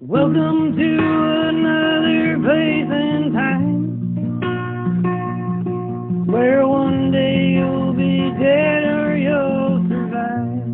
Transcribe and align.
Welcome 0.00 0.76
to 0.76 0.98
another 1.48 2.38
place 2.38 2.86
and 2.88 3.32
time 3.34 3.90
where 6.24 6.68
one 6.68 7.10
day 7.10 7.48
you'll 7.54 7.94
be 7.94 8.30
dead 8.38 8.84
or 8.84 9.16
you'll 9.16 9.84
survive. 9.88 10.68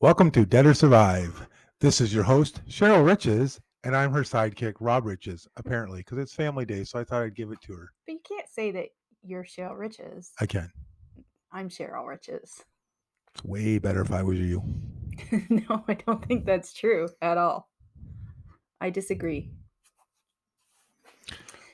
Welcome 0.00 0.30
to 0.32 0.44
Dead 0.44 0.66
or 0.66 0.74
Survive. 0.74 1.48
This 1.80 2.02
is 2.02 2.12
your 2.12 2.24
host, 2.24 2.60
Cheryl 2.68 3.06
Riches, 3.06 3.58
and 3.84 3.96
I'm 3.96 4.12
her 4.12 4.20
sidekick, 4.20 4.74
Rob 4.80 5.06
Riches, 5.06 5.48
apparently, 5.56 6.00
because 6.00 6.18
it's 6.18 6.34
family 6.34 6.66
day, 6.66 6.84
so 6.84 6.98
I 6.98 7.04
thought 7.04 7.22
I'd 7.22 7.34
give 7.34 7.52
it 7.52 7.62
to 7.62 7.72
her. 7.72 7.90
But 8.04 8.12
you 8.12 8.20
can't 8.28 8.50
say 8.50 8.70
that 8.72 8.88
you're 9.22 9.44
Cheryl 9.44 9.78
Riches. 9.78 10.32
I 10.38 10.44
can. 10.44 10.70
I'm 11.56 11.70
Cheryl 11.70 12.06
Riches. 12.06 12.64
It's 13.34 13.42
way 13.42 13.78
better 13.78 14.02
if 14.02 14.12
I 14.12 14.22
was 14.22 14.38
you. 14.38 14.62
no, 15.48 15.82
I 15.88 15.94
don't 15.94 16.22
think 16.26 16.44
that's 16.44 16.74
true 16.74 17.08
at 17.22 17.38
all. 17.38 17.70
I 18.78 18.90
disagree. 18.90 19.52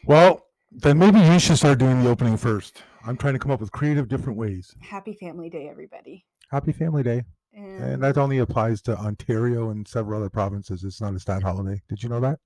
Well, 0.07 0.47
then 0.71 0.98
maybe 0.98 1.19
you 1.19 1.37
should 1.41 1.57
start 1.57 1.80
doing 1.80 2.05
the 2.05 2.10
opening 2.10 2.37
first. 2.37 2.84
I'm 3.05 3.16
trying 3.16 3.33
to 3.33 3.41
come 3.41 3.51
up 3.51 3.59
with 3.59 3.73
creative, 3.73 4.07
different 4.07 4.38
ways. 4.38 4.73
Happy 4.83 5.15
Family 5.15 5.51
Day, 5.51 5.69
everybody. 5.69 6.27
Happy 6.52 6.71
Family 6.71 7.02
Day. 7.02 7.24
And, 7.52 7.83
And 7.83 8.02
that 8.05 8.19
only 8.19 8.38
applies 8.38 8.83
to 8.83 8.96
Ontario 8.96 9.71
and 9.71 9.88
several 9.88 10.21
other 10.21 10.30
provinces. 10.30 10.85
It's 10.85 11.01
not 11.01 11.16
a 11.16 11.19
stat 11.19 11.43
holiday. 11.43 11.83
Did 11.88 12.05
you 12.05 12.09
know 12.09 12.21
that? 12.21 12.38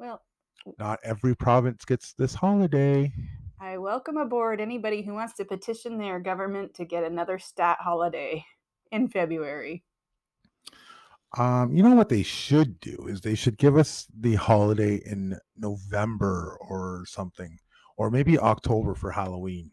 well, 0.00 0.20
Not 0.80 0.98
every 1.04 1.36
province 1.36 1.84
gets 1.84 2.12
this 2.14 2.34
holiday. 2.34 3.12
I 3.58 3.78
welcome 3.78 4.18
aboard 4.18 4.60
anybody 4.60 5.02
who 5.02 5.14
wants 5.14 5.34
to 5.34 5.44
petition 5.44 5.96
their 5.96 6.20
government 6.20 6.74
to 6.74 6.84
get 6.84 7.04
another 7.04 7.38
stat 7.38 7.78
holiday 7.80 8.44
in 8.92 9.08
February. 9.08 9.82
Um, 11.38 11.74
you 11.74 11.82
know 11.82 11.94
what 11.94 12.10
they 12.10 12.22
should 12.22 12.78
do 12.80 13.06
is 13.08 13.20
they 13.20 13.34
should 13.34 13.56
give 13.56 13.76
us 13.76 14.06
the 14.18 14.34
holiday 14.34 14.96
in 15.06 15.38
November 15.56 16.58
or 16.60 17.04
something, 17.06 17.58
or 17.96 18.10
maybe 18.10 18.38
October 18.38 18.94
for 18.94 19.10
Halloween. 19.10 19.70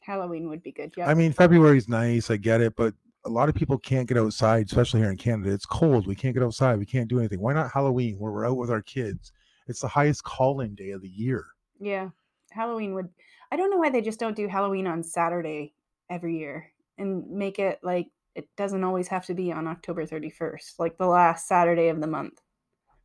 Halloween 0.00 0.48
would 0.48 0.62
be 0.62 0.72
good. 0.72 0.92
Yeah. 0.96 1.08
I 1.08 1.14
mean, 1.14 1.32
February's 1.32 1.88
nice, 1.88 2.30
I 2.30 2.38
get 2.38 2.60
it, 2.60 2.74
but 2.74 2.94
a 3.24 3.30
lot 3.30 3.48
of 3.48 3.54
people 3.54 3.76
can't 3.78 4.08
get 4.08 4.18
outside, 4.18 4.66
especially 4.66 5.00
here 5.00 5.10
in 5.10 5.16
Canada. 5.16 5.52
It's 5.52 5.66
cold. 5.66 6.06
We 6.06 6.14
can't 6.14 6.34
get 6.34 6.42
outside. 6.42 6.78
We 6.78 6.86
can't 6.86 7.08
do 7.08 7.18
anything. 7.18 7.40
Why 7.40 7.52
not 7.52 7.70
Halloween 7.72 8.18
where 8.18 8.32
we're 8.32 8.46
out 8.46 8.56
with 8.56 8.70
our 8.70 8.82
kids? 8.82 9.32
It's 9.68 9.80
the 9.80 9.88
highest 9.88 10.24
call-in 10.24 10.74
day 10.74 10.90
of 10.90 11.02
the 11.02 11.08
year. 11.08 11.44
yeah. 11.80 12.08
Halloween 12.52 12.94
would. 12.94 13.10
I 13.50 13.56
don't 13.56 13.70
know 13.70 13.76
why 13.78 13.90
they 13.90 14.00
just 14.00 14.18
don't 14.20 14.36
do 14.36 14.48
Halloween 14.48 14.86
on 14.86 15.02
Saturday 15.02 15.74
every 16.10 16.38
year 16.38 16.72
and 16.98 17.28
make 17.30 17.58
it 17.58 17.78
like 17.82 18.08
it 18.34 18.48
doesn't 18.56 18.84
always 18.84 19.08
have 19.08 19.24
to 19.26 19.34
be 19.34 19.52
on 19.52 19.66
October 19.66 20.04
31st, 20.04 20.78
like 20.78 20.98
the 20.98 21.06
last 21.06 21.48
Saturday 21.48 21.88
of 21.88 22.00
the 22.00 22.06
month. 22.06 22.40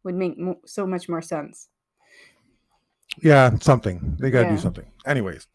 Would 0.04 0.16
make 0.16 0.38
mo- 0.38 0.60
so 0.66 0.88
much 0.88 1.08
more 1.08 1.22
sense. 1.22 1.70
Yeah, 3.22 3.56
something. 3.60 4.18
They 4.20 4.32
got 4.32 4.42
to 4.44 4.46
Yeah. 4.48 4.56
do 4.56 4.62
something. 4.62 4.86
Anyways, 5.06 5.48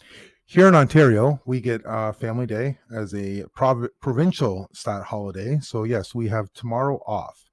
here 0.45 0.69
in 0.69 0.75
Ontario, 0.75 1.41
we 1.47 1.61
get 1.61 1.84
uh, 1.84 2.12
Family 2.12 2.47
Day 2.47 2.78
as 2.95 3.12
a 3.15 3.45
prov- 3.55 3.89
provincial 4.00 4.69
stat 4.73 5.03
holiday. 5.05 5.59
So, 5.61 5.83
yes, 5.84 6.15
we 6.15 6.28
have 6.28 6.53
tomorrow 6.53 7.03
off. 7.06 7.50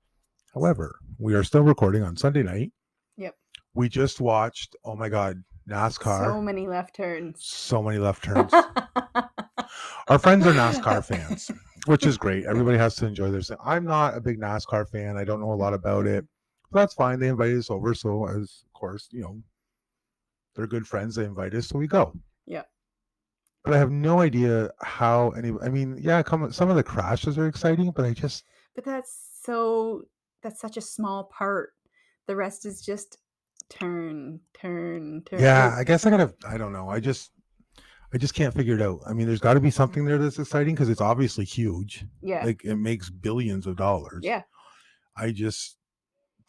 However, 0.53 1.00
we 1.18 1.34
are 1.34 1.44
still 1.44 1.64
recording 1.64 2.03
on 2.03 2.16
Sunday 2.16 2.44
night. 2.44 2.72
Yep. 3.18 3.36
We 3.73 3.90
just 3.90 4.22
watched, 4.22 4.75
oh 4.86 4.95
my 4.95 5.09
God, 5.09 5.44
NASCAR. 5.69 6.25
So 6.25 6.42
many 6.42 6.67
left 6.67 6.95
turns. 6.95 7.44
so 7.44 7.81
many 7.81 7.97
left 7.97 8.23
turns. 8.25 8.53
Our 10.08 10.19
friends 10.19 10.45
are 10.45 10.53
NASCAR 10.53 11.03
fans, 11.06 11.50
which 11.86 12.06
is 12.06 12.17
great. 12.17 12.45
Everybody 12.45 12.78
has 12.78 12.95
to 12.97 13.06
enjoy 13.08 13.31
their. 13.31 13.42
I'm 13.64 13.86
not 13.86 14.17
a 14.17 14.22
big 14.22 14.39
NASCAR 14.39 14.89
fan. 14.89 15.17
I 15.17 15.23
don't 15.23 15.39
know 15.39 15.52
a 15.52 15.56
lot 15.56 15.73
about 15.73 16.06
it, 16.08 16.25
but 16.72 16.80
that's 16.81 16.94
fine. 16.94 17.19
They 17.19 17.30
invited 17.30 17.58
us 17.58 17.69
over, 17.69 17.94
so 17.94 18.28
as 18.28 18.63
of 18.66 18.74
course, 18.74 19.07
you 19.12 19.22
know, 19.22 19.41
they're 20.56 20.68
good 20.68 20.88
friends. 20.88 21.16
They 21.16 21.25
invite 21.25 21.53
us, 21.53 21.68
so 21.68 21.80
we 21.80 21.88
go. 21.88 22.13
Yeah. 22.45 22.63
But 23.63 23.74
I 23.74 23.78
have 23.78 23.91
no 23.91 24.19
idea 24.19 24.72
how 24.81 25.30
any. 25.31 25.53
I 25.62 25.69
mean, 25.69 25.97
yeah, 26.01 26.22
come 26.22 26.51
some 26.51 26.69
of 26.69 26.75
the 26.75 26.84
crashes 26.84 27.38
are 27.38 27.47
exciting, 27.47 27.91
but 27.95 28.03
I 28.06 28.12
just 28.13 28.44
But 28.75 28.84
that's 28.84 29.40
so 29.41 30.03
that's 30.41 30.59
such 30.59 30.75
a 30.75 30.81
small 30.81 31.24
part. 31.25 31.72
The 32.28 32.35
rest 32.35 32.66
is 32.66 32.81
just 32.81 33.18
turn, 33.69 34.40
turn, 34.53 35.24
turn. 35.25 35.40
yeah. 35.40 35.75
I 35.78 35.84
guess 35.84 36.06
I 36.06 36.09
gotta. 36.09 36.34
I 36.47 36.57
don't 36.57 36.74
know. 36.74 36.90
I 36.90 37.00
just. 37.00 37.31
I 38.13 38.19
just 38.19 38.35
can't 38.35 38.53
figure 38.53 38.75
it 38.75 38.81
out. 38.81 39.00
I 39.07 39.13
mean, 39.13 39.25
there's 39.25 39.40
got 39.40 39.56
to 39.56 39.59
be 39.59 39.72
something 39.72 40.06
there 40.06 40.19
that's 40.19 40.38
exciting 40.38 40.75
because 40.75 40.88
it's 40.88 41.01
obviously 41.01 41.46
huge. 41.46 42.06
yeah. 42.22 42.46
Like 42.46 42.63
it 42.63 42.75
makes 42.75 43.09
billions 43.09 43.66
of 43.66 43.75
dollars. 43.75 44.19
yeah. 44.22 44.44
I 45.18 45.31
just 45.31 45.78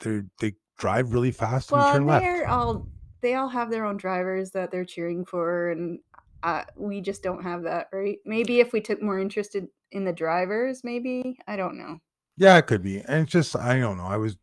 they 0.00 0.22
they 0.40 0.54
drive 0.78 1.12
really 1.12 1.30
fast 1.30 1.72
and 1.72 1.80
turn 1.82 2.06
left. 2.06 2.24
they're 2.24 2.48
all 2.48 2.86
they 3.22 3.34
all 3.34 3.48
have 3.48 3.70
their 3.70 3.86
own 3.86 3.96
drivers 3.96 4.50
that 4.50 4.70
they're 4.70 4.84
cheering 4.84 5.24
for 5.24 5.70
and 5.70 6.00
uh, 6.42 6.62
we 6.76 7.00
just 7.00 7.22
don't 7.22 7.42
have 7.42 7.62
that, 7.62 7.88
right? 7.90 8.18
Maybe 8.26 8.60
if 8.60 8.74
we 8.74 8.82
took 8.82 9.00
more 9.02 9.18
interest 9.18 9.54
in, 9.54 9.66
in 9.92 10.04
the 10.04 10.12
drivers, 10.12 10.84
maybe. 10.84 11.38
I 11.48 11.56
don't 11.56 11.78
know. 11.78 11.98
Yeah, 12.36 12.58
it 12.58 12.66
could 12.66 12.82
be. 12.82 12.98
And 12.98 13.22
it's 13.22 13.32
just 13.32 13.56
I 13.56 13.78
don't 13.78 13.96
know. 13.96 14.04
I 14.04 14.18
was 14.18 14.36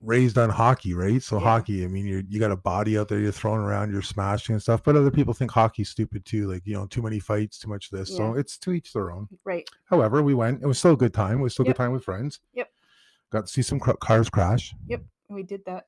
raised 0.00 0.38
on 0.38 0.48
hockey, 0.50 0.94
right? 0.94 1.22
So 1.22 1.36
Yeah. 1.38 1.44
hockey, 1.44 1.84
I 1.84 1.88
mean, 1.88 2.06
you 2.06 2.22
you 2.28 2.38
got 2.40 2.50
a 2.52 2.56
body 2.56 2.96
out 2.98 3.08
there, 3.08 3.18
you're 3.18 3.32
throwing 3.32 3.60
around, 3.60 3.90
you're 3.92 4.02
smashing 4.02 4.54
and 4.54 4.62
stuff. 4.62 4.82
But 4.84 4.96
other 4.96 5.10
people 5.10 5.34
think 5.34 5.50
hockey's 5.50 5.88
stupid 5.90 6.24
too. 6.24 6.50
Like 6.50 6.66
you 6.66 6.74
know, 6.74 6.86
too 6.86 7.02
many 7.02 7.18
fights, 7.18 7.58
too 7.58 7.68
much 7.68 7.90
this. 7.90 8.16
So 8.16 8.34
it's 8.34 8.56
to 8.58 8.72
each 8.72 8.92
their 8.92 9.10
own. 9.10 9.28
Right. 9.44 9.68
However, 9.86 10.22
we 10.22 10.34
went. 10.34 10.62
It 10.62 10.66
was 10.66 10.78
still 10.78 10.92
a 10.92 10.96
good 10.96 11.14
time. 11.14 11.40
It 11.40 11.42
was 11.42 11.52
still 11.54 11.64
a 11.64 11.68
Yep. 11.68 11.76
good 11.76 11.82
time 11.82 11.92
with 11.92 12.04
friends. 12.04 12.40
Yep. 12.54 12.70
Got 13.30 13.46
to 13.46 13.52
see 13.52 13.62
some 13.62 13.78
cr- 13.80 13.92
cars 14.00 14.30
crash. 14.30 14.74
Yep, 14.86 15.02
we 15.28 15.42
did 15.42 15.64
that. 15.66 15.86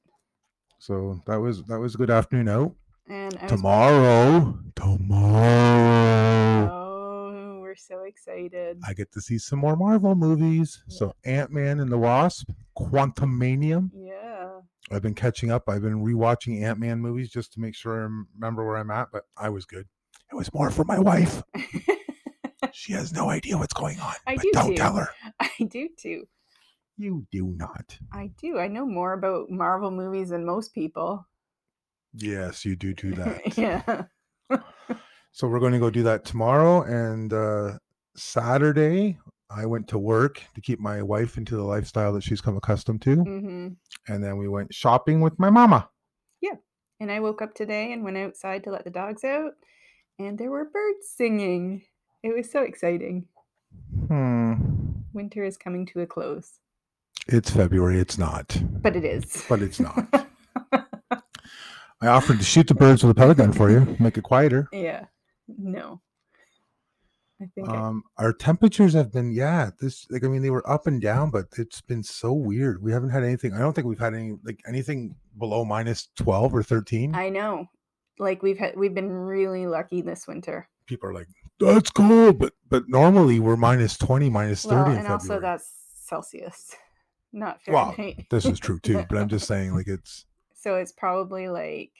So 0.78 1.20
that 1.26 1.36
was 1.40 1.62
that 1.64 1.78
was 1.78 1.94
a 1.94 1.98
good 1.98 2.10
afternoon 2.10 2.48
out. 2.48 2.74
And 3.08 3.38
Tomorrow, 3.48 4.58
tomorrow. 4.76 6.68
Oh, 6.70 7.58
we're 7.60 7.74
so 7.74 8.02
excited. 8.04 8.78
I 8.86 8.92
get 8.94 9.10
to 9.12 9.20
see 9.20 9.38
some 9.38 9.58
more 9.58 9.76
Marvel 9.76 10.14
movies. 10.14 10.82
So 10.88 11.14
Ant 11.24 11.50
Man 11.50 11.80
and 11.80 11.90
the 11.90 11.98
Wasp, 11.98 12.50
Quantumania. 12.78 13.90
Yeah. 13.94 13.99
I've 14.90 15.02
been 15.02 15.14
catching 15.14 15.50
up. 15.50 15.68
I've 15.68 15.82
been 15.82 16.02
rewatching 16.04 16.62
Ant 16.62 16.78
Man 16.78 17.00
movies 17.00 17.30
just 17.30 17.52
to 17.54 17.60
make 17.60 17.74
sure 17.74 17.94
I 18.00 18.08
remember 18.36 18.66
where 18.66 18.76
I'm 18.76 18.90
at, 18.90 19.08
but 19.12 19.24
I 19.36 19.48
was 19.48 19.64
good. 19.64 19.86
It 20.32 20.36
was 20.36 20.52
more 20.54 20.70
for 20.70 20.84
my 20.84 20.98
wife. 20.98 21.42
She 22.72 22.92
has 22.92 23.12
no 23.12 23.30
idea 23.30 23.56
what's 23.58 23.72
going 23.72 23.98
on. 24.00 24.14
I 24.26 24.36
do 24.36 24.50
don't 24.52 24.68
too. 24.70 24.74
tell 24.76 24.94
her. 24.94 25.08
I 25.40 25.50
do 25.68 25.88
too. 25.98 26.28
You 26.98 27.26
do 27.32 27.54
not. 27.56 27.98
I 28.12 28.30
do. 28.40 28.58
I 28.58 28.68
know 28.68 28.84
more 28.86 29.14
about 29.14 29.50
Marvel 29.50 29.90
movies 29.90 30.28
than 30.28 30.44
most 30.44 30.74
people. 30.74 31.26
Yes, 32.14 32.64
you 32.64 32.76
do 32.76 32.92
do 32.94 33.12
that. 33.14 33.56
yeah. 33.56 34.58
So 35.32 35.48
we're 35.48 35.58
going 35.60 35.72
to 35.72 35.78
go 35.78 35.90
do 35.90 36.02
that 36.04 36.24
tomorrow 36.24 36.82
and 36.82 37.32
uh 37.32 37.78
Saturday. 38.14 39.18
I 39.54 39.66
went 39.66 39.88
to 39.88 39.98
work 39.98 40.42
to 40.54 40.60
keep 40.60 40.78
my 40.80 41.02
wife 41.02 41.36
into 41.36 41.56
the 41.56 41.62
lifestyle 41.64 42.12
that 42.12 42.22
she's 42.22 42.40
come 42.40 42.56
accustomed 42.56 43.02
to. 43.02 43.16
hmm 43.16 43.68
And 44.08 44.22
then 44.24 44.36
we 44.38 44.48
went 44.48 44.72
shopping 44.72 45.20
with 45.20 45.38
my 45.38 45.50
mama. 45.50 45.88
Yeah. 46.40 46.54
And 47.00 47.10
I 47.10 47.20
woke 47.20 47.42
up 47.42 47.54
today 47.54 47.92
and 47.92 48.04
went 48.04 48.16
outside 48.16 48.62
to 48.64 48.70
let 48.70 48.84
the 48.84 48.90
dogs 48.90 49.24
out, 49.24 49.52
and 50.18 50.38
there 50.38 50.50
were 50.50 50.66
birds 50.66 51.08
singing. 51.16 51.82
It 52.22 52.34
was 52.36 52.50
so 52.50 52.62
exciting. 52.62 53.26
Hmm. 54.08 54.54
Winter 55.12 55.42
is 55.44 55.56
coming 55.56 55.86
to 55.86 56.00
a 56.00 56.06
close, 56.06 56.60
It's 57.26 57.50
February. 57.50 57.98
It's 57.98 58.18
not. 58.18 58.56
but 58.82 58.94
it 58.96 59.04
is. 59.04 59.44
But 59.48 59.62
it's 59.62 59.80
not. 59.80 60.06
I 62.02 62.06
offered 62.06 62.38
to 62.38 62.44
shoot 62.44 62.66
the 62.66 62.74
birds 62.74 63.02
with 63.02 63.10
a 63.10 63.14
pellet 63.14 63.36
gun 63.38 63.52
for 63.52 63.70
you, 63.70 63.96
make 63.98 64.16
it 64.16 64.22
quieter. 64.22 64.68
yeah. 64.72 65.06
No. 65.48 66.00
I 67.42 67.46
think 67.54 67.68
I- 67.68 67.76
Um, 67.76 68.02
our 68.18 68.32
temperatures 68.32 68.92
have 68.94 69.10
been, 69.12 69.30
yeah, 69.32 69.70
this 69.80 70.06
like 70.10 70.24
I 70.24 70.28
mean 70.28 70.42
they 70.42 70.50
were 70.50 70.68
up 70.68 70.86
and 70.86 71.00
down, 71.00 71.30
but 71.30 71.46
it's 71.56 71.80
been 71.80 72.02
so 72.02 72.32
weird. 72.32 72.82
We 72.82 72.92
haven't 72.92 73.10
had 73.10 73.24
anything. 73.24 73.52
I 73.54 73.58
don't 73.60 73.72
think 73.72 73.86
we've 73.86 73.98
had 73.98 74.14
any 74.14 74.36
like 74.44 74.60
anything 74.68 75.14
below 75.38 75.64
minus 75.64 76.08
twelve 76.16 76.54
or 76.54 76.62
thirteen. 76.62 77.14
I 77.14 77.28
know. 77.30 77.66
Like 78.18 78.42
we've 78.42 78.58
had 78.58 78.76
we've 78.76 78.94
been 78.94 79.10
really 79.10 79.66
lucky 79.66 80.02
this 80.02 80.26
winter. 80.28 80.68
People 80.86 81.08
are 81.08 81.14
like, 81.14 81.28
"That's 81.58 81.90
cool, 81.90 82.32
but 82.34 82.52
but 82.68 82.88
normally 82.88 83.40
we're 83.40 83.56
minus 83.56 83.96
twenty, 83.96 84.28
minus 84.28 84.64
Well, 84.66 84.84
thirty 84.84 84.90
in 84.92 84.98
and 84.98 85.06
February. 85.06 85.22
also 85.22 85.40
that's 85.40 85.70
Celsius, 86.04 86.74
not 87.32 87.60
Well, 87.66 87.92
Fahrenheit. 87.92 88.26
this 88.30 88.44
is 88.44 88.58
true 88.58 88.78
too, 88.80 89.06
but 89.08 89.16
I'm 89.16 89.28
just 89.28 89.46
saying 89.46 89.74
like 89.74 89.88
it's 89.88 90.26
so 90.54 90.74
it's 90.74 90.92
probably 90.92 91.48
like 91.48 91.92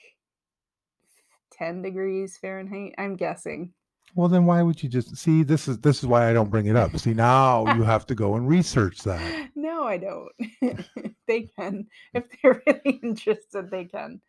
10 1.53 1.81
degrees 1.81 2.37
Fahrenheit, 2.37 2.93
I'm 2.97 3.15
guessing. 3.15 3.73
Well. 4.15 4.27
Then 4.27 4.45
why 4.45 4.61
would 4.61 4.81
you 4.81 4.89
just 4.89 5.15
see? 5.17 5.43
This 5.43 5.67
is 5.67 5.77
this 5.79 5.99
is 5.99 6.05
why 6.07 6.29
I 6.29 6.33
don't 6.33 6.49
bring 6.49 6.67
it 6.67 6.75
up. 6.75 6.97
See 6.97 7.13
now 7.13 7.73
you 7.75 7.83
have 7.83 8.05
to 8.07 8.15
go 8.15 8.35
and 8.35 8.47
research 8.47 8.99
that. 9.03 9.49
No, 9.55 9.83
I 9.83 9.97
don't. 9.97 10.31
they 11.27 11.49
can. 11.57 11.87
If 12.13 12.25
they're 12.41 12.61
really 12.67 12.99
interested, 13.03 13.69
they 13.69 13.85
can. 13.85 14.21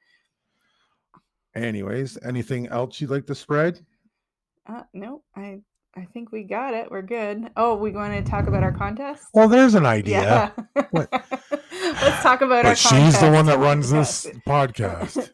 Anyways, 1.55 2.19
anything 2.25 2.69
else 2.69 3.00
you'd 3.00 3.11
like 3.11 3.26
to 3.26 3.34
spread? 3.34 3.84
Uh, 4.67 4.82
no, 4.94 5.23
I 5.37 5.61
I 5.96 6.06
think 6.12 6.32
we 6.32 6.44
got 6.44 6.73
it. 6.73 6.90
We're 6.90 7.02
good. 7.02 7.50
Oh, 7.56 7.75
we 7.75 7.90
want 7.90 8.14
to 8.14 8.31
talk 8.31 8.46
about 8.46 8.62
our 8.62 8.73
contest? 8.73 9.25
Well, 9.34 9.49
there's 9.49 9.75
an 9.75 9.84
idea. 9.84 10.55
What? 10.90 11.11
Let's 11.12 12.23
talk 12.23 12.40
about 12.40 12.64
our 12.64 12.73
But 12.73 12.79
she's 12.79 13.20
the 13.20 13.31
one 13.31 13.46
that 13.46 13.58
runs 13.58 13.90
this 13.90 14.26
podcast. 14.46 15.31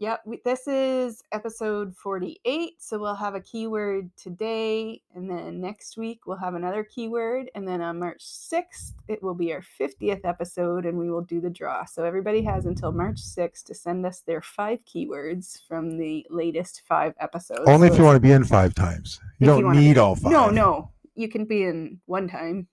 Yep, 0.00 0.22
we, 0.26 0.40
this 0.44 0.68
is 0.68 1.24
episode 1.32 1.92
48. 1.96 2.80
So 2.80 3.00
we'll 3.00 3.16
have 3.16 3.34
a 3.34 3.40
keyword 3.40 4.10
today, 4.16 5.02
and 5.12 5.28
then 5.28 5.60
next 5.60 5.96
week 5.96 6.24
we'll 6.24 6.36
have 6.36 6.54
another 6.54 6.84
keyword. 6.84 7.50
And 7.56 7.66
then 7.66 7.82
on 7.82 7.98
March 7.98 8.24
6th, 8.24 8.92
it 9.08 9.20
will 9.24 9.34
be 9.34 9.52
our 9.52 9.60
50th 9.60 10.20
episode, 10.22 10.86
and 10.86 10.96
we 10.96 11.10
will 11.10 11.22
do 11.22 11.40
the 11.40 11.50
draw. 11.50 11.84
So 11.84 12.04
everybody 12.04 12.42
has 12.42 12.64
until 12.66 12.92
March 12.92 13.16
6th 13.16 13.64
to 13.64 13.74
send 13.74 14.06
us 14.06 14.20
their 14.20 14.40
five 14.40 14.78
keywords 14.84 15.66
from 15.66 15.98
the 15.98 16.24
latest 16.30 16.82
five 16.86 17.14
episodes. 17.18 17.62
Only 17.66 17.88
So 17.88 17.94
if 17.94 17.98
you 17.98 18.04
want 18.04 18.16
to 18.16 18.20
be 18.20 18.30
in 18.30 18.44
five 18.44 18.76
times. 18.76 19.20
You 19.40 19.48
don't 19.48 19.64
wanna 19.64 19.80
need 19.80 19.94
be- 19.94 20.00
all 20.00 20.14
five. 20.14 20.30
No, 20.30 20.48
no. 20.48 20.92
You 21.16 21.28
can 21.28 21.44
be 21.44 21.64
in 21.64 22.00
one 22.06 22.28
time 22.28 22.68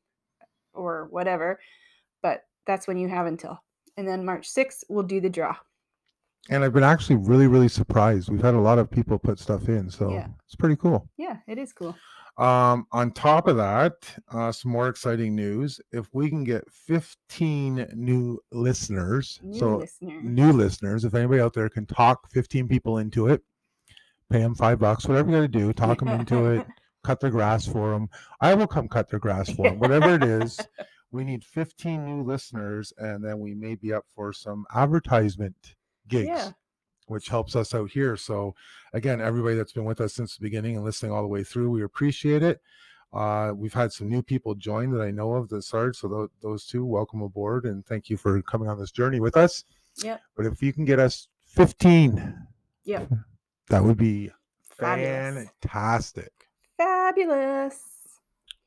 or 0.75 1.07
whatever, 1.09 1.59
but 2.21 2.45
that's 2.67 2.85
when 2.85 2.99
you 2.99 3.07
have 3.07 3.25
until. 3.25 3.63
And 3.97 4.07
then 4.07 4.23
March 4.25 4.47
6th, 4.47 4.83
we'll 4.89 5.01
do 5.01 5.19
the 5.19 5.29
draw. 5.29 5.55
And 6.49 6.63
I've 6.63 6.73
been 6.73 6.83
actually 6.83 7.15
really, 7.15 7.47
really 7.47 7.67
surprised. 7.67 8.29
We've 8.29 8.41
had 8.41 8.53
a 8.53 8.59
lot 8.59 8.77
of 8.77 8.89
people 8.91 9.17
put 9.17 9.39
stuff 9.39 9.67
in, 9.67 9.89
so 9.89 10.11
Yeah. 10.11 10.27
it's 10.45 10.55
pretty 10.55 10.75
cool. 10.75 11.09
Yeah, 11.17 11.37
it 11.47 11.57
is 11.57 11.73
cool. 11.73 11.95
Um, 12.37 12.85
on 12.91 13.11
top 13.11 13.47
of 13.47 13.55
that, 13.57 13.93
uh, 14.29 14.51
some 14.51 14.71
more 14.71 14.89
exciting 14.89 15.35
news. 15.35 15.79
If 15.91 16.07
we 16.13 16.29
can 16.29 16.43
get 16.43 16.69
15 16.69 17.87
new 17.95 18.39
listeners, 18.51 19.39
New 19.41 19.57
so 19.57 19.77
listener. 19.77 20.21
new 20.21 20.51
listeners, 20.51 21.05
if 21.05 21.15
anybody 21.15 21.39
out 21.41 21.53
there 21.53 21.69
can 21.69 21.85
talk 21.85 22.29
15 22.31 22.67
people 22.67 22.97
into 22.97 23.27
it, 23.27 23.41
pay 24.29 24.39
them 24.39 24.53
five 24.53 24.79
bucks, 24.79 25.07
whatever 25.07 25.29
you 25.31 25.35
got 25.37 25.41
to 25.41 25.47
do, 25.47 25.71
talk 25.73 25.99
them 25.99 26.09
into 26.09 26.45
it, 26.47 26.67
cut 27.03 27.21
their 27.21 27.29
grass 27.29 27.65
for 27.65 27.91
them. 27.91 28.09
I 28.41 28.53
will 28.53 28.67
come 28.67 28.89
cut 28.89 29.09
their 29.09 29.19
grass 29.19 29.49
for 29.49 29.69
them, 29.69 29.79
whatever 29.79 30.13
it 30.15 30.23
is. 30.23 30.59
We 31.11 31.23
need 31.23 31.45
15 31.45 32.03
new 32.03 32.23
listeners, 32.23 32.91
and 32.97 33.23
then 33.23 33.39
we 33.39 33.53
may 33.53 33.75
be 33.75 33.93
up 33.93 34.03
for 34.13 34.33
some 34.33 34.65
advertisement 34.75 35.75
gigs 36.07 36.27
Yeah. 36.27 36.51
which 37.07 37.29
helps 37.29 37.55
us 37.55 37.73
out 37.75 37.91
here. 37.91 38.17
So, 38.17 38.55
again, 38.93 39.21
everybody 39.21 39.55
that's 39.55 39.73
been 39.73 39.85
with 39.85 40.01
us 40.01 40.13
since 40.13 40.35
the 40.35 40.41
beginning 40.43 40.75
and 40.75 40.83
listening 40.85 41.11
all 41.11 41.21
the 41.21 41.27
way 41.27 41.43
through, 41.43 41.69
we 41.69 41.83
appreciate 41.83 42.41
it. 42.43 42.61
Uh, 43.13 43.53
we've 43.55 43.73
had 43.73 43.91
some 43.93 44.09
new 44.09 44.21
people 44.23 44.55
join 44.55 44.91
that 44.91 45.01
I 45.01 45.11
know 45.11 45.33
of 45.35 45.47
that 45.49 45.61
started. 45.63 45.95
So, 45.95 46.07
tho- 46.07 46.31
those 46.41 46.65
two, 46.65 46.83
welcome 46.85 47.21
aboard 47.21 47.65
and 47.65 47.85
thank 47.85 48.09
you 48.09 48.17
for 48.17 48.41
coming 48.41 48.67
on 48.67 48.79
this 48.79 48.91
journey 48.91 49.19
with 49.19 49.37
us. 49.37 49.63
Yeah. 50.03 50.17
But 50.35 50.45
if 50.47 50.61
you 50.61 50.73
can 50.73 50.83
get 50.85 50.99
us 50.99 51.27
15, 51.45 52.35
Yep. 52.83 53.09
that 53.69 53.83
would 53.83 53.97
be 53.97 54.31
Fabulous. 54.61 55.47
fantastic. 55.61 56.31
Fabulous. 56.77 57.79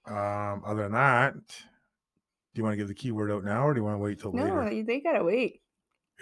Um, 0.07 0.63
other 0.65 0.85
than 0.85 0.93
that, 0.93 1.35
do 1.37 1.55
you 2.55 2.63
want 2.65 2.73
to 2.73 2.77
give 2.79 2.89
the 2.89 2.95
keyword 2.95 3.31
out 3.31 3.45
now 3.45 3.67
or 3.67 3.75
do 3.75 3.81
you 3.81 3.85
want 3.85 3.97
to 3.97 4.03
wait 4.03 4.19
till 4.21 4.33
No, 4.33 4.43
later? 4.45 4.65
they- 4.71 4.83
they 4.83 5.01
gotta 5.01 5.23
wait. 5.25 5.61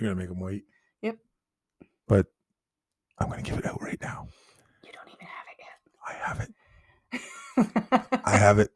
You're 0.00 0.10
to 0.10 0.16
make 0.16 0.28
them 0.28 0.40
wait. 0.40 0.64
But 2.08 2.26
I'm 3.18 3.28
going 3.28 3.42
to 3.42 3.50
give 3.50 3.58
it 3.58 3.66
out 3.66 3.80
right 3.82 4.00
now. 4.00 4.28
You 4.84 4.90
don't 4.92 5.08
even 5.08 5.26
have 5.26 5.46
it 5.50 5.58
yet. 5.58 5.78
I 6.06 6.12
have 6.26 6.40
it. 6.40 8.20
I 8.24 8.36
have 8.36 8.58
it. 8.58 8.70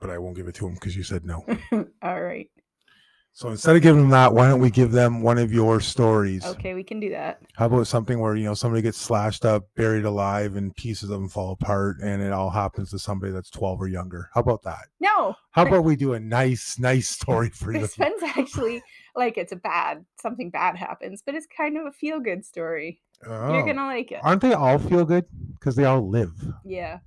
But 0.00 0.10
I 0.10 0.18
won't 0.18 0.36
give 0.36 0.48
it 0.48 0.54
to 0.56 0.66
him 0.66 0.74
because 0.74 0.96
you 0.96 1.02
said 1.02 1.24
no. 1.24 1.44
All 2.02 2.22
right. 2.22 2.50
So 3.34 3.48
instead 3.48 3.74
of 3.76 3.80
giving 3.82 4.02
them 4.02 4.10
that, 4.10 4.34
why 4.34 4.46
don't 4.46 4.60
we 4.60 4.70
give 4.70 4.92
them 4.92 5.22
one 5.22 5.38
of 5.38 5.52
your 5.54 5.80
stories? 5.80 6.44
Okay, 6.44 6.74
we 6.74 6.84
can 6.84 7.00
do 7.00 7.08
that. 7.10 7.40
How 7.56 7.64
about 7.64 7.86
something 7.86 8.20
where 8.20 8.36
you 8.36 8.44
know 8.44 8.52
somebody 8.52 8.82
gets 8.82 8.98
slashed 8.98 9.46
up, 9.46 9.64
buried 9.74 10.04
alive, 10.04 10.56
and 10.56 10.74
pieces 10.76 11.04
of 11.04 11.18
them 11.18 11.28
fall 11.30 11.52
apart, 11.52 11.96
and 12.02 12.22
it 12.22 12.30
all 12.30 12.50
happens 12.50 12.90
to 12.90 12.98
somebody 12.98 13.32
that's 13.32 13.48
twelve 13.48 13.80
or 13.80 13.88
younger? 13.88 14.28
How 14.34 14.42
about 14.42 14.62
that? 14.64 14.86
No, 15.00 15.34
How 15.52 15.66
about 15.66 15.84
we 15.84 15.96
do 15.96 16.12
a 16.12 16.20
nice, 16.20 16.78
nice 16.78 17.08
story 17.08 17.48
for 17.48 17.72
you? 17.72 17.80
this 17.80 17.96
one's 17.96 18.22
actually 18.22 18.82
like 19.16 19.38
it's 19.38 19.52
a 19.52 19.56
bad 19.56 20.04
something 20.20 20.50
bad 20.50 20.76
happens, 20.76 21.22
but 21.24 21.34
it's 21.34 21.46
kind 21.56 21.78
of 21.78 21.86
a 21.86 21.92
feel 21.92 22.20
good 22.20 22.44
story. 22.44 23.00
You're 23.24 23.34
Oh. 23.34 23.64
gonna 23.64 23.86
like 23.86 24.12
it. 24.12 24.20
Aren't 24.22 24.42
they 24.42 24.52
all 24.52 24.78
feel 24.78 25.06
good? 25.06 25.24
Because 25.54 25.74
they 25.74 25.84
all 25.86 26.06
live. 26.06 26.32
Yeah. 26.66 26.98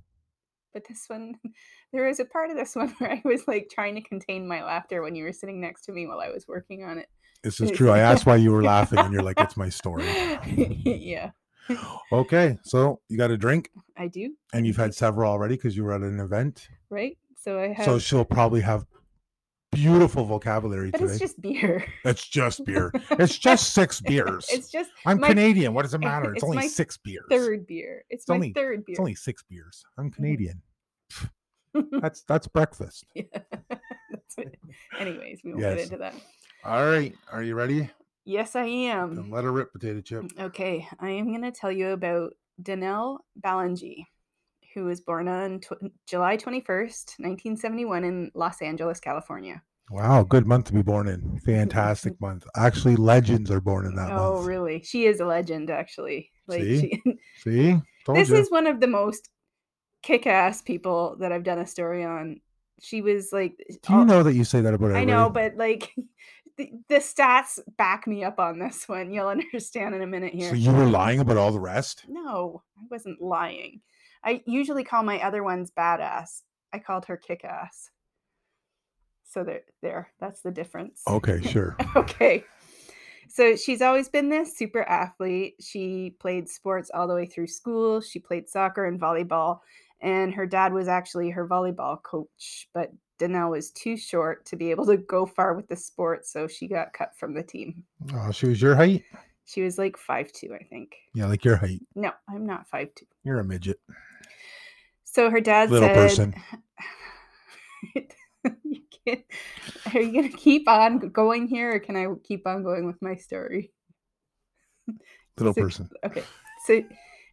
But 0.74 0.82
this 0.88 1.04
one, 1.06 1.36
there 1.96 2.06
was 2.06 2.20
a 2.20 2.24
part 2.24 2.50
of 2.50 2.56
this 2.56 2.76
one 2.76 2.88
where 2.98 3.10
I 3.12 3.22
was 3.24 3.48
like 3.48 3.68
trying 3.70 3.94
to 3.94 4.00
contain 4.02 4.46
my 4.46 4.62
laughter 4.62 5.02
when 5.02 5.14
you 5.14 5.24
were 5.24 5.32
sitting 5.32 5.60
next 5.60 5.82
to 5.86 5.92
me 5.92 6.06
while 6.06 6.20
I 6.20 6.28
was 6.28 6.46
working 6.46 6.84
on 6.84 6.98
it. 6.98 7.08
This 7.42 7.60
is 7.60 7.70
true. 7.70 7.90
I 7.90 8.00
asked 8.00 8.26
why 8.26 8.36
you 8.36 8.50
were 8.52 8.62
laughing, 8.74 8.98
and 8.98 9.12
you're 9.12 9.22
like, 9.22 9.38
"It's 9.40 9.56
my 9.56 9.68
story." 9.68 10.04
yeah, 10.84 11.30
Okay, 12.12 12.58
so 12.64 13.00
you 13.08 13.16
got 13.16 13.30
a 13.30 13.36
drink, 13.36 13.70
I 13.96 14.08
do. 14.08 14.34
and 14.52 14.66
you've 14.66 14.76
had 14.76 14.94
several 14.94 15.30
already 15.30 15.54
because 15.56 15.76
you 15.76 15.84
were 15.84 15.92
at 15.92 16.00
an 16.02 16.18
event. 16.20 16.68
Right? 16.90 17.16
So 17.38 17.58
I 17.60 17.72
have. 17.72 17.84
So 17.84 17.98
she'll 17.98 18.24
probably 18.24 18.60
have 18.62 18.84
beautiful 19.72 20.24
vocabulary 20.24 20.90
but 20.90 20.98
today. 20.98 21.10
it's 21.12 21.20
just 21.20 21.40
beer. 21.40 21.84
It's 22.04 22.26
just 22.26 22.64
beer. 22.64 22.90
It's 23.12 23.38
just 23.38 23.74
six 23.74 24.00
beers. 24.00 24.46
it's 24.50 24.70
just 24.70 24.90
I'm 25.04 25.20
my 25.20 25.28
Canadian. 25.28 25.74
What 25.74 25.82
does 25.82 25.94
it 25.94 26.00
matter? 26.00 26.32
It's, 26.32 26.42
it's 26.42 26.50
only 26.50 26.68
six 26.68 26.96
beers. 26.96 27.24
third 27.30 27.66
beer. 27.66 28.04
It's, 28.10 28.22
It's 28.22 28.28
my 28.28 28.34
only- 28.36 28.52
third 28.54 28.84
beer. 28.86 28.94
It's 28.94 29.00
only 29.00 29.14
six 29.14 29.44
beers. 29.48 29.84
I'm 29.98 30.10
Canadian. 30.10 30.62
That's 32.00 32.22
that's 32.22 32.46
breakfast. 32.48 33.04
Yeah. 33.14 33.24
That's 34.10 34.36
Anyways, 34.98 35.40
we 35.44 35.52
won't 35.52 35.62
Yes. 35.62 35.74
get 35.74 35.84
into 35.84 35.96
that. 35.98 36.14
All 36.64 36.86
right. 36.86 37.14
Are 37.32 37.42
you 37.42 37.54
ready? 37.54 37.90
Yes, 38.24 38.56
I 38.56 38.64
am. 38.64 39.14
Then 39.14 39.30
let 39.30 39.44
her 39.44 39.52
rip, 39.52 39.72
potato 39.72 40.00
chip. 40.00 40.22
Mm, 40.22 40.40
okay, 40.46 40.88
I 40.98 41.10
am 41.10 41.28
going 41.28 41.42
to 41.42 41.52
tell 41.52 41.70
you 41.70 41.90
about 41.90 42.34
Danelle 42.60 43.18
Ballengee, 43.40 44.04
who 44.74 44.84
was 44.84 45.00
born 45.00 45.28
on 45.28 45.60
tw- 45.60 45.92
July 46.08 46.36
21st, 46.36 47.20
1971, 47.20 48.04
in 48.04 48.30
Los 48.34 48.60
Angeles, 48.62 48.98
California. 48.98 49.62
Wow, 49.90 50.24
good 50.24 50.44
month 50.46 50.66
to 50.66 50.72
be 50.72 50.82
born 50.82 51.06
in. 51.06 51.38
Fantastic 51.46 52.20
month. 52.20 52.44
Actually, 52.56 52.96
legends 52.96 53.50
are 53.52 53.60
born 53.60 53.86
in 53.86 53.94
that 53.94 54.10
oh, 54.10 54.16
month. 54.16 54.38
Oh, 54.38 54.42
really? 54.42 54.82
She 54.82 55.06
is 55.06 55.20
a 55.20 55.24
legend, 55.26 55.70
actually. 55.70 56.32
Like, 56.48 56.62
See? 56.62 57.00
she, 57.04 57.18
See? 57.42 57.82
Told 58.04 58.18
this 58.18 58.30
you. 58.30 58.36
is 58.36 58.50
one 58.50 58.66
of 58.66 58.80
the 58.80 58.88
most 58.88 59.28
kick-ass 60.06 60.62
people 60.62 61.16
that 61.18 61.32
I've 61.32 61.42
done 61.42 61.58
a 61.58 61.66
story 61.66 62.04
on. 62.04 62.40
She 62.80 63.00
was 63.02 63.32
like, 63.32 63.56
Do 63.82 63.92
you 63.92 63.98
all- 63.98 64.04
know 64.04 64.22
that 64.22 64.34
you 64.34 64.44
say 64.44 64.60
that 64.60 64.72
about 64.74 64.90
her? 64.90 64.96
I 64.96 65.04
know, 65.04 65.28
but 65.30 65.56
like. 65.56 65.92
The, 66.58 66.70
the 66.88 66.94
stats 66.94 67.58
back 67.76 68.06
me 68.06 68.24
up 68.24 68.40
on 68.40 68.58
this 68.58 68.88
one. 68.88 69.10
You'll 69.12 69.28
understand 69.38 69.94
in 69.94 70.00
a 70.00 70.06
minute 70.06 70.32
here. 70.32 70.48
So 70.48 70.54
you 70.54 70.72
were 70.72 70.86
lying 70.86 71.20
about 71.20 71.36
all 71.36 71.52
the 71.52 71.60
rest? 71.60 72.06
No, 72.08 72.62
I 72.78 72.84
wasn't 72.90 73.20
lying. 73.20 73.82
I 74.24 74.42
usually 74.46 74.82
call 74.82 75.02
my 75.02 75.20
other 75.20 75.42
ones 75.42 75.70
badass. 75.70 76.40
I 76.72 76.78
called 76.78 77.04
her 77.08 77.18
kick 77.18 77.44
ass. 77.44 77.90
So 79.24 79.44
there, 79.44 79.64
there. 79.82 80.08
That's 80.18 80.40
the 80.40 80.50
difference. 80.50 81.02
Okay, 81.06 81.42
sure. 81.42 81.76
okay. 81.96 82.42
So 83.28 83.54
she's 83.54 83.82
always 83.82 84.08
been 84.08 84.30
this 84.30 84.56
super 84.56 84.80
athlete. 84.82 85.56
She 85.60 86.16
played 86.18 86.48
sports 86.48 86.90
all 86.94 87.06
the 87.06 87.14
way 87.14 87.26
through 87.26 87.48
school. 87.48 88.00
She 88.00 88.18
played 88.18 88.48
soccer 88.48 88.86
and 88.86 88.98
volleyball, 88.98 89.58
and 90.00 90.34
her 90.34 90.46
dad 90.46 90.72
was 90.72 90.88
actually 90.88 91.30
her 91.30 91.46
volleyball 91.46 92.02
coach. 92.02 92.68
But 92.74 92.92
Danelle 93.18 93.50
was 93.50 93.70
too 93.70 93.96
short 93.96 94.44
to 94.46 94.56
be 94.56 94.70
able 94.70 94.86
to 94.86 94.96
go 94.96 95.24
far 95.26 95.54
with 95.54 95.68
the 95.68 95.76
sport, 95.76 96.26
so 96.26 96.46
she 96.46 96.68
got 96.68 96.92
cut 96.92 97.12
from 97.16 97.34
the 97.34 97.42
team. 97.42 97.82
Oh, 98.14 98.30
she 98.30 98.46
was 98.46 98.60
your 98.60 98.74
height? 98.76 99.04
She 99.46 99.62
was 99.62 99.78
like 99.78 99.96
five 99.96 100.32
two, 100.32 100.54
I 100.54 100.64
think. 100.64 100.96
Yeah, 101.14 101.26
like 101.26 101.44
your 101.44 101.56
height. 101.56 101.80
No, 101.94 102.10
I'm 102.28 102.46
not 102.46 102.66
five 102.68 102.88
two. 102.94 103.06
You're 103.24 103.38
a 103.40 103.44
midget. 103.44 103.80
So 105.04 105.30
her 105.30 105.40
dad 105.40 105.70
Little 105.70 105.88
said, 105.88 105.94
person. 105.94 106.34
you 108.64 108.80
can't, 109.06 109.24
"Are 109.94 110.00
you 110.00 110.12
gonna 110.22 110.36
keep 110.36 110.68
on 110.68 110.98
going 111.10 111.46
here, 111.46 111.74
or 111.74 111.78
can 111.78 111.96
I 111.96 112.06
keep 112.24 112.46
on 112.46 112.62
going 112.62 112.86
with 112.86 113.00
my 113.00 113.14
story?" 113.16 113.72
Little 115.38 115.54
So- 115.54 115.62
person. 115.62 115.90
Okay. 116.04 116.22
So, 116.66 116.82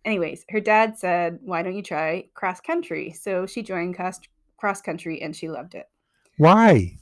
anyways, 0.06 0.46
her 0.50 0.60
dad 0.60 0.98
said, 0.98 1.40
"Why 1.42 1.62
don't 1.64 1.76
you 1.76 1.84
try 1.84 2.26
cross 2.34 2.60
country?" 2.62 3.12
So 3.14 3.46
she 3.46 3.62
joined 3.64 3.96
cross 3.96 4.20
cross 4.58 4.82
country, 4.82 5.22
and 5.22 5.36
she 5.36 5.50
loved 5.50 5.76
it. 5.76 5.88
Why? 6.38 6.98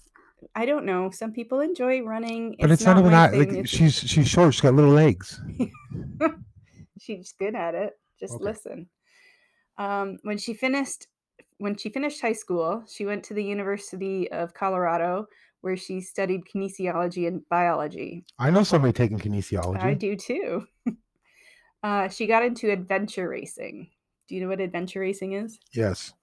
I 0.55 0.65
don't 0.65 0.85
know. 0.85 1.11
Some 1.11 1.31
people 1.33 1.59
enjoy 1.61 2.01
running. 2.01 2.55
But 2.59 2.71
it's, 2.71 2.83
not, 2.83 2.97
even 2.97 3.11
that. 3.11 3.33
Like, 3.35 3.49
it's- 3.49 3.69
she's 3.69 3.95
she's 3.99 4.27
short. 4.27 4.53
She's 4.53 4.61
got 4.61 4.73
little 4.73 4.91
legs. 4.91 5.39
she's 6.99 7.33
good 7.37 7.55
at 7.55 7.75
it. 7.75 7.93
Just 8.19 8.35
Okay. 8.35 8.43
listen. 8.43 8.89
Um, 9.77 10.17
when 10.23 10.37
she 10.37 10.53
finished 10.53 11.07
when 11.57 11.77
she 11.77 11.89
finished 11.89 12.21
high 12.21 12.33
school, 12.33 12.83
she 12.91 13.05
went 13.05 13.23
to 13.25 13.33
the 13.35 13.43
University 13.43 14.31
of 14.31 14.53
Colorado 14.53 15.27
where 15.61 15.77
she 15.77 16.01
studied 16.01 16.41
kinesiology 16.51 17.27
and 17.27 17.47
biology. 17.47 18.25
I 18.39 18.49
know 18.49 18.63
somebody 18.63 18.93
taking 18.93 19.19
kinesiology. 19.19 19.79
I 19.83 19.93
do 19.93 20.15
too. 20.15 20.65
uh, 21.83 22.07
she 22.09 22.27
got 22.27 22.43
into 22.43 22.71
adventure 22.71 23.29
racing. 23.29 23.89
Do 24.27 24.35
you 24.35 24.41
know 24.41 24.47
what 24.47 24.59
adventure 24.61 24.99
racing 25.01 25.33
is? 25.33 25.59
Yes. 25.73 26.13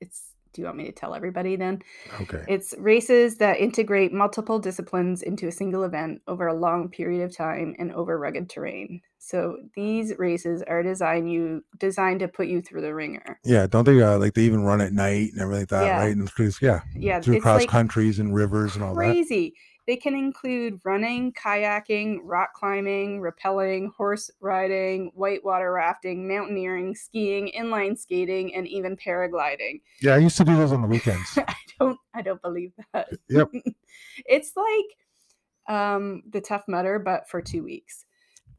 It's 0.00 0.32
Do 0.52 0.62
you 0.62 0.66
want 0.66 0.78
me 0.78 0.84
to 0.86 0.92
tell 0.92 1.14
everybody 1.14 1.56
then? 1.56 1.82
Okay. 2.20 2.44
It's 2.48 2.74
races 2.78 3.36
that 3.38 3.58
integrate 3.58 4.12
multiple 4.12 4.58
disciplines 4.60 5.22
into 5.22 5.48
a 5.48 5.52
single 5.52 5.82
event 5.84 6.22
over 6.28 6.46
a 6.46 6.54
long 6.54 6.88
period 6.88 7.24
of 7.24 7.36
time 7.36 7.74
and 7.78 7.92
over 7.92 8.18
rugged 8.18 8.48
terrain. 8.48 9.00
So 9.18 9.56
these 9.74 10.12
races 10.18 10.62
are 10.62 10.82
designed 10.82 11.32
you 11.32 11.64
designed 11.78 12.20
to 12.20 12.28
put 12.28 12.46
you 12.46 12.60
through 12.62 12.82
the 12.82 12.94
ringer. 12.94 13.40
Yeah, 13.44 13.66
don't 13.66 13.84
they 13.84 14.00
uh, 14.00 14.18
like 14.18 14.34
they 14.34 14.42
even 14.42 14.62
run 14.64 14.80
at 14.80 14.92
night 14.92 15.32
and 15.32 15.40
everything 15.40 15.62
like 15.62 15.68
that, 15.70 15.84
Yeah. 15.86 15.98
right? 15.98 16.16
And 16.16 16.30
through, 16.30 16.52
yeah, 16.60 16.82
Yeah, 16.94 17.20
through 17.20 17.40
cross 17.40 17.60
like 17.62 17.68
countries 17.70 18.18
and 18.18 18.34
rivers 18.34 18.74
and 18.76 18.84
all 18.84 18.94
that. 18.94 18.98
crazy. 18.98 19.54
They 19.86 19.96
can 19.96 20.14
include 20.14 20.80
running, 20.84 21.32
kayaking, 21.34 22.20
rock 22.22 22.54
climbing, 22.54 23.20
rappelling, 23.20 23.90
horse 23.94 24.30
riding, 24.40 25.10
whitewater 25.14 25.72
rafting, 25.72 26.26
mountaineering, 26.26 26.94
skiing, 26.94 27.52
inline 27.54 27.98
skating, 27.98 28.54
and 28.54 28.66
even 28.66 28.96
paragliding. 28.96 29.82
Yeah, 30.00 30.14
I 30.14 30.18
used 30.18 30.38
to 30.38 30.44
do 30.44 30.56
those 30.56 30.72
on 30.72 30.80
the 30.80 30.88
weekends. 30.88 31.36
I 31.48 31.54
don't 31.78 31.98
I 32.14 32.22
don't 32.22 32.40
believe 32.40 32.72
that. 32.94 33.08
Yep. 33.28 33.50
it's 34.26 34.52
like 34.56 35.76
um 35.76 36.22
the 36.30 36.40
tough 36.40 36.64
mudder, 36.68 36.98
but 36.98 37.28
for 37.28 37.42
two 37.42 37.62
weeks. 37.62 38.04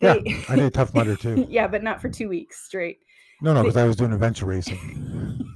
Yeah, 0.02 0.18
I 0.50 0.58
did 0.58 0.74
Tough 0.74 0.94
Mudder 0.94 1.16
too. 1.22 1.48
yeah, 1.50 1.68
but 1.68 1.82
not 1.82 2.02
for 2.02 2.10
two 2.10 2.28
weeks 2.28 2.66
straight. 2.66 3.00
No, 3.42 3.54
no, 3.54 3.62
They- 3.62 3.70
because 3.70 3.78
I 3.78 3.86
was 3.88 3.96
doing 3.96 4.12
adventure 4.14 4.46
racing. 4.46 5.54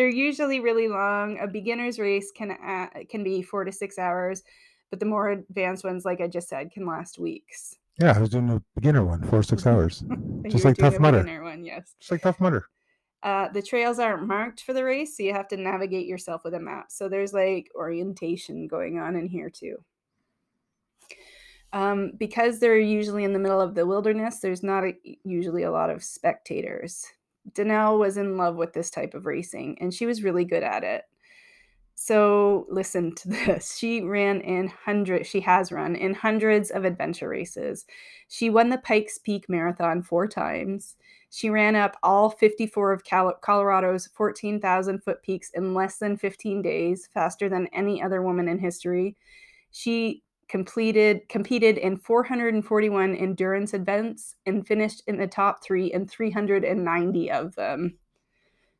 They're 0.00 0.08
usually 0.08 0.60
really 0.60 0.88
long. 0.88 1.38
A 1.40 1.46
beginner's 1.46 1.98
race 1.98 2.32
can 2.34 2.52
uh, 2.52 2.86
can 3.10 3.22
be 3.22 3.42
four 3.42 3.64
to 3.64 3.70
six 3.70 3.98
hours, 3.98 4.42
but 4.88 4.98
the 4.98 5.04
more 5.04 5.28
advanced 5.28 5.84
ones, 5.84 6.06
like 6.06 6.22
I 6.22 6.26
just 6.26 6.48
said, 6.48 6.70
can 6.70 6.86
last 6.86 7.18
weeks. 7.18 7.76
Yeah, 8.00 8.14
I 8.16 8.18
was 8.18 8.30
doing 8.30 8.48
a 8.48 8.62
beginner 8.74 9.04
one, 9.04 9.22
four 9.24 9.40
or 9.40 9.42
six 9.42 9.66
hours, 9.66 10.02
Just 10.48 10.64
like 10.64 10.78
Tough 10.78 10.98
Mudder. 10.98 11.18
beginner 11.18 11.42
One, 11.42 11.66
yes. 11.66 11.96
just 12.00 12.12
like 12.12 12.22
Tough 12.22 12.40
Mudder. 12.40 12.64
Uh, 13.22 13.50
the 13.52 13.60
trails 13.60 13.98
aren't 13.98 14.26
marked 14.26 14.62
for 14.62 14.72
the 14.72 14.82
race, 14.82 15.14
so 15.14 15.22
you 15.22 15.34
have 15.34 15.46
to 15.48 15.58
navigate 15.58 16.06
yourself 16.06 16.40
with 16.42 16.54
a 16.54 16.58
map. 16.58 16.86
So 16.88 17.06
there's 17.06 17.34
like 17.34 17.70
orientation 17.74 18.66
going 18.66 18.98
on 18.98 19.14
in 19.14 19.26
here 19.26 19.50
too. 19.50 19.76
Um, 21.74 22.12
because 22.16 22.58
they're 22.60 22.78
usually 22.78 23.24
in 23.24 23.34
the 23.34 23.38
middle 23.38 23.60
of 23.60 23.74
the 23.74 23.84
wilderness, 23.84 24.40
there's 24.40 24.62
not 24.62 24.84
a, 24.84 24.94
usually 25.22 25.64
a 25.64 25.70
lot 25.70 25.90
of 25.90 26.02
spectators. 26.02 27.04
Danelle 27.52 27.98
was 27.98 28.16
in 28.16 28.36
love 28.36 28.56
with 28.56 28.72
this 28.72 28.90
type 28.90 29.14
of 29.14 29.26
racing, 29.26 29.78
and 29.80 29.92
she 29.92 30.06
was 30.06 30.22
really 30.22 30.44
good 30.44 30.62
at 30.62 30.84
it. 30.84 31.04
So 31.94 32.66
listen 32.70 33.14
to 33.16 33.28
this. 33.46 33.76
She 33.76 34.00
ran 34.00 34.40
in 34.40 34.68
hundreds. 34.68 35.28
She 35.28 35.40
has 35.40 35.70
run 35.70 35.96
in 35.96 36.14
hundreds 36.14 36.70
of 36.70 36.84
adventure 36.84 37.28
races. 37.28 37.84
She 38.28 38.48
won 38.48 38.70
the 38.70 38.78
Pikes 38.78 39.18
Peak 39.18 39.48
Marathon 39.48 40.02
four 40.02 40.26
times. 40.26 40.96
She 41.28 41.50
ran 41.50 41.76
up 41.76 41.96
all 42.02 42.30
54 42.30 42.92
of 42.92 43.04
Colorado's 43.04 44.08
14,000 44.08 45.04
foot 45.04 45.22
peaks 45.22 45.50
in 45.54 45.74
less 45.74 45.98
than 45.98 46.16
15 46.16 46.62
days, 46.62 47.08
faster 47.12 47.48
than 47.48 47.68
any 47.68 48.02
other 48.02 48.22
woman 48.22 48.48
in 48.48 48.58
history. 48.58 49.16
She 49.70 50.22
completed 50.50 51.28
competed 51.28 51.78
in 51.78 51.96
441 51.96 53.14
endurance 53.14 53.72
events 53.72 54.34
and 54.44 54.66
finished 54.66 55.00
in 55.06 55.16
the 55.16 55.28
top 55.28 55.62
3 55.62 55.92
in 55.92 56.08
390 56.08 57.30
of 57.30 57.54
them. 57.54 57.96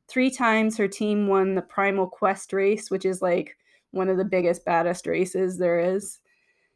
Three 0.09 0.33
times 0.33 0.77
her 0.77 0.89
team 0.89 1.29
won 1.29 1.55
the 1.55 1.63
Primal 1.63 2.09
Quest 2.09 2.53
race, 2.53 2.91
which 2.91 3.05
is 3.05 3.23
like 3.23 3.57
one 3.93 4.09
of 4.09 4.17
the 4.17 4.25
biggest 4.25 4.65
baddest 4.65 5.07
races 5.07 5.59
there 5.59 5.79
is. 5.79 6.19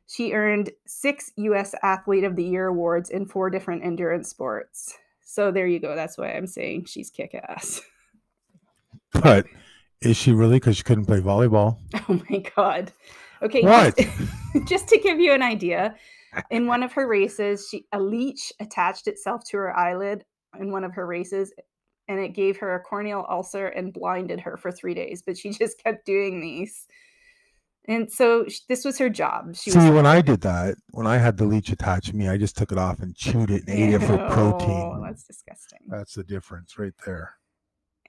She 0.06 0.32
earned 0.32 0.70
6 0.86 1.32
US 1.36 1.74
Athlete 1.82 2.22
of 2.22 2.36
the 2.36 2.44
Year 2.44 2.68
awards 2.68 3.10
in 3.10 3.26
four 3.26 3.50
different 3.50 3.82
endurance 3.82 4.28
sports. 4.28 4.96
So 5.22 5.50
there 5.50 5.66
you 5.66 5.80
go. 5.80 5.96
That's 5.96 6.16
why 6.16 6.32
I'm 6.32 6.46
saying 6.46 6.84
she's 6.84 7.10
kick 7.10 7.34
ass. 7.34 7.82
But 9.22 9.46
is 10.00 10.16
she 10.16 10.32
really? 10.32 10.56
Because 10.56 10.76
she 10.76 10.82
couldn't 10.82 11.04
play 11.04 11.20
volleyball. 11.20 11.78
Oh 12.08 12.20
my 12.28 12.42
god. 12.56 12.92
Okay. 13.44 13.62
What? 13.62 13.96
Just, 13.96 14.10
just 14.66 14.88
to 14.88 14.98
give 14.98 15.20
you 15.20 15.32
an 15.32 15.42
idea, 15.42 15.94
in 16.50 16.66
one 16.66 16.82
of 16.82 16.92
her 16.92 17.06
races, 17.06 17.68
she 17.70 17.86
a 17.92 18.00
leech 18.00 18.52
attached 18.60 19.06
itself 19.06 19.44
to 19.50 19.56
her 19.58 19.76
eyelid 19.76 20.24
in 20.58 20.70
one 20.70 20.84
of 20.84 20.92
her 20.94 21.06
races, 21.06 21.52
and 22.08 22.18
it 22.18 22.34
gave 22.34 22.58
her 22.58 22.74
a 22.74 22.80
corneal 22.80 23.24
ulcer 23.28 23.66
and 23.66 23.92
blinded 23.92 24.40
her 24.40 24.56
for 24.56 24.72
three 24.72 24.94
days. 24.94 25.22
But 25.22 25.36
she 25.36 25.50
just 25.58 25.82
kept 25.82 26.06
doing 26.06 26.40
these, 26.40 26.86
and 27.86 28.10
so 28.10 28.46
sh- 28.48 28.60
this 28.68 28.84
was 28.84 28.98
her 28.98 29.10
job. 29.10 29.54
She 29.56 29.70
See, 29.70 29.78
was 29.78 29.90
when 29.90 30.06
I 30.06 30.20
did 30.20 30.40
that, 30.42 30.76
when 30.90 31.06
I 31.06 31.18
had 31.18 31.36
the 31.36 31.44
leech 31.44 31.70
attached 31.70 32.08
to 32.08 32.16
me, 32.16 32.28
I 32.28 32.36
just 32.36 32.56
took 32.56 32.72
it 32.72 32.78
off 32.78 33.00
and 33.00 33.14
chewed 33.14 33.50
it 33.50 33.64
and 33.66 33.78
ate 33.78 33.94
it 33.94 34.02
for 34.02 34.16
protein. 34.30 35.02
That's 35.04 35.24
disgusting. 35.24 35.80
That's 35.88 36.14
the 36.14 36.24
difference 36.24 36.78
right 36.78 36.94
there. 37.04 37.34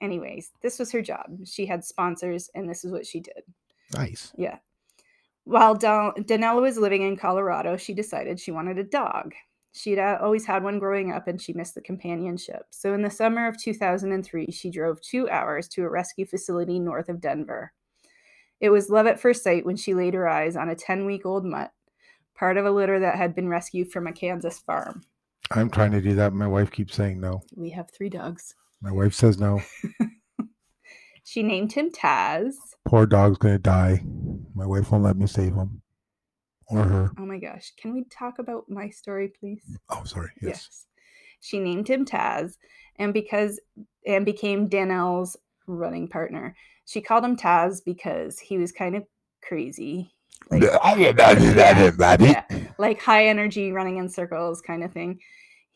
Anyways, 0.00 0.50
this 0.62 0.78
was 0.78 0.92
her 0.92 1.00
job. 1.00 1.26
She 1.44 1.66
had 1.66 1.84
sponsors, 1.84 2.50
and 2.54 2.68
this 2.68 2.84
is 2.84 2.92
what 2.92 3.06
she 3.06 3.20
did. 3.20 3.42
Nice. 3.94 4.32
Yeah. 4.36 4.58
While 5.46 5.76
Del- 5.76 6.12
Danella 6.14 6.60
was 6.60 6.76
living 6.76 7.02
in 7.02 7.16
Colorado, 7.16 7.76
she 7.76 7.94
decided 7.94 8.38
she 8.38 8.50
wanted 8.50 8.78
a 8.78 8.84
dog. 8.84 9.32
She'd 9.72 9.98
uh, 9.98 10.18
always 10.20 10.44
had 10.44 10.64
one 10.64 10.80
growing 10.80 11.12
up 11.12 11.28
and 11.28 11.40
she 11.40 11.52
missed 11.52 11.76
the 11.76 11.80
companionship. 11.80 12.62
So, 12.70 12.94
in 12.94 13.02
the 13.02 13.10
summer 13.10 13.46
of 13.46 13.56
2003, 13.56 14.50
she 14.50 14.70
drove 14.70 15.00
two 15.00 15.28
hours 15.28 15.68
to 15.68 15.84
a 15.84 15.88
rescue 15.88 16.26
facility 16.26 16.80
north 16.80 17.08
of 17.08 17.20
Denver. 17.20 17.72
It 18.60 18.70
was 18.70 18.90
love 18.90 19.06
at 19.06 19.20
first 19.20 19.44
sight 19.44 19.64
when 19.64 19.76
she 19.76 19.94
laid 19.94 20.14
her 20.14 20.28
eyes 20.28 20.56
on 20.56 20.68
a 20.68 20.74
10 20.74 21.06
week 21.06 21.24
old 21.24 21.44
mutt, 21.44 21.70
part 22.34 22.56
of 22.56 22.66
a 22.66 22.70
litter 22.70 22.98
that 22.98 23.16
had 23.16 23.34
been 23.34 23.48
rescued 23.48 23.92
from 23.92 24.08
a 24.08 24.12
Kansas 24.12 24.58
farm. 24.58 25.02
I'm 25.52 25.70
trying 25.70 25.92
to 25.92 26.00
do 26.00 26.14
that. 26.16 26.32
My 26.32 26.48
wife 26.48 26.72
keeps 26.72 26.96
saying 26.96 27.20
no. 27.20 27.42
We 27.54 27.70
have 27.70 27.90
three 27.90 28.08
dogs. 28.08 28.56
My 28.80 28.90
wife 28.90 29.14
says 29.14 29.38
no. 29.38 29.62
She 31.28 31.42
named 31.42 31.72
him 31.72 31.90
Taz. 31.90 32.54
Poor 32.84 33.04
dog's 33.04 33.36
gonna 33.36 33.58
die. 33.58 34.04
My 34.56 34.66
wife 34.66 34.90
won't 34.90 35.04
let 35.04 35.16
me 35.16 35.26
save 35.26 35.54
him 35.54 35.82
or 36.68 36.82
her. 36.82 37.10
Oh 37.18 37.26
my 37.26 37.38
gosh. 37.38 37.74
Can 37.76 37.92
we 37.92 38.04
talk 38.04 38.38
about 38.38 38.64
my 38.68 38.88
story, 38.88 39.30
please? 39.38 39.62
Oh, 39.90 40.02
sorry. 40.04 40.30
Yes. 40.40 40.86
She 41.40 41.60
named 41.60 41.88
him 41.88 42.06
Taz, 42.06 42.54
and 42.96 43.12
because 43.12 43.60
and 44.06 44.24
became 44.24 44.68
Danelle's 44.68 45.36
running 45.66 46.08
partner. 46.08 46.56
She 46.86 47.02
called 47.02 47.24
him 47.24 47.36
Taz 47.36 47.82
because 47.84 48.38
he 48.38 48.56
was 48.56 48.72
kind 48.72 48.96
of 48.96 49.04
crazy. 49.42 50.14
Like, 50.50 50.62
yeah, 52.50 52.62
like 52.78 53.00
high 53.00 53.26
energy 53.26 53.72
running 53.72 53.98
in 53.98 54.08
circles 54.08 54.62
kind 54.62 54.82
of 54.82 54.92
thing. 54.92 55.20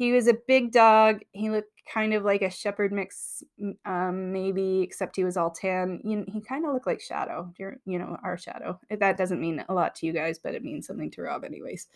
He 0.00 0.12
was 0.12 0.28
a 0.28 0.38
big 0.48 0.72
dog. 0.72 1.20
He 1.32 1.50
looked 1.50 1.82
kind 1.92 2.14
of 2.14 2.24
like 2.24 2.40
a 2.40 2.48
shepherd 2.48 2.90
mix, 2.90 3.42
um, 3.84 4.32
maybe, 4.32 4.80
except 4.80 5.14
he 5.14 5.24
was 5.24 5.36
all 5.36 5.50
tan. 5.50 6.00
You, 6.02 6.24
he 6.26 6.40
kind 6.40 6.64
of 6.64 6.72
looked 6.72 6.86
like 6.86 7.02
Shadow, 7.02 7.52
you 7.58 7.98
know, 7.98 8.16
our 8.24 8.38
Shadow. 8.38 8.80
That 8.88 9.18
doesn't 9.18 9.42
mean 9.42 9.62
a 9.68 9.74
lot 9.74 9.94
to 9.96 10.06
you 10.06 10.14
guys, 10.14 10.38
but 10.38 10.54
it 10.54 10.64
means 10.64 10.86
something 10.86 11.10
to 11.10 11.20
Rob, 11.20 11.44
anyways. 11.44 11.86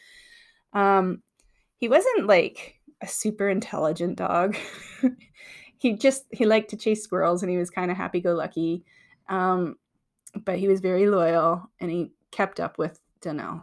Um, 0.74 1.22
he 1.78 1.88
wasn't 1.88 2.26
like 2.26 2.74
a 3.00 3.08
super 3.08 3.48
intelligent 3.48 4.16
dog. 4.16 4.54
he 5.78 5.94
just 5.94 6.26
he 6.30 6.44
liked 6.44 6.68
to 6.72 6.76
chase 6.76 7.02
squirrels, 7.02 7.42
and 7.42 7.50
he 7.50 7.56
was 7.56 7.70
kind 7.70 7.90
of 7.90 7.96
happy-go-lucky. 7.96 8.84
Um, 9.30 9.76
but 10.44 10.58
he 10.58 10.68
was 10.68 10.80
very 10.80 11.06
loyal, 11.06 11.70
and 11.80 11.90
he 11.90 12.12
kept 12.30 12.60
up 12.60 12.76
with 12.76 13.00
Danelle. 13.22 13.62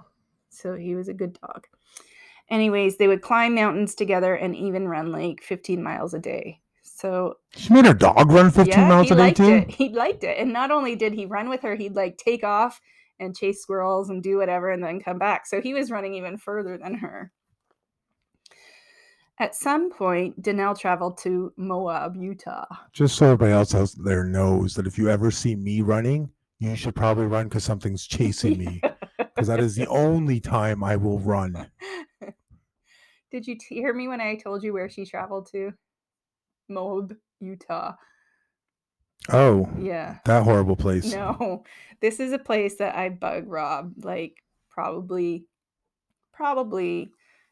So 0.50 0.74
he 0.74 0.96
was 0.96 1.10
a 1.10 1.14
good 1.14 1.38
dog. 1.40 1.68
Anyways, 2.52 2.98
they 2.98 3.08
would 3.08 3.22
climb 3.22 3.56
mountains 3.56 3.96
together 3.96 4.36
and 4.36 4.56
even 4.56 4.88
run 4.88 5.12
like 5.12 5.42
15 5.42 5.82
miles 5.82 6.14
a 6.14 6.20
day. 6.20 6.60
So 6.84 7.38
She 7.56 7.74
made 7.74 7.86
her 7.86 7.94
dog 7.94 8.30
run 8.30 8.52
15 8.52 8.68
yeah, 8.68 8.88
miles 8.88 9.10
a 9.10 9.16
day 9.16 9.32
too. 9.34 9.44
it. 9.46 9.72
He 9.72 9.90
liked 9.90 10.24
it. 10.24 10.38
And 10.38 10.52
not 10.54 10.70
only 10.70 10.96
did 10.96 11.14
he 11.14 11.26
run 11.26 11.50
with 11.50 11.62
her, 11.62 11.76
he'd 11.76 11.96
like 11.96 12.18
take 12.18 12.44
off 12.44 12.80
and 13.20 13.36
chase 13.36 13.62
squirrels 13.62 14.10
and 14.10 14.22
do 14.22 14.38
whatever 14.38 14.70
and 14.70 14.84
then 14.84 15.00
come 15.00 15.18
back. 15.18 15.48
So 15.48 15.62
he 15.62 15.74
was 15.74 15.90
running 15.90 16.14
even 16.14 16.38
further 16.38 16.78
than 16.78 16.96
her. 16.96 17.32
At 19.40 19.56
some 19.56 19.90
point, 19.90 20.40
Danelle 20.44 20.78
traveled 20.78 21.18
to 21.20 21.52
Moab, 21.58 22.16
Utah. 22.16 22.66
Just 22.94 23.16
so 23.16 23.28
everybody 23.28 23.54
else 23.54 23.74
out 23.74 23.92
there 24.04 24.24
knows 24.24 24.76
that 24.76 24.86
if 24.86 24.98
you 24.98 25.10
ever 25.10 25.32
see 25.32 25.56
me 25.56 25.82
running, 25.82 26.30
you 26.60 26.76
should 26.76 26.96
probably 26.96 27.26
run 27.26 27.48
because 27.48 27.64
something's 27.64 28.06
chasing 28.06 28.58
me. 28.58 28.82
Because 29.34 29.48
that 29.48 29.62
is 29.62 29.76
the 29.76 29.88
only 29.88 30.40
time 30.42 30.84
I 30.84 30.98
will 30.98 31.18
run. 31.20 31.68
Did 33.32 33.48
you 33.48 33.56
t- 33.58 33.76
hear 33.76 33.94
me 33.94 34.08
when 34.08 34.22
I 34.22 34.36
told 34.36 34.62
you 34.64 34.74
where 34.74 34.90
she 34.90 35.06
traveled 35.06 35.50
to? 35.54 35.72
Moab, 36.68 37.16
Utah. 37.40 37.94
Oh, 39.30 39.70
Yeah. 39.80 40.18
that 40.26 40.44
horrible 40.44 40.76
place. 40.76 41.14
No, 41.14 41.64
this 42.02 42.20
is 42.20 42.34
a 42.34 42.40
place 42.40 42.76
that 42.78 42.96
I 42.96 43.10
bug 43.10 43.46
Rob 43.48 43.94
like 44.04 44.36
probably, 44.70 45.46
probably 46.34 47.12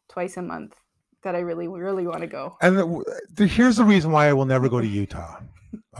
twice 0.10 0.38
a 0.38 0.42
month 0.42 0.76
that 1.24 1.36
I 1.36 1.40
really, 1.40 1.68
really 1.68 2.08
want 2.08 2.22
to 2.22 2.28
go. 2.28 2.58
And 2.62 2.78
the, 2.78 3.22
the, 3.36 3.48
here's 3.48 3.78
the 3.78 3.84
reason 3.84 4.12
why 4.12 4.28
I 4.28 4.34
will 4.34 4.46
never 4.46 4.68
go 4.68 4.82
to 4.82 4.88
Utah. 5.02 5.40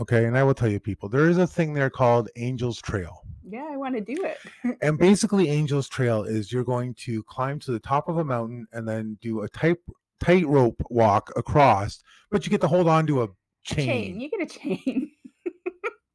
Okay, 0.00 0.24
and 0.24 0.36
I 0.36 0.42
will 0.42 0.54
tell 0.54 0.68
you, 0.70 0.80
people, 0.80 1.08
there 1.08 1.28
is 1.28 1.38
a 1.38 1.46
thing 1.46 1.72
there 1.74 1.90
called 1.90 2.28
Angels 2.36 2.80
Trail. 2.80 3.19
Yeah, 3.50 3.68
I 3.70 3.76
want 3.76 3.94
to 3.96 4.00
do 4.00 4.24
it. 4.24 4.38
And 4.82 4.98
basically, 4.98 5.48
Angels 5.48 5.88
Trail 5.88 6.22
is 6.24 6.52
you're 6.52 6.64
going 6.64 6.94
to 7.06 7.22
climb 7.24 7.58
to 7.60 7.72
the 7.72 7.80
top 7.80 8.08
of 8.08 8.18
a 8.18 8.24
mountain 8.24 8.66
and 8.72 8.86
then 8.86 9.18
do 9.20 9.42
a 9.42 9.48
tight 9.48 9.78
tightrope 10.20 10.82
walk 10.90 11.32
across, 11.36 12.02
but 12.30 12.44
you 12.46 12.50
get 12.50 12.60
to 12.60 12.68
hold 12.68 12.88
on 12.88 13.06
to 13.06 13.22
a 13.22 13.28
chain. 13.64 13.86
chain. 13.86 14.20
You 14.20 14.30
get 14.30 14.42
a 14.42 14.46
chain. 14.46 15.10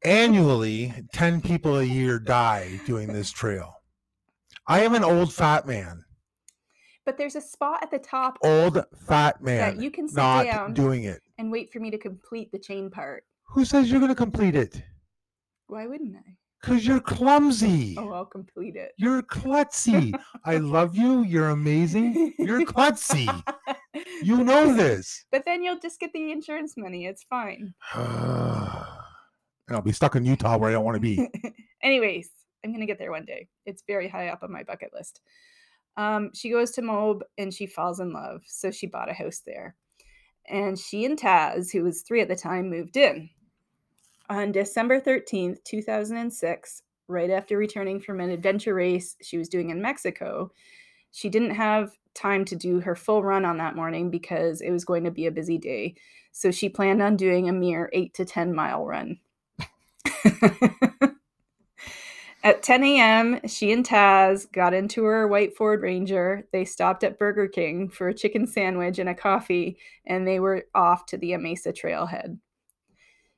Annually, 0.04 0.94
10 1.14 1.42
people 1.42 1.78
a 1.80 1.84
year 1.84 2.20
die 2.20 2.80
doing 2.86 3.12
this 3.12 3.32
trail. 3.32 3.74
I 4.68 4.82
am 4.84 4.94
an 4.94 5.04
old 5.04 5.34
fat 5.34 5.66
man. 5.68 6.04
But 7.06 7.18
there's 7.18 7.36
a 7.36 7.42
spot 7.42 7.84
at 7.84 7.92
the 7.92 8.00
top 8.00 8.38
Old 8.44 8.84
fat 9.08 9.42
man. 9.42 9.76
that 9.78 9.84
you 9.84 9.92
can 9.92 10.08
sit 10.08 10.18
Not 10.18 10.44
down 10.46 10.74
doing 10.74 11.04
it. 11.04 11.22
and 11.38 11.52
wait 11.52 11.72
for 11.72 11.80
me 11.80 11.92
to 11.92 11.98
complete 12.00 12.52
the 12.52 12.58
chain 12.60 12.90
part. 12.90 13.26
Who 13.50 13.64
says 13.66 13.90
you're 13.92 14.00
going 14.00 14.10
to 14.12 14.16
complete 14.16 14.56
it? 14.56 14.82
Why 15.68 15.86
wouldn't 15.88 16.16
I? 16.16 16.38
Because 16.66 16.88
you're 16.88 17.00
clumsy. 17.00 17.96
Oh, 17.96 18.12
I'll 18.12 18.26
complete 18.26 18.76
it. 18.76 18.94
You're 18.98 19.22
klutzy. 19.22 20.20
I 20.44 20.58
love 20.58 20.96
you. 20.96 21.22
You're 21.22 21.50
amazing. 21.50 22.34
You're 22.40 22.66
klutzy. 22.66 23.30
You 24.22 24.44
know 24.44 24.74
this. 24.76 25.24
But 25.32 25.44
then 25.46 25.64
you'll 25.64 25.80
just 25.80 26.02
get 26.02 26.12
the 26.12 26.32
insurance 26.32 26.76
money. 26.76 27.06
It's 27.06 27.24
fine. 27.24 27.74
and 27.94 28.06
I'll 29.70 29.82
be 29.82 29.94
stuck 29.94 30.16
in 30.16 30.26
Utah 30.26 30.58
where 30.58 30.70
I 30.70 30.74
don't 30.74 30.84
want 30.84 30.96
to 30.96 31.02
be. 31.02 31.30
Anyways, 31.84 32.30
I'm 32.64 32.74
gonna 32.74 32.88
get 32.88 33.00
there 33.00 33.12
one 33.12 33.24
day. 33.24 33.48
It's 33.66 33.84
very 33.88 34.10
high 34.10 34.28
up 34.28 34.44
on 34.44 34.52
my 34.52 34.64
bucket 34.64 34.92
list. 34.94 35.22
Um, 35.96 36.32
she 36.34 36.50
goes 36.50 36.72
to 36.72 36.82
Moab 36.82 37.24
and 37.38 37.54
she 37.54 37.68
falls 37.68 38.02
in 38.02 38.12
love, 38.12 38.42
so 38.46 38.70
she 38.70 38.86
bought 38.86 39.10
a 39.10 39.14
house 39.14 39.42
there. 39.46 39.76
And 40.48 40.78
she 40.78 41.06
and 41.06 41.18
Taz, 41.18 41.72
who 41.72 41.84
was 41.84 42.02
three 42.02 42.20
at 42.22 42.28
the 42.28 42.36
time, 42.36 42.70
moved 42.70 42.98
in. 42.98 43.30
On 44.30 44.52
December 44.52 45.00
13th, 45.00 45.64
2006, 45.64 46.82
right 47.08 47.30
after 47.30 47.58
returning 47.58 48.00
from 48.00 48.20
an 48.20 48.32
adventure 48.32 48.74
race 48.74 49.16
she 49.22 49.38
was 49.38 49.50
doing 49.50 49.70
in 49.70 49.82
Mexico, 49.82 50.52
she 51.12 51.30
didn't 51.30 51.56
have 51.56 51.92
time 52.16 52.44
to 52.46 52.56
do 52.56 52.80
her 52.80 52.96
full 52.96 53.22
run 53.22 53.46
on 53.46 53.58
that 53.58 53.76
morning 53.76 54.10
because 54.10 54.62
it 54.62 54.72
was 54.72 54.84
going 54.84 55.04
to 55.04 55.12
be 55.12 55.28
a 55.28 55.32
busy 55.32 55.60
day. 55.60 55.94
So 56.32 56.50
she 56.50 56.70
planned 56.70 57.04
on 57.04 57.18
doing 57.18 57.48
a 57.48 57.54
mere 57.54 57.90
8 57.94 58.14
to 58.16 58.26
10 58.26 58.56
mile 58.56 58.86
run. 58.86 59.20
At 62.44 62.62
10 62.62 62.84
a.m., 62.84 63.40
she 63.48 63.72
and 63.72 63.84
Taz 63.84 64.52
got 64.52 64.74
into 64.76 65.04
her 65.06 65.28
white 65.28 65.58
Ford 65.58 65.82
Ranger. 65.82 66.48
They 66.52 66.64
stopped 66.64 67.04
at 67.04 67.18
Burger 67.18 67.48
King 67.48 67.90
for 67.90 68.08
a 68.08 68.14
chicken 68.14 68.46
sandwich 68.46 69.00
and 69.00 69.10
a 69.10 69.16
coffee, 69.16 69.80
and 70.06 70.28
they 70.28 70.40
were 70.40 70.66
off 70.76 71.08
to 71.08 71.18
the 71.18 71.34
Amasa 71.34 71.74
trailhead. 71.74 72.38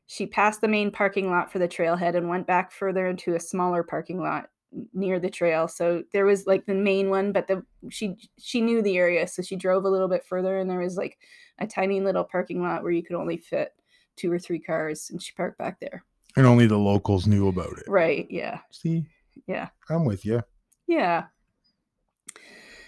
She 0.07 0.25
passed 0.25 0.61
the 0.61 0.67
main 0.67 0.89
parking 0.91 1.29
lot 1.29 1.51
for 1.51 1.59
the 1.59 1.67
trailhead 1.67 2.15
and 2.15 2.29
went 2.29 2.47
back 2.47 2.71
further 2.71 3.07
into 3.07 3.35
a 3.35 3.39
smaller 3.39 3.83
parking 3.83 4.21
lot 4.21 4.49
near 4.93 5.19
the 5.19 5.29
trail. 5.29 5.67
So 5.67 6.03
there 6.13 6.25
was 6.25 6.45
like 6.47 6.65
the 6.65 6.73
main 6.73 7.09
one, 7.09 7.31
but 7.31 7.47
the 7.47 7.63
she 7.89 8.15
she 8.39 8.61
knew 8.61 8.81
the 8.81 8.97
area, 8.97 9.27
so 9.27 9.41
she 9.41 9.55
drove 9.55 9.83
a 9.85 9.89
little 9.89 10.07
bit 10.07 10.25
further, 10.25 10.57
and 10.57 10.69
there 10.69 10.79
was 10.79 10.97
like 10.97 11.17
a 11.59 11.67
tiny 11.67 12.01
little 12.01 12.23
parking 12.23 12.61
lot 12.61 12.83
where 12.83 12.91
you 12.91 13.03
could 13.03 13.15
only 13.15 13.37
fit 13.37 13.73
two 14.15 14.31
or 14.31 14.39
three 14.39 14.59
cars, 14.59 15.09
and 15.09 15.21
she 15.21 15.33
parked 15.33 15.57
back 15.57 15.79
there. 15.79 16.03
And 16.35 16.45
only 16.45 16.67
the 16.67 16.77
locals 16.77 17.27
knew 17.27 17.47
about 17.47 17.77
it. 17.77 17.85
Right? 17.87 18.27
Yeah. 18.29 18.59
See, 18.71 19.07
Yeah. 19.47 19.69
I'm 19.89 20.05
with 20.05 20.25
you. 20.25 20.41
Yeah. 20.87 21.25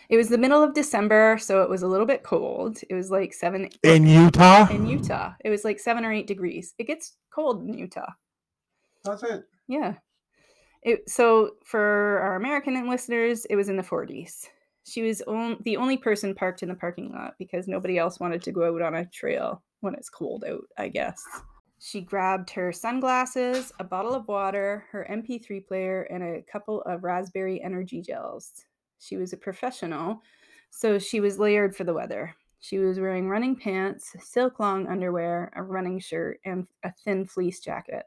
It 0.09 0.17
was 0.17 0.29
the 0.29 0.39
middle 0.39 0.63
of 0.63 0.73
December, 0.73 1.37
so 1.39 1.61
it 1.61 1.69
was 1.69 1.83
a 1.83 1.87
little 1.87 2.07
bit 2.07 2.23
cold. 2.23 2.79
It 2.89 2.95
was 2.95 3.11
like 3.11 3.31
seven 3.31 3.69
In 3.83 4.07
Utah? 4.07 4.67
in 4.69 4.87
Utah. 4.87 5.33
It 5.45 5.51
was 5.51 5.63
like 5.63 5.79
seven 5.79 6.03
or 6.03 6.11
eight 6.11 6.25
degrees. 6.25 6.73
It 6.79 6.87
gets 6.87 7.15
cold 7.29 7.61
in 7.61 7.77
Utah. 7.77 8.11
That's 9.03 9.21
it. 9.21 9.43
Yeah. 9.67 9.93
It, 10.81 11.07
so 11.09 11.51
for 11.63 12.19
our 12.23 12.35
American 12.37 12.89
listeners, 12.89 13.45
it 13.45 13.55
was 13.55 13.69
in 13.69 13.77
the 13.77 13.83
40s. 13.83 14.47
She 14.85 15.03
was 15.03 15.21
on, 15.21 15.57
the 15.63 15.77
only 15.77 15.97
person 15.97 16.33
parked 16.33 16.63
in 16.63 16.69
the 16.69 16.75
parking 16.75 17.11
lot 17.11 17.35
because 17.37 17.67
nobody 17.67 17.99
else 17.99 18.19
wanted 18.19 18.41
to 18.43 18.51
go 18.51 18.75
out 18.75 18.81
on 18.81 18.95
a 18.95 19.05
trail 19.05 19.61
when 19.81 19.93
it's 19.93 20.09
cold 20.09 20.43
out, 20.43 20.63
I 20.77 20.87
guess. 20.87 21.21
She 21.79 22.01
grabbed 22.01 22.49
her 22.51 22.71
sunglasses, 22.71 23.71
a 23.79 23.83
bottle 23.83 24.15
of 24.15 24.27
water, 24.27 24.85
her 24.91 25.05
MP3 25.09 25.67
player, 25.67 26.03
and 26.03 26.23
a 26.23 26.41
couple 26.51 26.81
of 26.81 27.03
raspberry 27.03 27.61
energy 27.61 28.01
gels. 28.01 28.65
She 28.99 29.17
was 29.17 29.33
a 29.33 29.37
professional, 29.37 30.21
so 30.69 30.99
she 30.99 31.19
was 31.19 31.39
layered 31.39 31.75
for 31.75 31.83
the 31.83 31.93
weather. 31.93 32.35
She 32.59 32.77
was 32.77 32.99
wearing 32.99 33.29
running 33.29 33.55
pants, 33.55 34.15
silk 34.19 34.59
long 34.59 34.85
underwear, 34.87 35.51
a 35.55 35.63
running 35.63 35.99
shirt, 35.99 36.39
and 36.43 36.67
a 36.83 36.91
thin 36.91 37.25
fleece 37.25 37.61
jacket. 37.61 38.03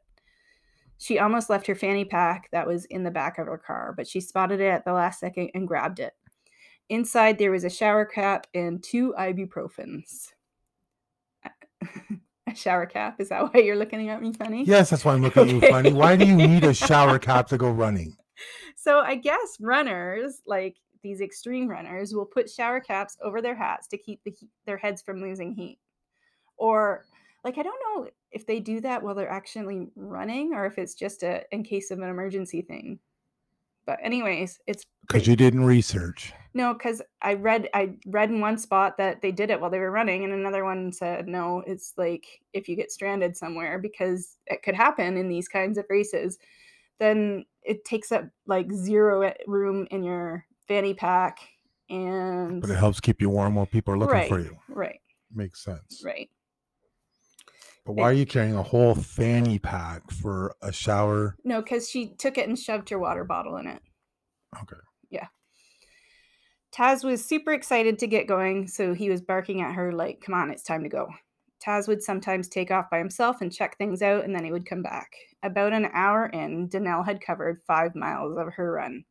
She 0.99 1.18
almost 1.18 1.50
left 1.50 1.66
her 1.66 1.74
fanny 1.74 2.05
pack 2.05 2.48
that 2.52 2.66
was 2.66 2.85
in 2.85 3.02
the 3.02 3.11
back 3.11 3.38
of 3.38 3.46
her 3.46 3.59
car, 3.59 3.94
but 3.96 4.07
she 4.07 4.20
spotted 4.20 4.61
it 4.61 4.68
at 4.68 4.85
the 4.85 4.92
last 4.92 5.18
second 5.18 5.50
and 5.55 5.66
grabbed 5.66 5.98
it. 5.98 6.12
Inside, 6.88 7.38
there 7.38 7.50
was 7.50 7.64
a 7.64 7.70
shower 7.70 8.05
cap 8.05 8.46
and 8.55 8.83
two 8.83 9.14
ibuprofens. 9.18 10.28
a 12.46 12.55
shower 12.55 12.87
cap? 12.87 13.16
Is 13.18 13.31
that 13.31 13.52
why 13.52 13.61
you're 13.61 13.76
looking 13.76 14.09
at 14.11 14.20
me 14.20 14.33
funny? 14.33 14.64
Yes, 14.64 14.90
that's 14.90 15.05
why 15.05 15.14
I'm 15.14 15.22
looking 15.22 15.42
at 15.42 15.48
you 15.48 15.61
funny. 15.62 15.92
Why 15.92 16.16
do 16.16 16.26
you 16.26 16.37
need 16.37 16.64
a 16.64 16.74
shower 16.74 17.18
cap 17.20 17.48
to 17.48 17.59
go 17.59 17.70
running? 17.70 18.16
So 18.76 19.00
I 19.00 19.16
guess 19.16 19.57
runners, 19.61 20.42
like 20.46 20.76
these 21.03 21.21
extreme 21.21 21.69
runners, 21.69 22.15
will 22.15 22.27
put 22.27 22.51
shower 22.51 22.81
caps 22.81 23.17
over 23.23 23.43
their 23.43 23.55
hats 23.57 23.88
to 23.88 23.99
keep 23.99 24.23
the 24.25 24.31
heat, 24.31 24.51
their 24.67 24.77
heads 24.79 25.03
from 25.03 25.21
losing 25.21 25.53
heat. 25.55 25.79
Or 26.57 27.07
like 27.45 27.59
I 27.59 27.62
don't 27.62 27.83
know 27.87 28.11
if 28.31 28.47
they 28.47 28.61
do 28.61 28.81
that 28.83 29.03
while 29.03 29.15
they're 29.15 29.29
actually 29.29 29.91
running 29.97 30.55
or 30.55 30.67
if 30.67 30.79
it's 30.79 30.95
just 30.95 31.23
a 31.23 31.45
in 31.53 31.65
case 31.65 31.91
of 31.91 31.99
an 31.99 32.09
emergency 32.09 32.62
thing. 32.62 33.01
But 33.87 33.99
anyways, 34.03 34.61
it's 34.67 34.85
Because 35.03 35.27
you 35.27 35.37
didn't 35.37 35.65
research. 35.65 36.33
no, 36.55 36.75
because 36.75 37.01
I 37.23 37.35
read 37.35 37.69
I 37.75 37.97
read 38.07 38.31
in 38.31 38.41
one 38.41 38.59
spot 38.59 38.99
that 38.99 39.23
they 39.23 39.33
did 39.33 39.51
it 39.51 39.61
while 39.61 39.71
they 39.71 39.79
were 39.79 39.91
running, 39.91 40.25
and 40.25 40.33
another 40.33 40.65
one 40.65 40.93
said 40.93 41.27
no, 41.27 41.61
it's 41.67 41.95
like 41.97 42.43
if 42.53 42.69
you 42.69 42.77
get 42.77 42.93
stranded 42.93 43.37
somewhere 43.37 43.79
because 43.79 44.38
it 44.47 44.62
could 44.62 44.75
happen 44.75 45.17
in 45.17 45.29
these 45.29 45.49
kinds 45.49 45.79
of 45.79 45.87
races, 45.88 46.38
then 46.99 47.47
it 47.62 47.85
takes 47.85 48.12
up 48.12 48.25
like 48.47 48.73
zero 48.73 49.29
e- 49.29 49.35
room 49.47 49.88
in 49.91 50.03
your 50.03 50.47
fanny 50.68 50.94
pack, 50.94 51.38
and 51.88 52.61
But 52.61 52.70
it 52.70 52.77
helps 52.77 53.01
keep 53.01 53.20
you 53.20 53.31
warm 53.31 53.55
while 53.55 53.66
people 53.66 53.94
are 53.94 53.98
looking 53.98 54.29
for 54.29 54.40
you. 54.40 54.57
right, 54.68 55.01
Makes 55.33 55.62
sense. 55.64 56.03
right. 56.05 56.29
But 57.85 57.94
why 57.94 58.05
are 58.05 58.12
you 58.12 58.27
carrying 58.27 58.55
a 58.55 58.62
whole 58.62 58.94
fanny 58.94 59.59
pack 59.59 60.11
for 60.11 60.55
a 60.62 60.72
shower? 60.72 61.37
No, 61.44 61.61
because 61.61 61.90
she 61.90 62.14
took 62.14 62.38
it 62.38 62.48
and 62.48 62.57
shoved 62.59 62.90
her 62.90 62.98
water 62.98 63.25
bottle 63.25 63.57
in 63.57 63.66
it. 63.66 63.83
Okay. 64.62 64.77
Yeah 65.11 65.27
taz 66.72 67.05
was 67.05 67.25
super 67.25 67.53
excited 67.53 67.98
to 67.98 68.07
get 68.07 68.27
going, 68.27 68.66
so 68.66 68.94
he 68.94 69.11
was 69.11 69.20
barking 69.20 69.61
at 69.61 69.75
her 69.75 69.92
like, 69.92 70.20
"Come 70.20 70.35
on, 70.35 70.51
it's 70.51 70.62
time 70.62 70.83
to 70.83 70.88
go." 70.88 71.09
Taz 71.61 71.87
would 71.87 72.03
sometimes 72.03 72.48
take 72.48 72.70
off 72.70 72.90
by 72.90 72.98
himself 72.98 73.40
and 73.40 73.53
check 73.53 73.77
things 73.77 74.03
out, 74.03 74.25
and 74.25 74.35
then 74.35 74.44
he 74.44 74.51
would 74.51 74.66
come 74.66 74.83
back. 74.83 75.12
About 75.42 75.72
an 75.72 75.88
hour 75.92 76.27
in, 76.27 76.68
Danelle 76.68 77.05
had 77.05 77.20
covered 77.20 77.62
five 77.62 77.94
miles 77.94 78.37
of 78.37 78.55
her 78.55 78.72
run. 78.72 79.05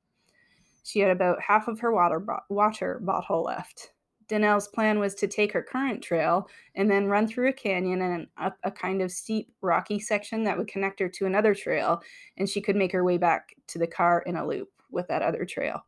She 0.84 1.00
had 1.00 1.12
about 1.12 1.42
half 1.42 1.68
of 1.68 1.80
her 1.80 1.92
water, 1.92 2.20
bo- 2.20 2.40
water 2.50 3.00
bottle 3.02 3.44
left. 3.44 3.92
Danelle's 4.28 4.70
plan 4.70 4.98
was 4.98 5.14
to 5.16 5.28
take 5.28 5.52
her 5.52 5.62
current 5.62 6.02
trail 6.02 6.48
and 6.76 6.90
then 6.90 7.08
run 7.08 7.28
through 7.28 7.50
a 7.50 7.54
canyon 7.54 8.02
and 8.02 8.28
up 8.38 8.58
a 8.64 8.72
kind 8.72 9.02
of 9.02 9.12
steep, 9.12 9.52
rocky 9.62 10.00
section 10.00 10.44
that 10.46 10.58
would 10.58 10.70
connect 10.70 11.02
her 11.02 11.10
to 11.10 11.26
another 11.26 11.54
trail, 11.54 12.02
and 12.38 12.50
she 12.50 12.62
could 12.62 12.78
make 12.78 12.94
her 12.94 13.04
way 13.04 13.18
back 13.18 13.54
to 13.68 13.78
the 13.78 13.88
car 13.88 14.24
in 14.26 14.38
a 14.38 14.48
loop 14.48 14.70
with 14.90 15.08
that 15.10 15.22
other 15.22 15.46
trail. 15.46 15.86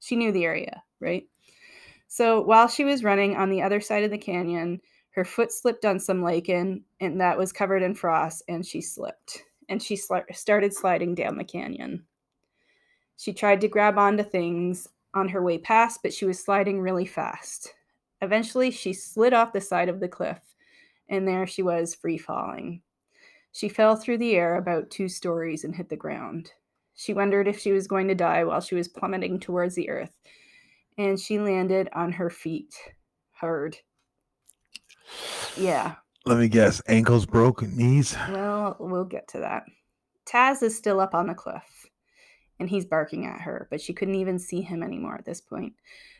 She 0.00 0.16
knew 0.16 0.32
the 0.32 0.44
area, 0.44 0.82
right? 1.00 1.24
So 2.08 2.40
while 2.40 2.68
she 2.68 2.84
was 2.84 3.04
running 3.04 3.36
on 3.36 3.50
the 3.50 3.62
other 3.62 3.80
side 3.80 4.04
of 4.04 4.10
the 4.10 4.18
canyon, 4.18 4.80
her 5.10 5.24
foot 5.24 5.52
slipped 5.52 5.84
on 5.84 5.98
some 5.98 6.22
lichen 6.22 6.84
and 7.00 7.20
that 7.20 7.36
was 7.36 7.52
covered 7.52 7.82
in 7.82 7.94
frost, 7.94 8.42
and 8.48 8.64
she 8.64 8.80
slipped. 8.80 9.42
And 9.68 9.82
she 9.82 9.96
sli- 9.96 10.34
started 10.34 10.72
sliding 10.72 11.14
down 11.14 11.36
the 11.36 11.44
canyon. 11.44 12.06
She 13.16 13.32
tried 13.32 13.60
to 13.62 13.68
grab 13.68 13.98
onto 13.98 14.22
things 14.22 14.88
on 15.14 15.28
her 15.30 15.42
way 15.42 15.58
past, 15.58 16.00
but 16.02 16.12
she 16.12 16.24
was 16.26 16.38
sliding 16.38 16.80
really 16.80 17.06
fast. 17.06 17.72
Eventually, 18.20 18.70
she 18.70 18.92
slid 18.92 19.32
off 19.32 19.52
the 19.52 19.60
side 19.60 19.88
of 19.88 20.00
the 20.00 20.08
cliff, 20.08 20.40
and 21.08 21.26
there 21.26 21.46
she 21.46 21.62
was 21.62 21.94
free 21.94 22.18
falling. 22.18 22.82
She 23.52 23.68
fell 23.68 23.96
through 23.96 24.18
the 24.18 24.34
air 24.34 24.56
about 24.56 24.90
two 24.90 25.08
stories 25.08 25.64
and 25.64 25.74
hit 25.74 25.88
the 25.88 25.96
ground. 25.96 26.52
She 26.94 27.14
wondered 27.14 27.48
if 27.48 27.58
she 27.58 27.72
was 27.72 27.86
going 27.86 28.08
to 28.08 28.14
die 28.14 28.44
while 28.44 28.60
she 28.60 28.74
was 28.74 28.88
plummeting 28.88 29.40
towards 29.40 29.74
the 29.74 29.88
earth, 29.88 30.14
and 30.98 31.18
she 31.20 31.38
landed 31.38 31.88
on 31.94 32.12
her 32.12 32.28
feet 32.30 32.74
hard. 33.32 33.76
Yeah, 35.56 35.94
Let 36.26 36.38
me 36.38 36.48
guess. 36.48 36.82
Ankles 36.88 37.24
broken, 37.26 37.76
knees. 37.76 38.16
well, 38.30 38.76
we'll 38.78 39.04
get 39.04 39.28
to 39.28 39.38
that. 39.40 39.64
Taz 40.26 40.62
is 40.62 40.76
still 40.76 41.00
up 41.00 41.14
on 41.14 41.28
the 41.28 41.34
cliff, 41.34 41.75
and 42.58 42.68
he's 42.68 42.84
barking 42.84 43.26
at 43.26 43.42
her, 43.42 43.68
but 43.70 43.80
she 43.80 43.92
couldn't 43.92 44.14
even 44.14 44.38
see 44.38 44.60
him 44.60 44.82
anymore 44.82 45.16
at 45.16 45.24
this 45.24 45.40
point. 45.40 45.74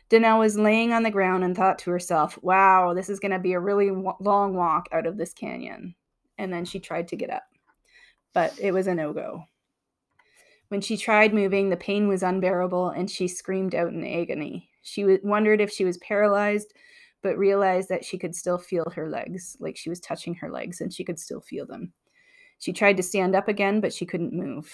Danelle 0.09 0.39
was 0.39 0.57
laying 0.57 0.93
on 0.93 1.03
the 1.03 1.11
ground 1.11 1.43
and 1.43 1.55
thought 1.55 1.79
to 1.79 1.91
herself, 1.91 2.39
wow, 2.41 2.93
this 2.93 3.09
is 3.09 3.19
going 3.19 3.31
to 3.31 3.39
be 3.39 3.53
a 3.53 3.59
really 3.59 3.91
wa- 3.91 4.15
long 4.19 4.53
walk 4.53 4.87
out 4.91 5.05
of 5.05 5.17
this 5.17 5.33
canyon. 5.33 5.95
And 6.37 6.53
then 6.53 6.65
she 6.65 6.79
tried 6.79 7.07
to 7.09 7.15
get 7.15 7.29
up, 7.29 7.43
but 8.33 8.57
it 8.59 8.71
was 8.71 8.87
a 8.87 8.95
no 8.95 9.11
go. 9.11 9.43
When 10.69 10.81
she 10.81 10.97
tried 10.97 11.33
moving, 11.33 11.69
the 11.69 11.77
pain 11.77 12.07
was 12.07 12.23
unbearable 12.23 12.89
and 12.89 13.09
she 13.09 13.27
screamed 13.27 13.73
out 13.73 13.93
in 13.93 14.05
agony. 14.05 14.69
She 14.81 15.01
w- 15.01 15.19
wondered 15.23 15.61
if 15.61 15.71
she 15.71 15.85
was 15.85 15.97
paralyzed, 15.97 16.73
but 17.21 17.37
realized 17.37 17.89
that 17.89 18.05
she 18.05 18.17
could 18.17 18.35
still 18.35 18.57
feel 18.57 18.91
her 18.95 19.09
legs, 19.09 19.57
like 19.59 19.77
she 19.77 19.89
was 19.89 19.99
touching 19.99 20.35
her 20.35 20.51
legs 20.51 20.81
and 20.81 20.93
she 20.93 21.03
could 21.03 21.19
still 21.19 21.41
feel 21.41 21.65
them. 21.65 21.93
She 22.59 22.73
tried 22.73 22.97
to 22.97 23.03
stand 23.03 23.35
up 23.35 23.47
again, 23.47 23.81
but 23.81 23.93
she 23.93 24.05
couldn't 24.05 24.33
move. 24.33 24.73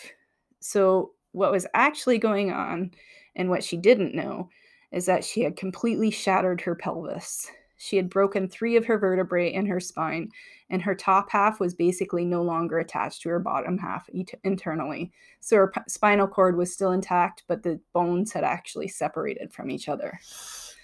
So, 0.59 1.11
what 1.33 1.51
was 1.51 1.67
actually 1.73 2.17
going 2.17 2.51
on, 2.51 2.91
and 3.35 3.49
what 3.49 3.63
she 3.63 3.77
didn't 3.77 4.15
know, 4.15 4.49
is 4.91 5.05
that 5.07 5.23
she 5.25 5.41
had 5.41 5.57
completely 5.57 6.09
shattered 6.09 6.61
her 6.61 6.75
pelvis. 6.75 7.51
She 7.77 7.97
had 7.97 8.09
broken 8.09 8.47
three 8.47 8.77
of 8.77 8.85
her 8.85 8.97
vertebrae 8.97 9.51
in 9.51 9.65
her 9.65 9.81
spine, 9.81 10.29
and 10.69 10.81
her 10.81 10.95
top 10.95 11.29
half 11.29 11.59
was 11.59 11.73
basically 11.73 12.23
no 12.23 12.41
longer 12.41 12.79
attached 12.79 13.21
to 13.23 13.29
her 13.29 13.39
bottom 13.39 13.77
half 13.77 14.09
internally. 14.43 15.11
So 15.41 15.57
her 15.57 15.67
p- 15.67 15.81
spinal 15.89 16.27
cord 16.27 16.55
was 16.55 16.71
still 16.71 16.91
intact, 16.91 17.43
but 17.47 17.61
the 17.61 17.81
bones 17.91 18.31
had 18.31 18.45
actually 18.45 18.87
separated 18.87 19.51
from 19.51 19.69
each 19.69 19.89
other. 19.89 20.17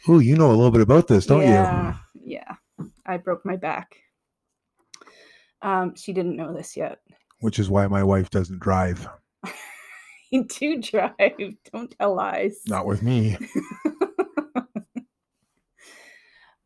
Oh, 0.08 0.20
you 0.20 0.36
know 0.36 0.50
a 0.50 0.58
little 0.58 0.72
bit 0.72 0.82
about 0.82 1.08
this, 1.08 1.26
don't 1.26 1.42
you? 1.42 1.48
yeah, 1.48 1.96
Yeah. 2.16 2.56
I 3.06 3.18
broke 3.18 3.46
my 3.46 3.56
back. 3.56 3.96
Um, 5.62 5.96
she 5.96 6.14
didn't 6.14 6.36
know 6.36 6.54
this 6.54 6.76
yet. 6.76 7.00
Which 7.40 7.60
is 7.60 7.70
why 7.70 7.88
my 7.88 8.04
wife 8.04 8.30
doesn't 8.30 8.60
drive. 8.60 9.08
You 10.32 10.44
do 10.44 10.80
drive. 10.80 11.56
Don't 11.74 11.90
tell 11.98 12.14
lies. 12.14 12.62
Not 12.68 12.86
with 12.86 13.02
me. 13.02 13.36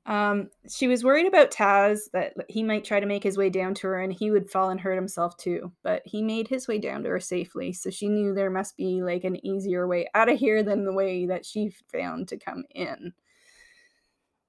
Um, 0.06 0.50
she 0.70 0.88
was 0.88 1.04
worried 1.04 1.28
about 1.28 1.52
Taz 1.52 2.12
that 2.12 2.34
he 2.50 2.62
might 2.62 2.84
try 2.84 3.00
to 3.00 3.06
make 3.06 3.24
his 3.24 3.38
way 3.38 3.50
down 3.50 3.74
to 3.76 3.88
her 3.88 4.02
and 4.02 4.12
he 4.12 4.32
would 4.32 4.50
fall 4.50 4.70
and 4.70 4.80
hurt 4.80 4.96
himself 4.96 5.38
too. 5.38 5.72
But 5.82 6.02
he 6.06 6.22
made 6.22 6.48
his 6.48 6.68
way 6.68 6.78
down 6.78 7.04
to 7.04 7.10
her 7.10 7.20
safely, 7.22 7.72
so 7.72 7.90
she 7.90 8.10
knew 8.10 8.34
there 8.34 8.50
must 8.50 8.76
be 8.76 9.02
like 9.02 9.24
an 9.24 9.44
easier 9.46 9.88
way 9.88 10.08
out 10.14 10.30
of 10.30 10.38
here 10.38 10.62
than 10.62 10.84
the 10.84 10.94
way 10.94 11.26
that 11.28 11.46
she 11.46 11.72
found 11.92 12.28
to 12.30 12.38
come 12.38 12.66
in. 12.72 13.14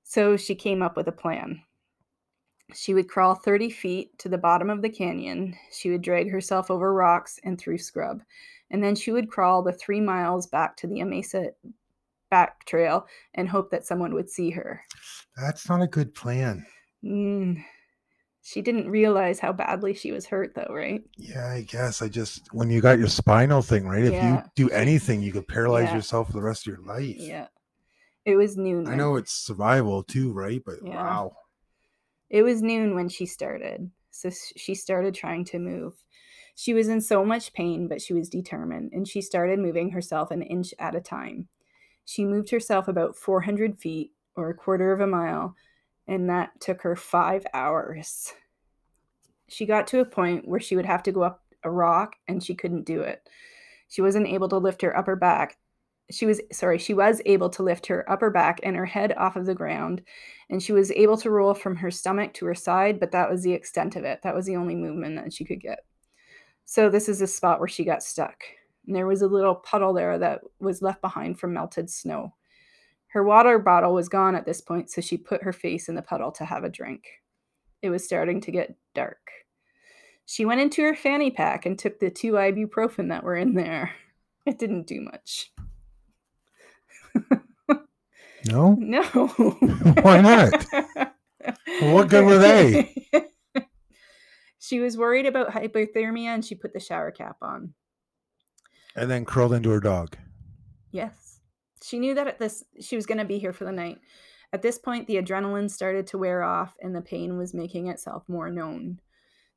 So 0.02 0.36
she 0.36 0.54
came 0.54 0.82
up 0.82 0.96
with 0.96 1.06
a 1.06 1.12
plan. 1.12 1.62
She 2.74 2.94
would 2.94 3.08
crawl 3.08 3.34
30 3.34 3.70
feet 3.70 4.18
to 4.18 4.28
the 4.28 4.38
bottom 4.38 4.70
of 4.70 4.82
the 4.82 4.88
canyon. 4.88 5.54
She 5.70 5.90
would 5.90 6.02
drag 6.02 6.30
herself 6.30 6.70
over 6.70 6.92
rocks 6.92 7.38
and 7.44 7.58
through 7.58 7.78
scrub. 7.78 8.22
And 8.70 8.82
then 8.82 8.94
she 8.96 9.12
would 9.12 9.30
crawl 9.30 9.62
the 9.62 9.72
three 9.72 10.00
miles 10.00 10.46
back 10.46 10.76
to 10.78 10.86
the 10.86 11.00
Amasa 11.00 11.50
back 12.30 12.64
trail 12.64 13.06
and 13.34 13.48
hope 13.48 13.70
that 13.70 13.86
someone 13.86 14.14
would 14.14 14.28
see 14.28 14.50
her. 14.50 14.82
That's 15.36 15.68
not 15.68 15.82
a 15.82 15.86
good 15.86 16.14
plan. 16.14 16.66
Mm. 17.04 17.62
She 18.42 18.60
didn't 18.60 18.90
realize 18.90 19.38
how 19.38 19.52
badly 19.52 19.94
she 19.94 20.12
was 20.12 20.26
hurt, 20.26 20.54
though, 20.54 20.72
right? 20.74 21.02
Yeah, 21.16 21.48
I 21.48 21.62
guess 21.62 22.02
I 22.02 22.08
just 22.08 22.52
when 22.52 22.68
you 22.70 22.80
got 22.80 22.98
your 22.98 23.08
spinal 23.08 23.62
thing, 23.62 23.86
right? 23.86 24.04
If 24.04 24.12
Yeah. 24.14 24.34
you 24.34 24.42
do 24.54 24.70
anything, 24.70 25.22
you 25.22 25.32
could 25.32 25.48
paralyze 25.48 25.88
Yeah. 25.88 25.96
yourself 25.96 26.28
for 26.28 26.34
the 26.34 26.42
rest 26.42 26.66
of 26.66 26.74
your 26.74 26.84
life. 26.84 27.16
Yeah. 27.16 27.48
It 28.24 28.36
was 28.36 28.56
noon. 28.56 28.86
I 28.86 28.96
know 28.96 29.16
it's 29.16 29.32
survival 29.32 30.02
too, 30.02 30.32
right? 30.32 30.62
But 30.64 30.80
Yeah. 30.82 30.94
wow. 30.96 31.36
It 32.30 32.42
was 32.42 32.62
noon 32.62 32.94
when 32.94 33.08
she 33.08 33.26
started. 33.26 33.90
So 34.10 34.30
she 34.56 34.74
started 34.74 35.14
trying 35.14 35.44
to 35.46 35.58
move. 35.58 35.94
She 36.54 36.72
was 36.72 36.88
in 36.88 37.00
so 37.00 37.24
much 37.24 37.52
pain, 37.52 37.88
but 37.88 38.00
she 38.00 38.14
was 38.14 38.28
determined, 38.28 38.92
and 38.92 39.08
she 39.08 39.20
started 39.20 39.58
moving 39.58 39.90
herself 39.90 40.30
an 40.30 40.42
inch 40.42 40.72
at 40.78 40.94
a 40.94 41.00
time. 41.00 41.48
She 42.04 42.24
moved 42.24 42.50
herself 42.50 42.86
about 42.86 43.16
400 43.16 43.78
feet 43.78 44.12
or 44.36 44.50
a 44.50 44.54
quarter 44.54 44.92
of 44.92 45.00
a 45.00 45.06
mile, 45.06 45.56
and 46.06 46.28
that 46.28 46.60
took 46.60 46.82
her 46.82 46.96
five 46.96 47.46
hours. 47.54 48.32
She 49.48 49.66
got 49.66 49.86
to 49.88 50.00
a 50.00 50.04
point 50.04 50.46
where 50.46 50.60
she 50.60 50.76
would 50.76 50.86
have 50.86 51.02
to 51.04 51.12
go 51.12 51.22
up 51.22 51.42
a 51.62 51.70
rock, 51.70 52.16
and 52.28 52.42
she 52.42 52.54
couldn't 52.54 52.86
do 52.86 53.00
it. 53.00 53.28
She 53.88 54.02
wasn't 54.02 54.28
able 54.28 54.48
to 54.48 54.58
lift 54.58 54.82
her 54.82 54.96
upper 54.96 55.16
back. 55.16 55.56
She 56.10 56.26
was, 56.26 56.40
sorry, 56.52 56.78
she 56.78 56.94
was 56.94 57.22
able 57.24 57.48
to 57.50 57.62
lift 57.62 57.86
her 57.86 58.10
upper 58.10 58.30
back 58.30 58.60
and 58.62 58.76
her 58.76 58.86
head 58.86 59.14
off 59.16 59.36
of 59.36 59.46
the 59.46 59.54
ground, 59.54 60.02
and 60.50 60.62
she 60.62 60.72
was 60.72 60.92
able 60.92 61.16
to 61.18 61.30
roll 61.30 61.54
from 61.54 61.76
her 61.76 61.90
stomach 61.90 62.34
to 62.34 62.46
her 62.46 62.54
side, 62.54 63.00
but 63.00 63.12
that 63.12 63.30
was 63.30 63.42
the 63.42 63.54
extent 63.54 63.96
of 63.96 64.04
it. 64.04 64.20
That 64.22 64.34
was 64.34 64.46
the 64.46 64.56
only 64.56 64.74
movement 64.74 65.16
that 65.16 65.32
she 65.32 65.44
could 65.44 65.60
get. 65.60 65.80
So 66.64 66.88
this 66.88 67.08
is 67.08 67.20
a 67.20 67.26
spot 67.26 67.58
where 67.58 67.68
she 67.68 67.84
got 67.84 68.02
stuck. 68.02 68.42
And 68.86 68.94
there 68.94 69.06
was 69.06 69.22
a 69.22 69.28
little 69.28 69.54
puddle 69.54 69.92
there 69.92 70.18
that 70.18 70.40
was 70.60 70.82
left 70.82 71.00
behind 71.00 71.38
from 71.38 71.54
melted 71.54 71.90
snow. 71.90 72.34
Her 73.08 73.22
water 73.22 73.58
bottle 73.58 73.94
was 73.94 74.08
gone 74.08 74.34
at 74.34 74.44
this 74.44 74.60
point, 74.60 74.90
so 74.90 75.00
she 75.00 75.16
put 75.16 75.42
her 75.42 75.52
face 75.52 75.88
in 75.88 75.94
the 75.94 76.02
puddle 76.02 76.32
to 76.32 76.44
have 76.44 76.64
a 76.64 76.68
drink. 76.68 77.04
It 77.80 77.90
was 77.90 78.04
starting 78.04 78.40
to 78.42 78.50
get 78.50 78.76
dark. 78.94 79.30
She 80.26 80.44
went 80.44 80.60
into 80.60 80.82
her 80.82 80.94
fanny 80.94 81.30
pack 81.30 81.66
and 81.66 81.78
took 81.78 82.00
the 82.00 82.10
two 82.10 82.32
ibuprofen 82.32 83.10
that 83.10 83.24
were 83.24 83.36
in 83.36 83.54
there. 83.54 83.92
It 84.46 84.58
didn't 84.58 84.86
do 84.86 85.00
much. 85.00 85.50
No? 88.46 88.76
No. 88.78 89.02
Why 90.02 90.20
not? 90.20 90.66
what 91.80 92.10
good 92.10 92.26
were 92.26 92.36
they? 92.36 92.94
She 94.64 94.80
was 94.80 94.96
worried 94.96 95.26
about 95.26 95.50
hypothermia 95.50 96.28
and 96.28 96.44
she 96.44 96.54
put 96.54 96.72
the 96.72 96.80
shower 96.80 97.10
cap 97.10 97.36
on. 97.42 97.74
And 98.96 99.10
then 99.10 99.26
curled 99.26 99.52
into 99.52 99.68
her 99.70 99.80
dog. 99.80 100.16
Yes. 100.90 101.40
She 101.82 101.98
knew 101.98 102.14
that 102.14 102.28
at 102.28 102.38
this 102.38 102.64
she 102.80 102.96
was 102.96 103.04
going 103.04 103.18
to 103.18 103.26
be 103.26 103.38
here 103.38 103.52
for 103.52 103.64
the 103.64 103.72
night. 103.72 103.98
At 104.54 104.62
this 104.62 104.78
point 104.78 105.06
the 105.06 105.16
adrenaline 105.16 105.70
started 105.70 106.06
to 106.08 106.18
wear 106.18 106.42
off 106.42 106.76
and 106.80 106.96
the 106.96 107.02
pain 107.02 107.36
was 107.36 107.52
making 107.52 107.88
itself 107.88 108.22
more 108.26 108.48
known. 108.48 109.00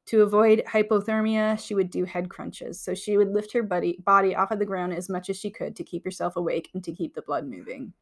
To 0.07 0.23
avoid 0.23 0.63
hypothermia, 0.67 1.57
she 1.59 1.75
would 1.75 1.89
do 1.89 2.03
head 2.03 2.29
crunches. 2.29 2.79
So 2.81 2.93
she 2.93 3.17
would 3.17 3.33
lift 3.33 3.53
her 3.53 3.63
body 3.63 3.99
body 4.03 4.35
off 4.35 4.51
of 4.51 4.59
the 4.59 4.65
ground 4.65 4.93
as 4.93 5.09
much 5.09 5.29
as 5.29 5.37
she 5.37 5.51
could 5.51 5.75
to 5.77 5.83
keep 5.85 6.03
herself 6.03 6.35
awake 6.35 6.69
and 6.73 6.83
to 6.83 6.91
keep 6.93 7.13
the 7.13 7.21
blood 7.21 7.47
moving. 7.47 7.93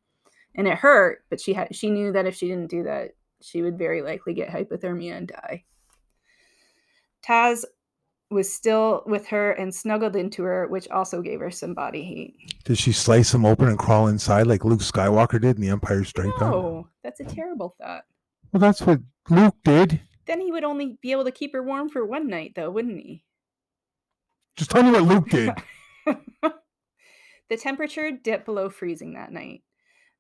And 0.56 0.68
it 0.68 0.78
hurt, 0.80 1.24
but 1.30 1.40
she 1.40 1.54
had 1.54 1.76
she 1.76 1.92
knew 1.92 2.12
that 2.14 2.26
if 2.26 2.36
she 2.36 2.48
didn't 2.48 2.70
do 2.72 2.84
that, 2.84 3.12
she 3.42 3.62
would 3.62 3.78
very 3.78 4.02
likely 4.02 4.34
get 4.34 4.50
hypothermia 4.50 5.18
and 5.18 5.28
die. 5.28 5.66
Taz 7.26 7.66
was 8.32 8.52
still 8.52 9.04
with 9.06 9.28
her 9.28 9.52
and 9.52 9.74
snuggled 9.74 10.16
into 10.16 10.44
her, 10.44 10.68
which 10.68 10.88
also 10.90 11.22
gave 11.22 11.40
her 11.40 11.52
some 11.52 11.74
body 11.74 12.04
heat. 12.04 12.36
Did 12.64 12.78
she 12.78 12.92
slice 12.92 13.34
him 13.34 13.46
open 13.46 13.68
and 13.68 13.78
crawl 13.78 14.08
inside 14.08 14.48
like 14.48 14.66
Luke 14.66 14.82
Skywalker 14.82 15.40
did 15.40 15.56
in 15.56 15.62
the 15.62 15.70
Empire 15.70 16.04
Strikes 16.04 16.38
Back? 16.40 16.52
No, 16.52 16.88
that's 17.04 17.20
a 17.20 17.26
terrible 17.26 17.76
thought. 17.80 18.04
Well, 18.52 18.60
that's 18.60 18.82
what 18.82 19.00
Luke 19.30 19.56
did. 19.64 20.02
Then 20.26 20.42
he 20.42 20.52
would 20.52 20.64
only 20.64 20.98
be 21.02 21.12
able 21.12 21.26
to 21.26 21.32
keep 21.32 21.54
her 21.54 21.62
warm 21.62 21.90
for 21.90 22.06
one 22.06 22.28
night, 22.28 22.54
though, 22.56 22.72
wouldn't 22.72 22.98
he? 22.98 23.24
Just 24.56 24.72
tell 24.72 24.84
me 24.84 24.92
what 24.92 25.04
Luke 25.04 25.30
did. 25.30 25.52
the 27.50 27.58
temperature 27.58 28.12
dipped 28.12 28.46
below 28.46 28.70
freezing 28.70 29.14
that 29.14 29.32
night, 29.32 29.62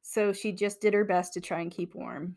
so 0.01 0.31
she 0.31 0.51
just 0.51 0.79
did 0.79 0.93
her 0.93 1.05
best 1.05 1.33
to 1.33 1.41
try 1.41 1.61
and 1.61 1.71
keep 1.71 1.95
warm. 1.95 2.35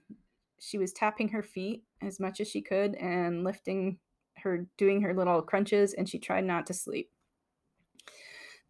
She 0.60 0.78
was 0.78 0.92
tapping 0.92 1.28
her 1.30 1.42
feet 1.42 1.84
as 2.00 2.18
much 2.18 2.40
as 2.40 2.48
she 2.48 2.62
could 2.62 2.94
and 2.94 3.44
lifting 3.44 3.98
her, 4.42 4.66
doing 4.76 5.02
her 5.02 5.14
little 5.14 5.42
crunches, 5.42 5.94
and 5.94 6.08
she 6.08 6.18
tried 6.18 6.44
not 6.44 6.66
to 6.66 6.74
sleep. 6.74 7.10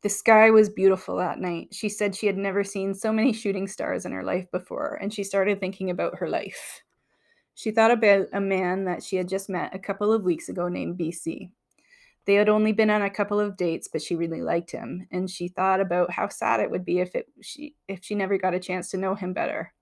The 0.02 0.08
sky 0.08 0.50
was 0.50 0.68
beautiful 0.68 1.16
that 1.16 1.40
night. 1.40 1.68
She 1.72 1.88
said 1.88 2.14
she 2.14 2.26
had 2.26 2.36
never 2.36 2.62
seen 2.62 2.94
so 2.94 3.12
many 3.12 3.32
shooting 3.32 3.66
stars 3.66 4.04
in 4.04 4.12
her 4.12 4.22
life 4.22 4.48
before, 4.52 4.98
and 5.00 5.12
she 5.12 5.24
started 5.24 5.58
thinking 5.58 5.90
about 5.90 6.18
her 6.18 6.28
life. 6.28 6.82
She 7.54 7.72
thought 7.72 7.90
about 7.90 8.28
a 8.32 8.40
man 8.40 8.84
that 8.84 9.02
she 9.02 9.16
had 9.16 9.28
just 9.28 9.48
met 9.48 9.74
a 9.74 9.80
couple 9.80 10.12
of 10.12 10.22
weeks 10.22 10.48
ago 10.48 10.68
named 10.68 10.96
BC. 10.96 11.50
They 12.24 12.34
had 12.34 12.48
only 12.48 12.72
been 12.72 12.90
on 12.90 13.02
a 13.02 13.10
couple 13.10 13.40
of 13.40 13.56
dates, 13.56 13.88
but 13.88 14.02
she 14.02 14.14
really 14.14 14.42
liked 14.42 14.70
him, 14.70 15.08
and 15.10 15.28
she 15.28 15.48
thought 15.48 15.80
about 15.80 16.12
how 16.12 16.28
sad 16.28 16.60
it 16.60 16.70
would 16.70 16.84
be 16.84 17.00
if 17.00 17.16
it 17.16 17.26
she 17.42 17.74
if 17.88 18.04
she 18.04 18.14
never 18.14 18.38
got 18.38 18.54
a 18.54 18.60
chance 18.60 18.90
to 18.90 18.98
know 18.98 19.16
him 19.16 19.32
better. 19.32 19.72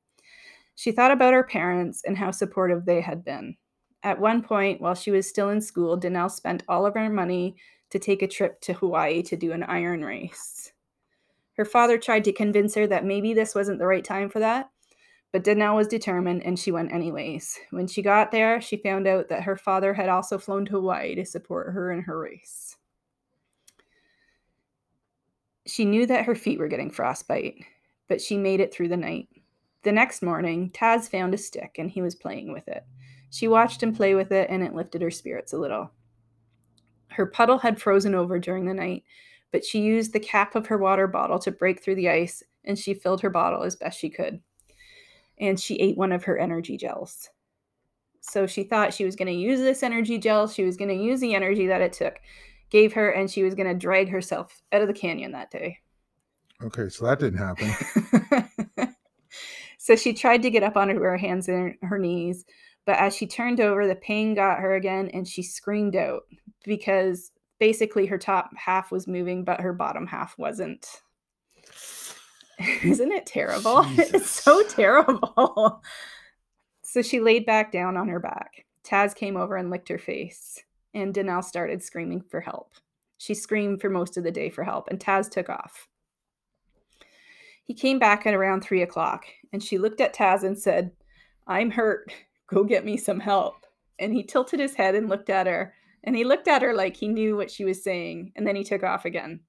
She 0.77 0.93
thought 0.93 1.11
about 1.11 1.35
her 1.35 1.43
parents 1.43 2.03
and 2.07 2.17
how 2.17 2.31
supportive 2.31 2.85
they 2.87 3.01
had 3.01 3.25
been. 3.25 3.57
At 4.07 4.21
one 4.21 4.41
point, 4.41 4.81
while 4.81 4.95
she 4.95 5.11
was 5.11 5.29
still 5.29 5.49
in 5.49 5.61
school, 5.61 5.99
Danelle 5.99 6.31
spent 6.31 6.63
all 6.69 6.87
of 6.87 6.95
her 6.95 7.11
money 7.11 7.57
to 7.91 7.99
take 7.99 8.23
a 8.23 8.29
trip 8.29 8.61
to 8.61 8.73
Hawaii 8.73 9.21
to 9.25 9.37
do 9.37 9.51
an 9.51 9.65
iron 9.65 10.05
race. 10.05 10.71
Her 11.57 11.65
father 11.65 11.99
tried 11.99 12.23
to 12.23 12.33
convince 12.33 12.77
her 12.77 12.87
that 12.87 13.05
maybe 13.05 13.35
this 13.35 13.53
wasn't 13.53 13.81
the 13.81 13.87
right 13.87 14.05
time 14.05 14.29
for 14.29 14.39
that, 14.39 14.71
but 15.33 15.43
Danelle 15.43 15.75
was 15.75 15.89
determined 15.89 16.45
and 16.45 16.57
she 16.57 16.71
went 16.71 16.93
anyways. 16.93 17.59
When 17.71 17.89
she 17.89 18.01
got 18.01 18.31
there, 18.31 18.61
she 18.61 18.77
found 18.77 19.09
out 19.09 19.29
that 19.29 19.43
her 19.43 19.57
father 19.57 19.95
had 19.95 20.09
also 20.09 20.39
flown 20.39 20.67
to 20.67 20.73
Hawaii 20.75 21.17
to 21.17 21.25
support 21.25 21.73
her 21.73 21.91
in 21.91 22.03
her 22.03 22.17
race. 22.17 22.77
She 25.67 25.85
knew 25.85 26.07
that 26.07 26.27
her 26.27 26.37
feet 26.37 26.61
were 26.61 26.69
getting 26.69 26.93
frostbite, 26.93 27.57
but 28.07 28.21
she 28.21 28.37
made 28.37 28.61
it 28.61 28.73
through 28.73 28.89
the 28.91 28.97
night. 28.97 29.27
The 29.83 29.91
next 29.91 30.23
morning, 30.23 30.71
Taz 30.71 31.11
found 31.11 31.35
a 31.35 31.39
stick 31.39 31.75
and 31.77 31.91
he 31.91 32.03
was 32.03 32.15
playing 32.15 32.53
with 32.53 32.69
it. 32.69 32.85
She 33.31 33.49
watched 33.49 33.83
him 33.83 33.95
play 33.95 34.15
with 34.15 34.33
it 34.33 34.49
and 34.51 34.63
it 34.63 34.75
lifted 34.75 35.03
her 35.03 35.11
spirits 35.11 35.53
a 35.53 35.59
little. 35.59 35.91
Her 37.09 37.27
puddle 37.27 37.59
had 37.59 37.81
frozen 37.81 38.15
over 38.15 38.39
during 38.39 38.67
the 38.67 38.75
night, 38.75 39.05
but 39.53 39.65
she 39.65 39.81
used 39.81 40.13
the 40.13 40.21
cap 40.21 40.55
of 40.55 40.67
her 40.67 40.79
water 40.79 41.07
bottle 41.07 41.39
to 41.41 41.51
break 41.51 41.83
through 41.83 41.95
the 41.97 42.09
ice 42.09 42.43
and 42.65 42.79
she 42.79 42.95
filled 42.95 43.21
her 43.23 43.31
bottle 43.31 43.63
as 43.63 43.77
best 43.77 43.99
she 43.99 44.11
could. 44.11 44.41
And 45.39 45.59
she 45.59 45.77
ate 45.77 45.97
one 45.97 46.13
of 46.13 46.25
her 46.25 46.39
energy 46.39 46.77
gels. 46.77 47.29
So 48.21 48.47
she 48.47 48.65
thought 48.65 48.93
she 48.93 49.05
was 49.05 49.17
going 49.17 49.29
to 49.29 49.35
use 49.35 49.61
this 49.61 49.83
energy 49.83 50.19
gel, 50.19 50.49
she 50.49 50.65
was 50.65 50.77
going 50.77 50.89
to 50.89 51.03
use 51.03 51.21
the 51.21 51.35
energy 51.35 51.69
that 51.69 51.81
it 51.81 51.93
took, 51.93 52.17
gave 52.71 52.93
her, 52.95 53.11
and 53.11 53.31
she 53.31 53.45
was 53.45 53.55
going 53.55 53.69
to 53.69 53.75
drag 53.75 54.09
herself 54.09 54.63
out 54.73 54.83
of 54.83 54.89
the 54.89 54.95
canyon 54.95 55.33
that 55.33 55.51
day. 55.51 55.79
Okay, 56.63 56.89
so 56.89 57.05
that 57.05 57.21
didn't 57.21 57.39
happen. 57.39 58.51
so 59.87 59.95
she 59.95 60.13
tried 60.13 60.43
to 60.43 60.51
get 60.51 60.65
up 60.65 60.77
onto 60.77 61.01
her 61.01 61.17
hands 61.17 61.49
and 61.49 61.77
her 61.81 61.97
knees, 61.97 62.45
but 62.87 62.97
as 62.97 63.15
she 63.15 63.25
turned 63.25 63.61
over, 63.61 63.87
the 63.87 63.95
pain 63.95 64.35
got 64.35 64.59
her 64.59 64.75
again 64.75 65.09
and 65.15 65.29
she 65.29 65.45
screamed 65.45 65.95
out. 65.95 66.25
because 66.65 67.31
basically 67.61 68.05
her 68.07 68.19
top 68.19 68.51
half 68.57 68.91
was 68.91 69.07
moving, 69.07 69.45
but 69.45 69.61
her 69.61 69.73
bottom 69.73 70.05
half 70.05 70.37
wasn't. 70.39 71.03
Isn't 72.83 73.13
it 73.13 73.27
terrible? 73.27 73.87
It's 73.97 74.29
so 74.29 74.65
terrible. 74.65 75.81
so 76.83 77.01
she 77.01 77.21
laid 77.21 77.47
back 77.47 77.71
down 77.71 77.97
on 77.97 78.09
her 78.09 78.19
back. 78.19 78.67
Taz 78.83 79.15
came 79.15 79.37
over 79.37 79.55
and 79.55 79.71
licked 79.71 79.89
her 79.89 79.99
face, 79.99 80.65
and 80.95 81.15
Danelle 81.15 81.45
started 81.45 81.81
screaming 81.81 82.23
for 82.23 82.41
help. 82.41 82.73
She 83.19 83.35
screamed 83.35 83.81
for 83.81 83.89
most 83.89 84.17
of 84.17 84.25
the 84.25 84.33
day 84.33 84.51
for 84.51 84.65
help, 84.65 84.89
and 84.89 84.99
Taz 84.99 85.31
took 85.31 85.49
off. 85.49 85.87
He 87.67 87.75
came 87.75 87.99
back 87.99 88.27
at 88.27 88.35
around 88.35 88.61
three 88.61 88.81
o'clock, 88.81 89.27
and 89.53 89.61
she 89.61 89.77
looked 89.77 90.01
at 90.01 90.15
Taz 90.15 90.45
and 90.45 90.57
said, 90.57 90.93
I'm 91.49 91.73
hurt. 91.73 92.13
Go 92.47 92.63
get 92.63 92.85
me 92.85 92.97
some 92.97 93.19
help. 93.19 93.67
And 93.99 94.15
he 94.15 94.23
tilted 94.23 94.61
his 94.61 94.77
head 94.77 94.95
and 94.95 95.09
looked 95.09 95.29
at 95.29 95.49
her, 95.49 95.75
and 96.05 96.15
he 96.15 96.23
looked 96.23 96.47
at 96.47 96.63
her 96.63 96.73
like 96.73 96.97
he 96.97 97.09
knew 97.09 97.37
what 97.37 97.51
she 97.51 97.65
was 97.65 97.83
saying, 97.83 98.33
and 98.37 98.47
then 98.47 98.55
he 98.55 98.63
took 98.63 98.85
off 98.85 99.05
again. 99.05 99.41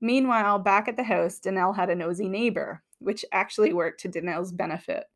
Meanwhile, 0.00 0.60
back 0.60 0.86
at 0.86 0.96
the 0.96 1.02
house, 1.02 1.40
Danelle 1.40 1.74
had 1.74 1.90
a 1.90 1.96
nosy 1.96 2.28
neighbor, 2.28 2.84
which 3.00 3.24
actually 3.32 3.72
worked 3.72 4.00
to 4.02 4.08
Danelle's 4.08 4.52
benefit. 4.52 5.06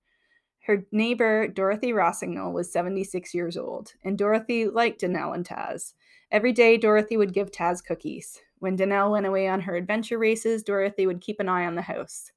Her 0.66 0.84
neighbor, 0.90 1.46
Dorothy 1.46 1.92
Rossignol, 1.92 2.52
was 2.52 2.72
76 2.72 3.34
years 3.34 3.56
old, 3.56 3.92
and 4.02 4.18
Dorothy 4.18 4.66
liked 4.66 5.02
Danelle 5.02 5.34
and 5.34 5.46
Taz. 5.46 5.94
Every 6.32 6.52
day, 6.52 6.76
Dorothy 6.76 7.16
would 7.16 7.32
give 7.32 7.52
Taz 7.52 7.84
cookies. 7.84 8.40
When 8.64 8.78
Danelle 8.78 9.10
went 9.10 9.26
away 9.26 9.46
on 9.46 9.60
her 9.60 9.76
adventure 9.76 10.16
races, 10.16 10.62
Dorothy 10.62 11.06
would 11.06 11.20
keep 11.20 11.38
an 11.38 11.50
eye 11.50 11.66
on 11.66 11.74
the 11.74 11.82
house. 11.82 12.32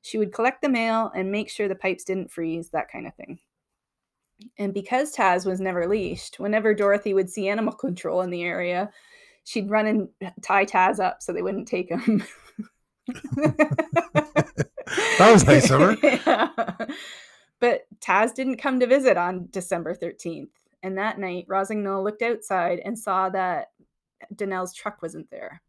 She 0.00 0.16
would 0.16 0.32
collect 0.32 0.62
the 0.62 0.70
mail 0.70 1.12
and 1.14 1.30
make 1.30 1.50
sure 1.50 1.68
the 1.68 1.74
pipes 1.74 2.02
didn't 2.02 2.30
freeze, 2.30 2.70
that 2.70 2.90
kind 2.90 3.06
of 3.06 3.14
thing. 3.14 3.38
And 4.56 4.72
because 4.72 5.14
Taz 5.14 5.44
was 5.44 5.60
never 5.60 5.86
leashed, 5.86 6.40
whenever 6.40 6.72
Dorothy 6.72 7.12
would 7.12 7.28
see 7.28 7.50
animal 7.50 7.74
control 7.84 8.22
in 8.22 8.30
the 8.30 8.42
area, 8.42 8.90
she'd 9.44 9.68
run 9.68 9.86
and 9.86 10.08
tie 10.40 10.64
Taz 10.64 10.98
up 10.98 11.20
so 11.20 11.30
they 11.34 11.42
wouldn't 11.42 11.68
take 11.68 11.90
him. 11.90 12.24
That 15.18 15.30
was 15.30 15.46
nice 15.46 15.70
of 15.70 15.80
her. 15.80 15.96
Yeah. 16.02 16.48
But 17.60 17.82
Taz 18.00 18.34
didn't 18.34 18.56
come 18.56 18.80
to 18.80 18.86
visit 18.86 19.18
on 19.18 19.48
December 19.50 19.94
13th. 19.94 20.48
And 20.82 20.96
that 20.96 21.18
night, 21.18 21.44
Rossignol 21.48 22.02
looked 22.02 22.22
outside 22.22 22.80
and 22.82 22.98
saw 22.98 23.28
that 23.28 23.72
Danelle's 24.34 24.74
truck 24.74 25.02
wasn't 25.02 25.30
there. 25.30 25.62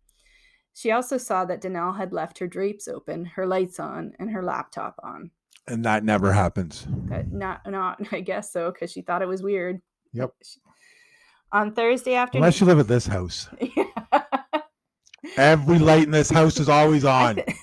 She 0.73 0.91
also 0.91 1.17
saw 1.17 1.45
that 1.45 1.61
Danelle 1.61 1.95
had 1.97 2.11
left 2.13 2.37
her 2.39 2.47
drapes 2.47 2.87
open, 2.87 3.25
her 3.25 3.45
lights 3.45 3.79
on, 3.79 4.13
and 4.19 4.29
her 4.31 4.43
laptop 4.43 4.99
on. 5.03 5.31
And 5.67 5.83
that 5.85 6.03
never 6.03 6.31
happens. 6.33 6.85
But 6.89 7.31
not, 7.31 7.61
not, 7.69 7.99
I 8.11 8.19
guess 8.21 8.51
so, 8.51 8.71
because 8.71 8.91
she 8.91 9.01
thought 9.01 9.21
it 9.21 9.27
was 9.27 9.41
weird. 9.41 9.81
Yep. 10.13 10.33
She- 10.43 10.59
On 11.51 11.73
Thursday 11.73 12.15
afternoon. 12.15 12.43
Unless 12.43 12.59
you 12.59 12.67
live 12.67 12.79
at 12.79 12.87
this 12.87 13.07
house. 13.07 13.49
Yeah. 13.75 13.85
Every 15.37 15.79
light 15.79 16.03
in 16.03 16.11
this 16.11 16.29
house 16.29 16.59
is 16.59 16.69
always 16.69 17.03
on. 17.05 17.35
thi- 17.35 17.55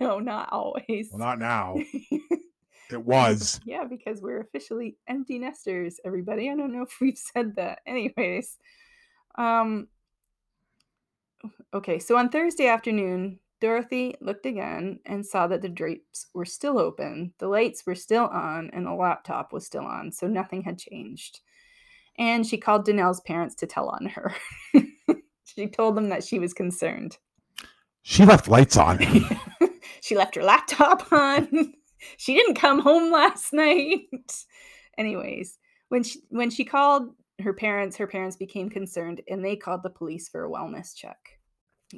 no, 0.00 0.18
not 0.18 0.48
always. 0.50 1.08
Well, 1.12 1.18
not 1.18 1.38
now. 1.38 1.76
It 2.90 3.04
was. 3.04 3.60
yeah, 3.64 3.84
because 3.84 4.20
we're 4.20 4.40
officially 4.40 4.96
empty 5.06 5.38
nesters, 5.38 6.00
everybody. 6.04 6.50
I 6.50 6.56
don't 6.56 6.72
know 6.72 6.82
if 6.82 6.96
we've 7.00 7.18
said 7.18 7.56
that. 7.56 7.80
Anyways. 7.86 8.56
Um 9.36 9.88
okay, 11.74 11.98
so 11.98 12.16
on 12.16 12.28
Thursday 12.28 12.66
afternoon, 12.66 13.38
Dorothy 13.60 14.16
looked 14.20 14.44
again 14.44 14.98
and 15.06 15.24
saw 15.24 15.46
that 15.46 15.62
the 15.62 15.68
drapes 15.68 16.26
were 16.34 16.44
still 16.44 16.78
open, 16.78 17.32
the 17.38 17.48
lights 17.48 17.86
were 17.86 17.94
still 17.94 18.24
on, 18.24 18.70
and 18.72 18.86
the 18.86 18.92
laptop 18.92 19.52
was 19.52 19.64
still 19.64 19.84
on, 19.84 20.10
so 20.10 20.26
nothing 20.26 20.62
had 20.62 20.78
changed. 20.78 21.40
And 22.18 22.46
she 22.46 22.58
called 22.58 22.86
Danelle's 22.86 23.20
parents 23.20 23.54
to 23.56 23.66
tell 23.66 23.88
on 23.88 24.06
her. 24.06 24.34
she 25.44 25.68
told 25.68 25.96
them 25.96 26.08
that 26.08 26.24
she 26.24 26.38
was 26.38 26.52
concerned. 26.52 27.18
She 28.02 28.24
left 28.24 28.48
lights 28.48 28.76
on. 28.76 28.98
she 30.02 30.16
left 30.16 30.34
her 30.34 30.42
laptop 30.42 31.12
on. 31.12 31.74
she 32.16 32.34
didn't 32.34 32.56
come 32.56 32.80
home 32.80 33.12
last 33.12 33.52
night. 33.52 34.08
Anyways, 34.98 35.58
when 35.88 36.02
she 36.02 36.20
when 36.28 36.50
she 36.50 36.64
called 36.64 37.14
her 37.42 37.52
parents, 37.52 37.96
her 37.96 38.06
parents 38.06 38.36
became 38.36 38.68
concerned 38.68 39.20
and 39.28 39.44
they 39.44 39.56
called 39.56 39.82
the 39.82 39.90
police 39.90 40.28
for 40.28 40.44
a 40.44 40.50
wellness 40.50 40.94
check. 40.94 41.38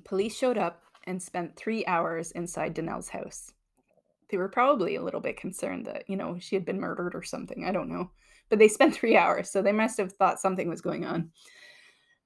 Police 0.04 0.36
showed 0.36 0.58
up 0.58 0.82
and 1.06 1.22
spent 1.22 1.56
3 1.56 1.84
hours 1.86 2.30
inside 2.32 2.74
Danelle's 2.74 3.08
house. 3.08 3.52
They 4.30 4.36
were 4.36 4.48
probably 4.48 4.96
a 4.96 5.02
little 5.02 5.20
bit 5.20 5.36
concerned 5.36 5.86
that, 5.86 6.08
you 6.08 6.16
know, 6.16 6.38
she 6.38 6.56
had 6.56 6.64
been 6.64 6.80
murdered 6.80 7.14
or 7.14 7.22
something. 7.22 7.64
I 7.64 7.72
don't 7.72 7.90
know. 7.90 8.10
But 8.48 8.58
they 8.58 8.68
spent 8.68 8.94
3 8.96 9.16
hours, 9.16 9.50
so 9.50 9.62
they 9.62 9.72
must 9.72 9.98
have 9.98 10.12
thought 10.12 10.40
something 10.40 10.68
was 10.68 10.80
going 10.80 11.04
on. 11.04 11.30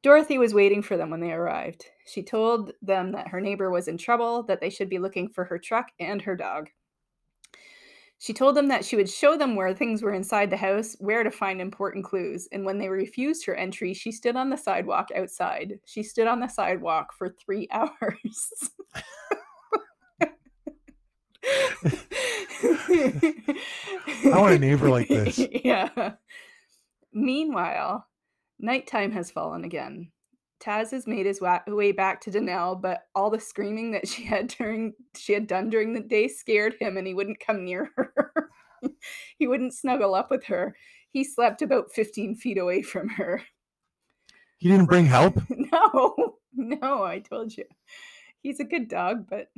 Dorothy 0.03 0.39
was 0.39 0.55
waiting 0.55 0.83
for 0.83 0.97
them 0.97 1.11
when 1.11 1.21
they 1.21 1.33
arrived. 1.33 1.85
She 2.07 2.23
told 2.23 2.73
them 2.81 3.13
that 3.13 3.29
her 3.29 3.41
neighbor 3.41 3.69
was 3.71 3.89
in 3.89 3.99
trouble, 3.99 4.45
that 4.45 4.61
they 4.61 4.71
should 4.71 4.89
be 4.89 5.01
looking 5.01 5.29
for 5.29 5.45
her 5.45 5.59
truck 5.59 5.89
and 5.99 6.23
her 6.23 6.37
dog. 6.37 6.71
She 8.21 8.33
told 8.35 8.57
them 8.57 8.67
that 8.69 8.85
she 8.85 8.97
would 8.97 9.09
show 9.09 9.37
them 9.37 9.55
where 9.55 9.73
things 9.73 10.03
were 10.03 10.13
inside 10.13 10.51
the 10.51 10.57
house, 10.57 10.97
where 10.99 11.23
to 11.23 11.31
find 11.31 11.61
important 11.61 12.05
clues, 12.05 12.49
and 12.51 12.65
when 12.65 12.79
they 12.79 12.89
refused 12.89 13.47
her 13.47 13.55
entry, 13.55 13.95
she 13.95 14.11
stood 14.11 14.35
on 14.35 14.51
the 14.51 14.57
sidewalk 14.57 15.09
outside. 15.15 15.79
She 15.87 16.03
stood 16.03 16.27
on 16.27 16.41
the 16.41 16.49
sidewalk 16.49 17.13
for 17.17 17.29
three 17.29 17.69
hours. 17.73 18.71
I 24.25 24.41
want 24.41 24.55
a 24.55 24.59
neighbor 24.59 24.91
like 24.91 25.09
this. 25.09 25.39
Yeah. 25.65 26.15
Meanwhile, 27.13 28.07
nighttime 28.59 29.13
has 29.13 29.31
fallen 29.31 29.65
again. 29.65 30.11
Taz 30.61 30.91
has 30.91 31.07
made 31.07 31.27
his 31.27 31.41
way 31.41 31.93
back 31.93 32.21
to 32.23 32.31
Danelle, 32.31 32.81
but 32.81 33.03
all 33.15 33.31
the 33.31 33.39
screaming 33.39 33.93
that 33.93 34.09
she 34.09 34.25
had 34.25 34.49
during 34.49 34.95
she 35.17 35.33
had 35.33 35.47
done 35.47 35.71
during 35.71 35.93
the 35.93 36.01
day 36.01 36.29
scared 36.29 36.75
him, 36.81 36.97
and 36.97 37.07
he 37.07 37.15
wouldn't 37.15 37.41
come 37.41 37.65
near 37.65 37.91
her. 37.97 38.51
he 39.39 39.47
wouldn't 39.47 39.75
snuggle 39.75 40.15
up 40.15 40.31
with 40.31 40.45
her. 40.45 40.77
He 41.11 41.25
slept 41.25 41.63
about 41.63 41.93
15 41.93 42.35
feet 42.37 42.59
away 42.59 42.83
from 42.83 43.09
her. 43.11 43.43
He 44.59 44.69
didn't 44.69 44.87
bring 44.87 45.07
help. 45.07 45.41
No, 45.71 46.39
no, 46.55 47.05
I 47.05 47.19
told 47.19 47.55
you. 47.55 47.65
He's 48.41 48.59
a 48.59 48.65
good 48.65 48.89
dog, 48.89 49.27
but 49.29 49.49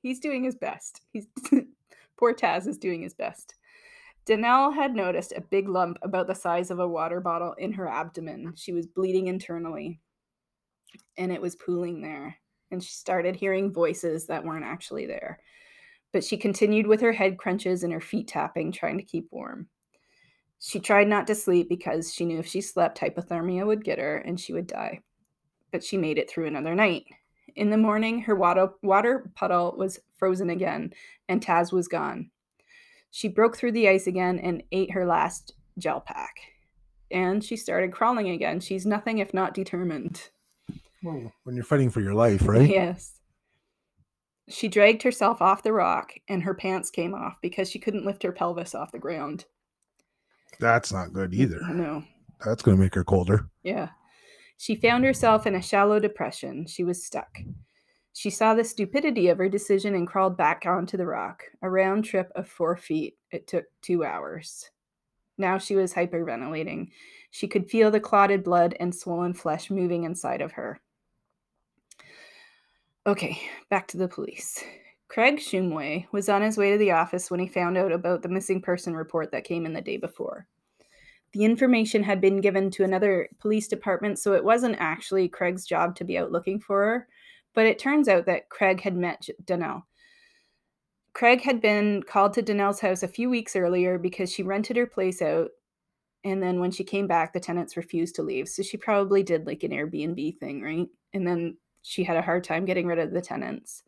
he's 0.00 0.20
doing 0.20 0.44
his 0.44 0.54
best. 0.54 1.00
He's 1.12 1.26
poor 2.18 2.34
Taz 2.34 2.68
is 2.68 2.78
doing 2.78 3.02
his 3.02 3.14
best. 3.14 3.56
Danelle 4.26 4.74
had 4.74 4.94
noticed 4.94 5.32
a 5.32 5.40
big 5.40 5.68
lump 5.68 5.98
about 6.02 6.28
the 6.28 6.34
size 6.34 6.70
of 6.70 6.78
a 6.78 6.86
water 6.86 7.20
bottle 7.20 7.54
in 7.54 7.72
her 7.72 7.88
abdomen. 7.88 8.52
She 8.54 8.72
was 8.72 8.86
bleeding 8.86 9.26
internally, 9.26 10.00
and 11.16 11.32
it 11.32 11.40
was 11.40 11.56
pooling 11.56 12.02
there. 12.02 12.36
And 12.70 12.82
she 12.82 12.92
started 12.92 13.36
hearing 13.36 13.72
voices 13.72 14.26
that 14.26 14.44
weren't 14.44 14.64
actually 14.64 15.06
there. 15.06 15.40
But 16.12 16.24
she 16.24 16.36
continued 16.36 16.86
with 16.86 17.00
her 17.00 17.12
head 17.12 17.38
crunches 17.38 17.82
and 17.82 17.92
her 17.92 18.00
feet 18.00 18.28
tapping, 18.28 18.72
trying 18.72 18.98
to 18.98 19.04
keep 19.04 19.28
warm. 19.30 19.68
She 20.60 20.78
tried 20.78 21.08
not 21.08 21.26
to 21.28 21.34
sleep 21.34 21.68
because 21.68 22.12
she 22.12 22.24
knew 22.24 22.38
if 22.38 22.46
she 22.46 22.60
slept, 22.60 22.98
hypothermia 23.00 23.66
would 23.66 23.84
get 23.84 23.98
her 23.98 24.18
and 24.18 24.38
she 24.38 24.52
would 24.52 24.66
die. 24.66 25.00
But 25.72 25.82
she 25.82 25.96
made 25.96 26.18
it 26.18 26.30
through 26.30 26.46
another 26.46 26.74
night. 26.74 27.04
In 27.56 27.70
the 27.70 27.76
morning, 27.76 28.22
her 28.22 28.34
water, 28.34 28.70
water 28.82 29.30
puddle 29.34 29.74
was 29.76 30.00
frozen 30.18 30.50
again, 30.50 30.92
and 31.28 31.44
Taz 31.44 31.72
was 31.72 31.88
gone. 31.88 32.30
She 33.10 33.26
broke 33.26 33.56
through 33.56 33.72
the 33.72 33.88
ice 33.88 34.06
again 34.06 34.38
and 34.38 34.62
ate 34.70 34.92
her 34.92 35.06
last 35.06 35.54
gel 35.78 36.00
pack. 36.00 36.36
And 37.10 37.42
she 37.42 37.56
started 37.56 37.92
crawling 37.92 38.28
again. 38.28 38.60
She's 38.60 38.86
nothing 38.86 39.18
if 39.18 39.34
not 39.34 39.54
determined. 39.54 40.30
Well, 41.02 41.32
when 41.44 41.54
you're 41.56 41.64
fighting 41.64 41.90
for 41.90 42.00
your 42.00 42.14
life, 42.14 42.42
right? 42.46 42.68
Yes. 42.68 43.14
She 44.48 44.68
dragged 44.68 45.02
herself 45.02 45.40
off 45.40 45.62
the 45.62 45.72
rock, 45.72 46.12
and 46.28 46.42
her 46.42 46.54
pants 46.54 46.90
came 46.90 47.14
off 47.14 47.36
because 47.40 47.70
she 47.70 47.78
couldn't 47.78 48.04
lift 48.04 48.22
her 48.22 48.32
pelvis 48.32 48.74
off 48.74 48.92
the 48.92 48.98
ground. 48.98 49.44
That's 50.58 50.92
not 50.92 51.12
good 51.12 51.32
either. 51.32 51.60
No. 51.70 52.02
That's 52.44 52.62
going 52.62 52.76
to 52.76 52.82
make 52.82 52.94
her 52.94 53.04
colder. 53.04 53.48
Yeah. 53.62 53.90
She 54.56 54.74
found 54.74 55.04
herself 55.04 55.46
in 55.46 55.54
a 55.54 55.62
shallow 55.62 56.00
depression. 56.00 56.66
She 56.66 56.84
was 56.84 57.04
stuck. 57.04 57.38
She 58.12 58.28
saw 58.28 58.54
the 58.54 58.64
stupidity 58.64 59.28
of 59.28 59.38
her 59.38 59.48
decision 59.48 59.94
and 59.94 60.06
crawled 60.06 60.36
back 60.36 60.66
onto 60.66 60.96
the 60.96 61.06
rock. 61.06 61.44
A 61.62 61.70
round 61.70 62.04
trip 62.04 62.30
of 62.34 62.48
four 62.48 62.76
feet. 62.76 63.16
It 63.30 63.46
took 63.46 63.64
two 63.82 64.04
hours. 64.04 64.68
Now 65.38 65.58
she 65.58 65.76
was 65.76 65.94
hyperventilating. 65.94 66.88
She 67.30 67.46
could 67.46 67.70
feel 67.70 67.90
the 67.90 68.00
clotted 68.00 68.42
blood 68.42 68.76
and 68.80 68.94
swollen 68.94 69.32
flesh 69.32 69.70
moving 69.70 70.04
inside 70.04 70.42
of 70.42 70.52
her. 70.52 70.80
Okay, 73.10 73.40
back 73.70 73.88
to 73.88 73.96
the 73.96 74.06
police. 74.06 74.62
Craig 75.08 75.38
Shumway 75.38 76.06
was 76.12 76.28
on 76.28 76.42
his 76.42 76.56
way 76.56 76.70
to 76.70 76.78
the 76.78 76.92
office 76.92 77.28
when 77.28 77.40
he 77.40 77.48
found 77.48 77.76
out 77.76 77.90
about 77.90 78.22
the 78.22 78.28
missing 78.28 78.62
person 78.62 78.94
report 78.94 79.32
that 79.32 79.42
came 79.42 79.66
in 79.66 79.72
the 79.72 79.80
day 79.80 79.96
before. 79.96 80.46
The 81.32 81.44
information 81.44 82.04
had 82.04 82.20
been 82.20 82.40
given 82.40 82.70
to 82.70 82.84
another 82.84 83.28
police 83.40 83.66
department, 83.66 84.20
so 84.20 84.34
it 84.34 84.44
wasn't 84.44 84.76
actually 84.78 85.28
Craig's 85.28 85.66
job 85.66 85.96
to 85.96 86.04
be 86.04 86.18
out 86.18 86.30
looking 86.30 86.60
for 86.60 86.84
her. 86.84 87.08
But 87.52 87.66
it 87.66 87.80
turns 87.80 88.06
out 88.06 88.26
that 88.26 88.48
Craig 88.48 88.80
had 88.82 88.96
met 88.96 89.26
Danelle. 89.44 89.82
Craig 91.12 91.40
had 91.40 91.60
been 91.60 92.04
called 92.04 92.34
to 92.34 92.44
Danelle's 92.44 92.78
house 92.80 93.02
a 93.02 93.08
few 93.08 93.28
weeks 93.28 93.56
earlier 93.56 93.98
because 93.98 94.32
she 94.32 94.44
rented 94.44 94.76
her 94.76 94.86
place 94.86 95.20
out 95.20 95.50
And 96.24 96.42
then 96.42 96.60
when 96.60 96.70
she 96.70 96.84
came 96.84 97.06
back, 97.06 97.32
the 97.32 97.40
tenants 97.40 97.76
refused 97.76 98.14
to 98.16 98.22
leave. 98.22 98.48
So 98.48 98.62
she 98.62 98.76
probably 98.76 99.22
did 99.22 99.46
like 99.46 99.62
an 99.64 99.72
Airbnb 99.72 100.38
thing, 100.38 100.62
right? 100.62 100.88
And 101.14 101.26
then 101.26 101.56
she 101.82 102.04
had 102.04 102.16
a 102.16 102.22
hard 102.22 102.44
time 102.44 102.64
getting 102.64 102.86
rid 102.86 102.98
of 102.98 103.12
the 103.12 103.20
tenants. 103.20 103.82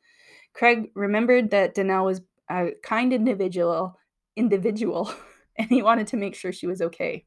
Craig 0.55 0.91
remembered 0.95 1.51
that 1.51 1.75
Danelle 1.75 2.05
was 2.05 2.21
a 2.51 2.71
kind 2.83 3.13
individual, 3.13 3.99
individual, 4.37 5.13
and 5.57 5.69
he 5.69 5.83
wanted 5.83 6.07
to 6.09 6.17
make 6.17 6.35
sure 6.35 6.53
she 6.53 6.67
was 6.67 6.83
okay. 6.83 7.25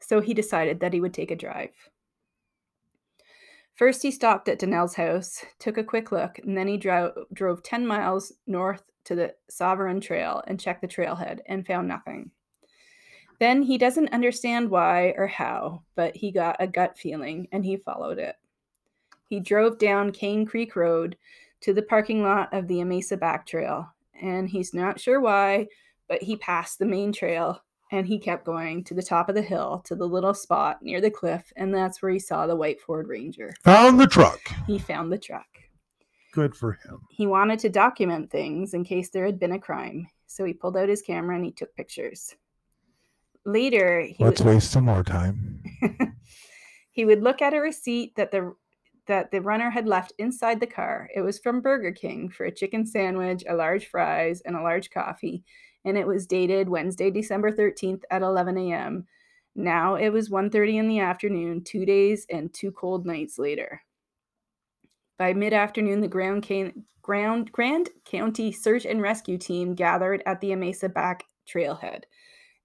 So 0.00 0.20
he 0.20 0.34
decided 0.34 0.80
that 0.80 0.92
he 0.92 1.00
would 1.00 1.14
take 1.14 1.30
a 1.30 1.36
drive. 1.36 1.70
First, 3.74 4.02
he 4.02 4.10
stopped 4.10 4.48
at 4.48 4.60
Danelle's 4.60 4.94
house, 4.94 5.44
took 5.58 5.78
a 5.78 5.84
quick 5.84 6.12
look, 6.12 6.38
and 6.38 6.56
then 6.56 6.68
he 6.68 6.76
dro- 6.76 7.24
drove 7.32 7.62
10 7.62 7.86
miles 7.86 8.32
north 8.46 8.82
to 9.04 9.14
the 9.14 9.34
Sovereign 9.48 10.00
Trail 10.00 10.42
and 10.46 10.60
checked 10.60 10.82
the 10.82 10.88
trailhead 10.88 11.40
and 11.46 11.66
found 11.66 11.88
nothing. 11.88 12.30
Then 13.40 13.62
he 13.62 13.78
doesn't 13.78 14.12
understand 14.12 14.70
why 14.70 15.14
or 15.16 15.26
how, 15.26 15.82
but 15.96 16.14
he 16.14 16.30
got 16.30 16.56
a 16.60 16.66
gut 16.66 16.98
feeling 16.98 17.48
and 17.50 17.64
he 17.64 17.76
followed 17.76 18.18
it. 18.18 18.36
He 19.32 19.40
drove 19.40 19.78
down 19.78 20.12
Cane 20.12 20.44
Creek 20.44 20.76
Road 20.76 21.16
to 21.62 21.72
the 21.72 21.80
parking 21.80 22.22
lot 22.22 22.52
of 22.52 22.68
the 22.68 22.82
Amasa 22.82 23.16
Back 23.16 23.46
Trail, 23.46 23.88
and 24.20 24.46
he's 24.46 24.74
not 24.74 25.00
sure 25.00 25.22
why, 25.22 25.68
but 26.06 26.22
he 26.22 26.36
passed 26.36 26.78
the 26.78 26.84
main 26.84 27.14
trail 27.14 27.62
and 27.90 28.06
he 28.06 28.18
kept 28.18 28.44
going 28.44 28.84
to 28.84 28.92
the 28.92 29.02
top 29.02 29.30
of 29.30 29.34
the 29.34 29.40
hill 29.40 29.80
to 29.86 29.94
the 29.94 30.06
little 30.06 30.34
spot 30.34 30.82
near 30.82 31.00
the 31.00 31.10
cliff, 31.10 31.50
and 31.56 31.74
that's 31.74 32.02
where 32.02 32.12
he 32.12 32.18
saw 32.18 32.46
the 32.46 32.54
white 32.54 32.78
Ford 32.82 33.08
Ranger. 33.08 33.54
Found 33.64 33.98
the 33.98 34.06
truck. 34.06 34.38
He 34.66 34.78
found 34.78 35.10
the 35.10 35.16
truck. 35.16 35.46
Good 36.34 36.54
for 36.54 36.72
him. 36.72 37.00
He 37.08 37.26
wanted 37.26 37.58
to 37.60 37.70
document 37.70 38.30
things 38.30 38.74
in 38.74 38.84
case 38.84 39.08
there 39.08 39.24
had 39.24 39.40
been 39.40 39.52
a 39.52 39.58
crime, 39.58 40.08
so 40.26 40.44
he 40.44 40.52
pulled 40.52 40.76
out 40.76 40.90
his 40.90 41.00
camera 41.00 41.36
and 41.36 41.44
he 41.46 41.52
took 41.52 41.74
pictures. 41.74 42.36
Later, 43.46 44.02
he 44.02 44.22
Let's 44.22 44.42
would, 44.42 44.56
waste 44.56 44.70
some 44.70 44.84
more 44.84 45.02
time. 45.02 45.62
he 46.90 47.06
would 47.06 47.22
look 47.22 47.40
at 47.40 47.54
a 47.54 47.60
receipt 47.60 48.14
that 48.16 48.30
the 48.30 48.54
that 49.06 49.30
the 49.30 49.40
runner 49.40 49.70
had 49.70 49.86
left 49.86 50.12
inside 50.18 50.60
the 50.60 50.66
car. 50.66 51.08
It 51.14 51.22
was 51.22 51.38
from 51.38 51.60
Burger 51.60 51.92
King 51.92 52.28
for 52.28 52.44
a 52.44 52.54
chicken 52.54 52.86
sandwich, 52.86 53.44
a 53.48 53.54
large 53.54 53.86
fries, 53.86 54.40
and 54.42 54.56
a 54.56 54.62
large 54.62 54.90
coffee, 54.90 55.44
and 55.84 55.98
it 55.98 56.06
was 56.06 56.26
dated 56.26 56.68
Wednesday, 56.68 57.10
December 57.10 57.50
13th 57.50 58.02
at 58.10 58.22
11 58.22 58.56
a.m. 58.58 59.06
Now 59.54 59.96
it 59.96 60.10
was 60.10 60.30
1:30 60.30 60.78
in 60.78 60.88
the 60.88 61.00
afternoon, 61.00 61.64
2 61.64 61.84
days 61.84 62.26
and 62.30 62.52
two 62.52 62.72
cold 62.72 63.04
nights 63.04 63.38
later. 63.38 63.82
By 65.18 65.34
mid-afternoon, 65.34 66.00
the 66.00 66.08
ground, 66.08 66.42
can- 66.42 66.84
ground 67.02 67.52
Grand 67.52 67.90
County 68.04 68.50
Search 68.50 68.86
and 68.86 69.02
Rescue 69.02 69.38
Team 69.38 69.74
gathered 69.74 70.22
at 70.26 70.40
the 70.40 70.52
Amasa 70.52 70.88
Back 70.88 71.24
trailhead. 71.46 72.04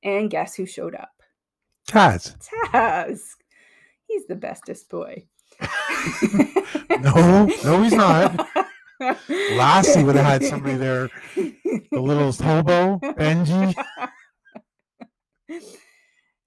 And 0.03 0.29
guess 0.29 0.55
who 0.55 0.65
showed 0.65 0.95
up? 0.95 1.11
Taz. 1.89 2.35
Taz. 2.71 3.21
He's 4.07 4.27
the 4.27 4.35
bestest 4.35 4.89
boy. 4.89 5.27
No, 7.01 7.45
no, 7.63 7.83
he's 7.83 7.93
not. 7.93 8.47
Lassie 9.29 10.03
would 10.03 10.15
have 10.15 10.25
had 10.25 10.43
somebody 10.43 10.75
there. 10.75 11.09
The 11.35 11.99
little 11.99 12.31
hobo, 12.31 12.97
Benji. 12.99 13.75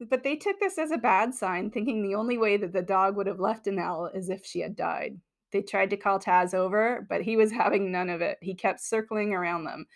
But 0.09 0.25
they 0.25 0.37
took 0.37 0.59
this 0.59 0.79
as 0.79 0.90
a 0.90 0.99
bad 0.99 1.35
sign, 1.35 1.70
thinking 1.70 2.03
the 2.03 2.14
only 2.14 2.38
way 2.38 2.57
that 2.57 2.73
the 2.73 2.83
dog 2.83 3.16
would 3.16 3.27
have 3.27 3.38
left 3.38 3.66
Danelle 3.66 4.14
is 4.14 4.31
if 4.31 4.44
she 4.44 4.61
had 4.61 4.75
died. 4.75 5.18
They 5.53 5.62
tried 5.62 5.90
to 5.90 5.96
call 5.96 6.18
Taz 6.18 6.55
over, 6.55 7.07
but 7.09 7.23
he 7.23 7.37
was 7.37 7.53
having 7.53 7.92
none 7.92 8.09
of 8.09 8.20
it. 8.20 8.38
He 8.40 8.55
kept 8.55 8.81
circling 8.81 9.35
around 9.35 9.64
them. 9.64 9.87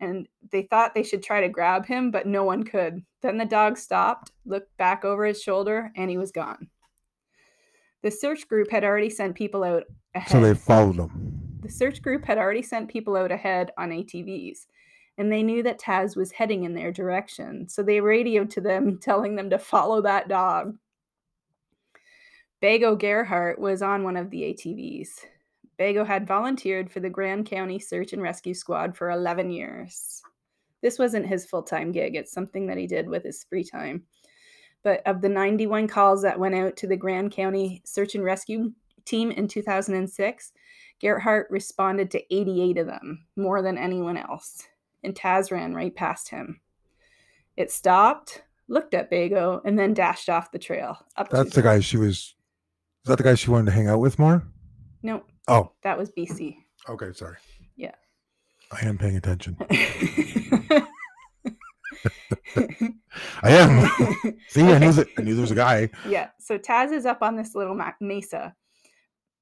And 0.00 0.28
they 0.52 0.62
thought 0.62 0.94
they 0.94 1.02
should 1.02 1.22
try 1.22 1.40
to 1.40 1.48
grab 1.48 1.86
him, 1.86 2.10
but 2.10 2.26
no 2.26 2.44
one 2.44 2.64
could. 2.64 3.04
Then 3.22 3.38
the 3.38 3.44
dog 3.44 3.78
stopped, 3.78 4.32
looked 4.44 4.76
back 4.76 5.04
over 5.04 5.24
his 5.24 5.40
shoulder, 5.40 5.90
and 5.96 6.10
he 6.10 6.18
was 6.18 6.30
gone. 6.32 6.68
The 8.04 8.10
search 8.10 8.46
group 8.48 8.70
had 8.70 8.84
already 8.84 9.08
sent 9.08 9.34
people 9.34 9.64
out 9.64 9.84
ahead. 10.14 10.30
So 10.30 10.38
they 10.38 10.52
followed 10.52 10.98
them. 10.98 11.40
The 11.62 11.70
search 11.70 12.02
group 12.02 12.26
had 12.26 12.36
already 12.36 12.60
sent 12.60 12.90
people 12.90 13.16
out 13.16 13.32
ahead 13.32 13.70
on 13.78 13.88
ATVs, 13.88 14.66
and 15.16 15.32
they 15.32 15.42
knew 15.42 15.62
that 15.62 15.80
Taz 15.80 16.14
was 16.14 16.30
heading 16.30 16.64
in 16.64 16.74
their 16.74 16.92
direction, 16.92 17.66
so 17.66 17.82
they 17.82 18.02
radioed 18.02 18.50
to 18.50 18.60
them 18.60 18.98
telling 19.02 19.36
them 19.36 19.48
to 19.48 19.58
follow 19.58 20.02
that 20.02 20.28
dog. 20.28 20.76
Bago 22.62 22.94
Gerhart 22.98 23.58
was 23.58 23.80
on 23.80 24.04
one 24.04 24.18
of 24.18 24.28
the 24.28 24.42
ATVs. 24.52 25.08
Bago 25.78 26.06
had 26.06 26.26
volunteered 26.26 26.92
for 26.92 27.00
the 27.00 27.08
Grand 27.08 27.46
County 27.46 27.78
Search 27.78 28.12
and 28.12 28.20
Rescue 28.20 28.52
Squad 28.52 28.94
for 28.94 29.10
11 29.10 29.50
years. 29.50 30.20
This 30.82 30.98
wasn't 30.98 31.26
his 31.26 31.46
full 31.46 31.62
time 31.62 31.90
gig, 31.90 32.16
it's 32.16 32.32
something 32.32 32.66
that 32.66 32.76
he 32.76 32.86
did 32.86 33.08
with 33.08 33.24
his 33.24 33.44
free 33.44 33.64
time. 33.64 34.02
But 34.84 35.02
of 35.06 35.20
the 35.22 35.28
91 35.28 35.88
calls 35.88 36.22
that 36.22 36.38
went 36.38 36.54
out 36.54 36.76
to 36.76 36.86
the 36.86 36.96
Grand 36.96 37.32
County 37.32 37.82
Search 37.84 38.14
and 38.14 38.22
Rescue 38.22 38.72
team 39.04 39.30
in 39.32 39.48
2006, 39.48 40.52
Gerhart 41.00 41.48
responded 41.50 42.10
to 42.12 42.22
88 42.34 42.78
of 42.78 42.86
them, 42.86 43.26
more 43.36 43.62
than 43.62 43.76
anyone 43.78 44.16
else. 44.16 44.62
And 45.02 45.14
Taz 45.14 45.50
ran 45.50 45.74
right 45.74 45.94
past 45.94 46.28
him. 46.28 46.60
It 47.56 47.70
stopped, 47.72 48.42
looked 48.68 48.94
at 48.94 49.10
Bago, 49.10 49.60
and 49.64 49.78
then 49.78 49.94
dashed 49.94 50.28
off 50.28 50.52
the 50.52 50.58
trail. 50.58 50.98
Up 51.16 51.28
That's 51.30 51.54
the 51.54 51.62
guy 51.62 51.80
she 51.80 51.96
was. 51.96 52.16
Is 52.16 52.34
that 53.06 53.16
the 53.18 53.24
guy 53.24 53.34
she 53.34 53.50
wanted 53.50 53.66
to 53.66 53.72
hang 53.72 53.88
out 53.88 54.00
with 54.00 54.18
more? 54.18 54.44
No, 55.02 55.24
Oh, 55.48 55.72
that 55.82 55.98
was 55.98 56.10
BC. 56.12 56.56
okay. 56.88 57.12
Sorry. 57.12 57.36
Yeah. 57.76 57.94
I 58.72 58.86
am 58.86 58.96
paying 58.96 59.16
attention. 59.16 59.56
I 63.42 63.50
am. 63.50 64.38
See, 64.48 64.62
I 64.62 64.78
knew 64.78 64.92
that. 64.92 65.08
I 65.18 65.22
knew 65.22 65.34
there 65.34 65.42
was 65.42 65.50
a 65.50 65.54
guy. 65.54 65.90
yeah. 66.08 66.28
So 66.38 66.58
Taz 66.58 66.92
is 66.92 67.06
up 67.06 67.22
on 67.22 67.36
this 67.36 67.54
little 67.54 67.78
mesa. 68.00 68.54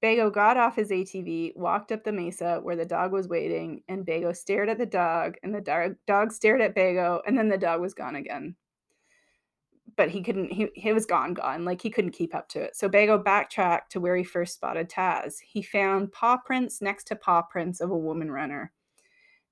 Bago 0.03 0.33
got 0.33 0.57
off 0.57 0.75
his 0.75 0.91
ATV, 0.91 1.57
walked 1.57 1.93
up 1.93 2.03
the 2.03 2.13
mesa 2.13 2.59
where 2.63 2.75
the 2.75 2.85
dog 2.85 3.13
was 3.13 3.29
waiting, 3.29 3.83
and 3.89 4.05
Bago 4.05 4.37
stared 4.37 4.69
at 4.69 4.79
the 4.79 4.87
dog, 4.87 5.37
and 5.45 5.55
the 5.55 5.61
dog 5.61 5.95
dog 6.07 6.33
stared 6.33 6.61
at 6.61 6.75
Bago, 6.75 7.21
and 7.27 7.39
then 7.39 7.49
the 7.49 7.59
dog 7.59 7.81
was 7.81 7.95
gone 7.95 8.17
again. 8.17 8.57
But 9.97 10.09
he 10.09 10.23
couldn't. 10.23 10.53
He 10.53 10.69
he 10.75 10.93
was 10.93 11.07
gone, 11.07 11.35
gone. 11.35 11.65
Like 11.65 11.81
he 11.81 11.91
couldn't 11.91 12.13
keep 12.13 12.35
up 12.35 12.49
to 12.51 12.61
it. 12.61 12.75
So 12.75 12.89
Bago 12.89 13.23
backtracked 13.23 13.93
to 13.93 14.01
where 14.01 14.17
he 14.17 14.25
first 14.25 14.55
spotted 14.55 14.91
Taz. 14.91 15.35
He 15.41 15.63
found 15.63 16.13
paw 16.13 16.37
prints 16.39 16.83
next 16.83 17.05
to 17.05 17.17
paw 17.17 17.43
prints 17.43 17.81
of 17.81 17.91
a 17.91 17.97
woman 17.97 18.31
runner. 18.31 18.73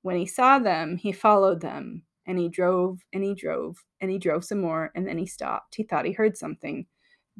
When 0.02 0.16
he 0.16 0.26
saw 0.26 0.58
them, 0.58 0.96
he 0.96 1.12
followed 1.12 1.60
them, 1.60 2.02
and 2.30 2.38
he 2.38 2.48
drove 2.48 3.04
and 3.12 3.24
he 3.24 3.34
drove 3.34 3.76
and 4.00 4.10
he 4.10 4.18
drove 4.18 4.44
some 4.44 4.60
more, 4.60 4.92
and 4.94 5.06
then 5.06 5.18
he 5.18 5.26
stopped. 5.26 5.74
He 5.74 5.82
thought 5.82 6.06
he 6.06 6.12
heard 6.12 6.36
something. 6.36 6.86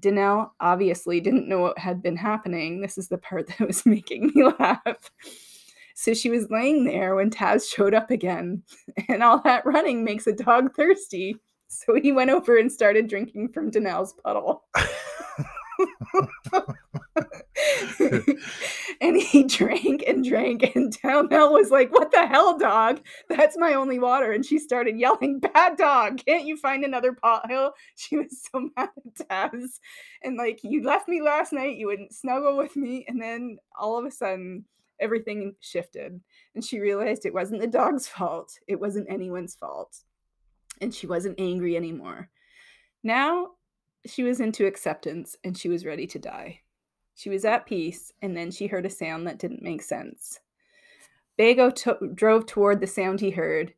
Danelle 0.00 0.50
obviously 0.60 1.20
didn't 1.20 1.48
know 1.48 1.60
what 1.60 1.78
had 1.78 2.02
been 2.02 2.16
happening. 2.16 2.80
This 2.80 2.98
is 2.98 3.08
the 3.08 3.18
part 3.18 3.46
that 3.58 3.66
was 3.66 3.86
making 3.86 4.32
me 4.34 4.44
laugh. 4.58 5.10
So 5.94 6.12
she 6.12 6.28
was 6.28 6.50
laying 6.50 6.84
there 6.84 7.14
when 7.14 7.30
Taz 7.30 7.70
showed 7.70 7.94
up 7.94 8.10
again, 8.10 8.62
and 9.08 9.22
all 9.22 9.40
that 9.42 9.64
running 9.64 10.04
makes 10.04 10.26
a 10.26 10.32
dog 10.32 10.74
thirsty. 10.74 11.36
So 11.68 11.94
he 11.94 12.10
went 12.10 12.30
over 12.30 12.58
and 12.58 12.70
started 12.70 13.06
drinking 13.06 13.50
from 13.52 13.70
Danelle's 13.70 14.14
puddle. 14.24 14.64
and 19.00 19.20
he 19.20 19.44
drank 19.44 20.04
and 20.06 20.24
drank, 20.24 20.74
and 20.74 20.96
Danelle 20.96 21.52
was 21.52 21.70
like, 21.70 21.92
What 21.92 22.10
the 22.10 22.26
hell, 22.26 22.58
dog? 22.58 23.00
That's 23.28 23.58
my 23.58 23.74
only 23.74 23.98
water. 23.98 24.32
And 24.32 24.44
she 24.44 24.58
started 24.58 24.98
yelling, 24.98 25.40
Bad 25.40 25.76
dog, 25.76 26.20
can't 26.24 26.46
you 26.46 26.56
find 26.56 26.84
another 26.84 27.12
pothole? 27.12 27.72
She 27.96 28.16
was 28.16 28.42
so 28.50 28.60
mad 28.76 28.90
at 28.96 29.52
Taz. 29.52 29.78
And 30.22 30.36
like, 30.36 30.60
you 30.62 30.82
left 30.82 31.08
me 31.08 31.22
last 31.22 31.52
night, 31.52 31.76
you 31.76 31.86
wouldn't 31.86 32.14
snuggle 32.14 32.56
with 32.56 32.76
me. 32.76 33.04
And 33.08 33.20
then 33.20 33.58
all 33.78 33.98
of 33.98 34.04
a 34.04 34.10
sudden, 34.10 34.64
everything 34.98 35.54
shifted. 35.60 36.20
And 36.54 36.64
she 36.64 36.80
realized 36.80 37.26
it 37.26 37.34
wasn't 37.34 37.60
the 37.60 37.66
dog's 37.66 38.06
fault, 38.06 38.58
it 38.66 38.80
wasn't 38.80 39.10
anyone's 39.10 39.54
fault. 39.54 39.96
And 40.80 40.94
she 40.94 41.06
wasn't 41.06 41.40
angry 41.40 41.76
anymore. 41.76 42.30
Now 43.02 43.48
she 44.06 44.22
was 44.22 44.40
into 44.40 44.66
acceptance 44.66 45.36
and 45.44 45.56
she 45.56 45.68
was 45.68 45.84
ready 45.84 46.06
to 46.06 46.18
die. 46.18 46.60
She 47.14 47.28
was 47.28 47.44
at 47.44 47.66
peace, 47.66 48.12
and 48.22 48.34
then 48.34 48.50
she 48.50 48.66
heard 48.66 48.86
a 48.86 48.90
sound 48.90 49.26
that 49.26 49.38
didn't 49.38 49.62
make 49.62 49.82
sense. 49.82 50.40
Bago 51.38 51.74
to- 51.74 52.14
drove 52.14 52.46
toward 52.46 52.80
the 52.80 52.86
sound 52.86 53.20
he 53.20 53.30
heard. 53.30 53.74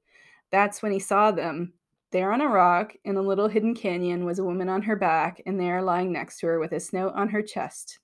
That's 0.51 0.83
when 0.83 0.93
he 0.93 1.01
saw 1.01 1.33
them. 1.33 1.73
There 2.13 2.33
on 2.33 2.41
a 2.41 2.47
rock 2.47 2.95
in 3.05 3.17
a 3.17 3.23
little 3.23 3.49
hidden 3.49 3.75
canyon 3.75 4.25
was 4.25 4.39
a 4.39 4.45
woman 4.45 4.69
on 4.69 4.83
her 4.83 4.97
back, 4.97 5.43
and 5.47 5.59
there 5.59 5.83
lying 5.83 6.13
next 6.13 6.39
to 6.41 6.47
her 6.47 6.61
with 6.61 6.73
a 6.73 6.79
snout 6.79 7.15
on 7.15 7.31
her 7.31 7.43
chest. 7.43 7.99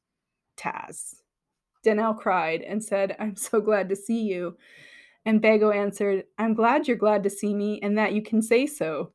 Taz. 0.57 1.17
Danelle 1.85 2.19
cried 2.19 2.63
and 2.63 2.83
said, 2.83 3.15
I'm 3.19 3.37
so 3.37 3.61
glad 3.61 3.89
to 3.91 3.97
see 3.97 4.23
you. 4.23 4.57
And 5.25 5.43
Bago 5.43 5.75
answered, 5.75 6.25
I'm 6.39 6.55
glad 6.55 6.89
you're 6.89 6.97
glad 6.97 7.23
to 7.25 7.31
see 7.31 7.55
me 7.55 7.81
and 7.83 7.99
that 7.99 8.13
you 8.13 8.23
can 8.23 8.43
say 8.43 8.67
so. 8.67 9.13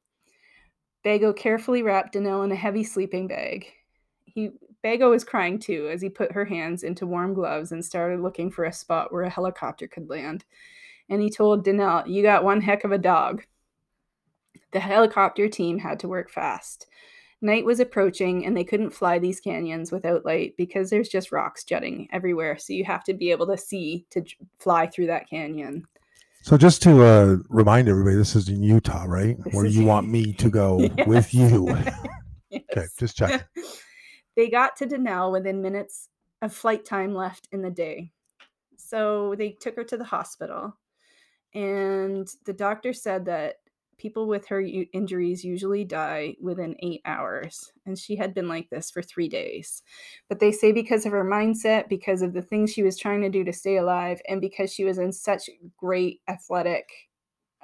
Bago 1.03 1.35
carefully 1.35 1.83
wrapped 1.83 2.13
Danelle 2.13 2.43
in 2.43 2.51
a 2.51 2.55
heavy 2.55 2.83
sleeping 2.83 3.27
bag. 3.27 3.67
He 4.25 4.51
Bago 4.83 5.09
was 5.09 5.23
crying 5.23 5.59
too 5.59 5.89
as 5.91 6.01
he 6.01 6.09
put 6.09 6.33
her 6.33 6.45
hands 6.45 6.83
into 6.83 7.07
warm 7.07 7.33
gloves 7.33 7.71
and 7.71 7.83
started 7.83 8.19
looking 8.19 8.51
for 8.51 8.65
a 8.65 8.73
spot 8.73 9.13
where 9.13 9.23
a 9.23 9.29
helicopter 9.29 9.87
could 9.87 10.09
land. 10.09 10.43
And 11.09 11.21
he 11.21 11.29
told 11.29 11.65
Danelle, 11.65 12.07
You 12.07 12.21
got 12.21 12.43
one 12.43 12.61
heck 12.61 12.83
of 12.83 12.91
a 12.91 12.97
dog. 12.97 13.43
The 14.71 14.79
helicopter 14.79 15.47
team 15.47 15.77
had 15.79 15.99
to 15.99 16.07
work 16.07 16.29
fast. 16.29 16.87
Night 17.41 17.65
was 17.65 17.81
approaching, 17.81 18.45
and 18.45 18.55
they 18.55 18.63
couldn't 18.63 18.91
fly 18.91 19.19
these 19.19 19.41
canyons 19.41 19.91
without 19.91 20.25
light 20.25 20.55
because 20.57 20.89
there's 20.89 21.09
just 21.09 21.31
rocks 21.31 21.65
jutting 21.65 22.07
everywhere. 22.11 22.57
So 22.57 22.71
you 22.73 22.85
have 22.85 23.03
to 23.03 23.13
be 23.13 23.31
able 23.31 23.47
to 23.47 23.57
see 23.57 24.05
to 24.11 24.23
fly 24.59 24.87
through 24.87 25.07
that 25.07 25.29
canyon. 25.29 25.85
So 26.43 26.57
just 26.57 26.81
to 26.83 27.01
uh, 27.03 27.37
remind 27.47 27.87
everybody, 27.87 28.17
this 28.17 28.35
is 28.35 28.49
in 28.49 28.61
Utah, 28.61 29.05
right? 29.07 29.41
This 29.45 29.53
Where 29.53 29.65
is- 29.65 29.77
you 29.77 29.85
want 29.85 30.09
me 30.09 30.33
to 30.33 30.49
go 30.49 30.75
with 31.07 31.33
Yes. 31.33 31.33
you. 31.33 31.69
Okay, 32.53 32.85
just 32.99 33.15
check. 33.15 33.47
they 34.35 34.49
got 34.49 34.75
to 34.77 34.85
Danelle 34.85 35.31
within 35.31 35.61
minutes 35.61 36.09
of 36.41 36.53
flight 36.53 36.83
time 36.83 37.15
left 37.15 37.47
in 37.53 37.61
the 37.61 37.71
day. 37.71 38.11
So 38.75 39.35
they 39.37 39.51
took 39.51 39.77
her 39.77 39.85
to 39.85 39.95
the 39.95 40.03
hospital, 40.03 40.77
and 41.53 42.27
the 42.45 42.51
doctor 42.53 42.91
said 42.91 43.23
that 43.25 43.55
people 44.03 44.27
with 44.27 44.45
her 44.49 44.59
u- 44.59 44.85
injuries 44.91 45.45
usually 45.45 45.85
die 45.85 46.35
within 46.41 46.75
eight 46.79 47.01
hours. 47.05 47.71
And 47.85 47.97
she 47.97 48.17
had 48.17 48.33
been 48.33 48.49
like 48.49 48.69
this 48.69 48.91
for 48.91 49.01
three 49.01 49.29
days. 49.29 49.81
But 50.27 50.39
they 50.39 50.51
say 50.51 50.73
because 50.73 51.05
of 51.05 51.13
her 51.13 51.23
mindset, 51.23 51.87
because 51.87 52.21
of 52.21 52.33
the 52.33 52.41
things 52.41 52.71
she 52.71 52.83
was 52.83 52.99
trying 52.99 53.21
to 53.21 53.29
do 53.29 53.45
to 53.45 53.53
stay 53.53 53.77
alive, 53.77 54.21
and 54.27 54.41
because 54.41 54.73
she 54.73 54.83
was 54.83 54.97
in 54.97 55.13
such 55.13 55.49
great 55.77 56.19
athletic 56.27 56.89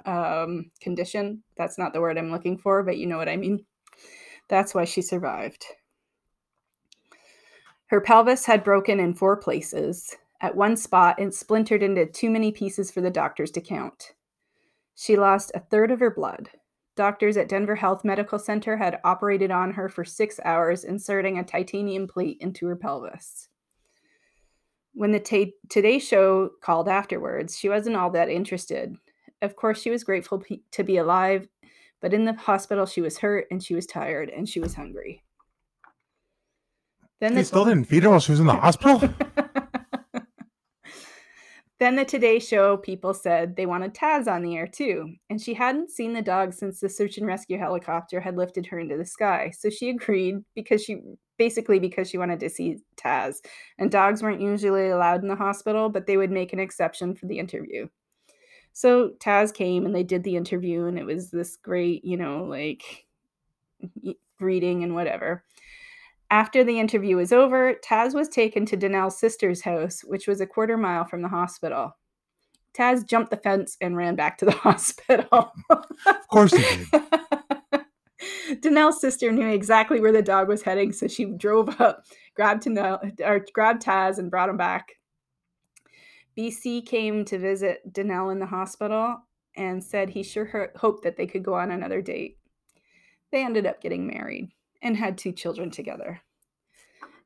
um, 0.06 0.72
condition 0.82 1.44
that's 1.58 1.78
not 1.78 1.92
the 1.92 2.00
word 2.00 2.18
I'm 2.18 2.32
looking 2.32 2.58
for, 2.58 2.84
but 2.84 2.98
you 2.98 3.06
know 3.06 3.18
what 3.18 3.28
I 3.28 3.36
mean. 3.36 3.66
That's 4.48 4.74
why 4.74 4.86
she 4.86 5.02
survived. 5.02 5.66
Her 7.88 8.00
pelvis 8.00 8.46
had 8.46 8.64
broken 8.64 9.02
in 9.02 9.14
four 9.14 9.36
places. 9.36 10.16
At 10.40 10.56
one 10.56 10.78
spot, 10.78 11.20
it 11.20 11.34
splintered 11.34 11.84
into 11.84 12.06
too 12.06 12.30
many 12.30 12.54
pieces 12.54 12.92
for 12.92 13.02
the 13.02 13.10
doctors 13.10 13.52
to 13.52 13.62
count. 13.62 14.14
She 15.00 15.16
lost 15.16 15.54
a 15.56 15.62
third 15.62 15.91
of 15.91 16.02
her 16.02 16.12
blood. 16.12 16.50
Doctors 16.97 17.38
at 17.38 17.47
Denver 17.47 17.78
Health 17.78 18.04
Medical 18.04 18.38
Center 18.38 18.76
had 18.76 19.00
operated 19.06 19.50
on 19.50 19.72
her 19.72 19.88
for 19.88 20.04
six 20.04 20.41
hours, 20.43 20.84
inserting 20.84 21.39
a 21.39 21.43
titanium 21.45 22.06
plate 22.06 22.36
into 22.41 22.68
her 22.68 22.76
pelvis. 22.76 23.47
When 24.93 25.14
the 25.14 25.22
ta- 25.22 25.54
Today 25.70 26.00
Show 26.00 26.50
called 26.62 26.89
afterwards, 26.89 27.58
she 27.58 27.70
wasn't 27.70 27.95
all 27.95 28.10
that 28.10 28.28
interested. 28.28 28.93
Of 29.41 29.56
course, 29.56 29.82
she 29.82 29.89
was 29.89 30.04
grateful 30.04 30.39
pe- 30.39 30.64
to 30.72 30.84
be 30.84 30.97
alive, 30.97 31.47
but 32.02 32.14
in 32.14 32.26
the 32.26 32.34
hospital, 32.34 32.86
she 32.86 33.00
was 33.00 33.20
hurt 33.20 33.47
and 33.50 33.64
she 33.64 33.76
was 33.76 33.86
tired 33.86 34.30
and 34.30 34.50
she 34.50 34.60
was 34.60 34.74
hungry. 34.74 35.24
Then 37.22 37.36
They 37.36 37.41
the 37.41 37.45
still 37.45 37.64
didn't 37.64 37.86
feed 37.86 38.04
her 38.04 38.10
while 38.10 38.20
she 38.20 38.34
was 38.34 38.41
in 38.41 38.47
the 38.47 38.54
hospital. 38.56 39.14
then 41.80 41.96
the 41.96 42.06
Today 42.06 42.40
Show 42.40 42.78
people 42.78 43.14
said 43.14 43.56
they 43.56 43.66
wanted 43.66 43.94
Taz 43.94 44.28
on 44.28 44.44
the 44.44 44.56
air 44.56 44.68
too, 44.68 45.14
and 45.30 45.42
she 45.42 45.54
hadn't 45.54 45.90
seen 45.90 46.14
the 46.14 46.22
dog 46.22 46.54
since 46.54 46.80
the 46.80 46.90
search 46.90 47.18
and 47.18 47.26
rescue 47.26 47.58
helicopter 47.58 48.20
had 48.20 48.36
lifted 48.36 48.66
her 48.68 48.80
into 48.80 48.98
the 48.98 49.06
sky. 49.06 49.52
So 49.58 49.70
she 49.70 49.90
agreed 49.90 50.38
because 50.56 50.84
she 50.84 50.98
basically 51.38 51.80
because 51.80 52.10
she 52.10 52.18
wanted 52.18 52.42
to 52.42 52.50
see 52.50 52.80
Taz. 52.98 53.38
And 53.78 53.90
dogs 53.90 54.22
weren't 54.22 54.42
usually 54.42 54.90
allowed 54.90 55.22
in 55.22 55.30
the 55.30 55.36
hospital, 55.36 55.90
but 55.90 56.06
they 56.06 56.18
would 56.18 56.32
make 56.32 56.52
an 56.52 56.60
exception 56.60 57.16
for 57.16 57.28
the 57.28 57.40
interview. 57.40 57.88
So 58.74 59.12
Taz 59.20 59.54
came 59.54 59.86
and 59.86 59.96
they 59.96 60.04
did 60.04 60.24
the 60.24 60.36
interview, 60.36 60.86
and 60.86 61.00
it 61.00 61.06
was 61.06 61.32
this 61.32 61.56
great, 61.56 62.04
you 62.04 62.18
know, 62.18 62.44
like 62.44 63.06
greeting 64.38 64.84
and 64.84 64.94
whatever. 64.96 65.46
After 66.32 66.64
the 66.64 66.80
interview 66.80 67.16
was 67.16 67.32
over, 67.32 67.74
Taz 67.74 68.14
was 68.14 68.30
taken 68.30 68.66
to 68.68 68.78
Danelle's 68.78 69.18
sister's 69.18 69.62
house, 69.62 70.02
which 70.02 70.28
was 70.28 70.40
a 70.40 70.46
quarter 70.46 70.78
mile 70.78 71.06
from 71.06 71.24
the 71.24 71.28
hospital. 71.28 71.98
Taz 72.78 73.06
jumped 73.06 73.32
the 73.32 73.38
fence 73.38 73.78
and 73.82 73.98
ran 73.98 74.16
back 74.16 74.38
to 74.38 74.46
the 74.46 74.52
hospital. 74.68 75.52
Of 75.70 76.28
course 76.32 76.54
he 76.54 76.62
did. 76.62 77.02
Danelle's 78.62 79.02
sister 79.02 79.32
knew 79.32 79.48
exactly 79.48 80.00
where 80.00 80.12
the 80.12 80.22
dog 80.22 80.48
was 80.48 80.62
heading, 80.62 80.92
so 80.92 81.08
she 81.08 81.26
drove 81.26 81.82
up, 81.82 82.04
grabbed 82.36 82.64
Danelle, 82.64 83.20
or 83.22 83.46
grabbed 83.52 83.84
Taz, 83.84 84.20
and 84.20 84.30
brought 84.30 84.50
him 84.50 84.58
back. 84.58 84.94
BC 86.38 86.86
came 86.86 87.26
to 87.26 87.40
visit 87.40 87.80
Danelle 87.92 88.32
in 88.32 88.40
the 88.40 88.46
hospital 88.46 89.18
and 89.56 89.84
said 89.84 90.12
he 90.12 90.22
sure 90.22 90.46
ho- 90.46 90.68
hoped 90.76 91.04
that 91.04 91.18
they 91.18 91.26
could 91.26 91.44
go 91.44 91.56
on 91.56 91.72
another 91.72 92.02
date. 92.02 92.38
They 93.32 93.44
ended 93.44 93.66
up 93.66 93.82
getting 93.82 94.06
married 94.08 94.50
and 94.82 94.98
had 94.98 95.18
two 95.18 95.32
children 95.32 95.72
together. 95.72 96.22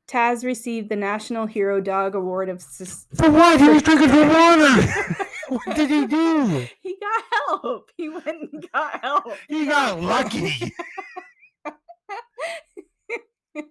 Taz 0.08 0.44
received 0.44 0.90
the 0.90 0.96
National 0.96 1.46
Hero 1.46 1.80
Dog 1.80 2.14
Award 2.16 2.50
of 2.50 2.62
Sus- 2.62 3.08
For 3.16 3.32
what? 3.32 3.60
He 3.60 3.70
was 3.70 3.82
drinking 3.82 4.10
her 4.10 4.28
water. 4.28 5.26
what 5.50 5.76
did 5.76 5.90
he 5.90 6.06
do? 6.08 6.68
He 6.82 6.98
got 7.00 7.24
help. 7.32 7.90
He 7.96 8.10
went 8.10 8.28
and 8.28 8.68
got 8.74 9.02
help. 9.02 9.26
He 9.48 9.66
got 9.66 10.02
lucky. 10.02 10.74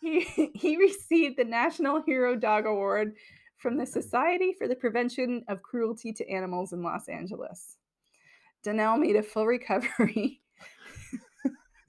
he, 0.00 0.50
he 0.54 0.76
received 0.76 1.36
the 1.36 1.44
National 1.44 2.02
Hero 2.02 2.34
Dog 2.34 2.66
Award 2.66 3.14
from 3.58 3.76
the 3.76 3.86
Society 3.86 4.54
for 4.56 4.66
the 4.68 4.76
Prevention 4.76 5.44
of 5.48 5.62
Cruelty 5.62 6.12
to 6.14 6.28
Animals 6.30 6.72
in 6.72 6.82
Los 6.82 7.08
Angeles. 7.08 7.76
Danelle 8.64 8.98
made 8.98 9.16
a 9.16 9.22
full 9.22 9.46
recovery. 9.46 10.40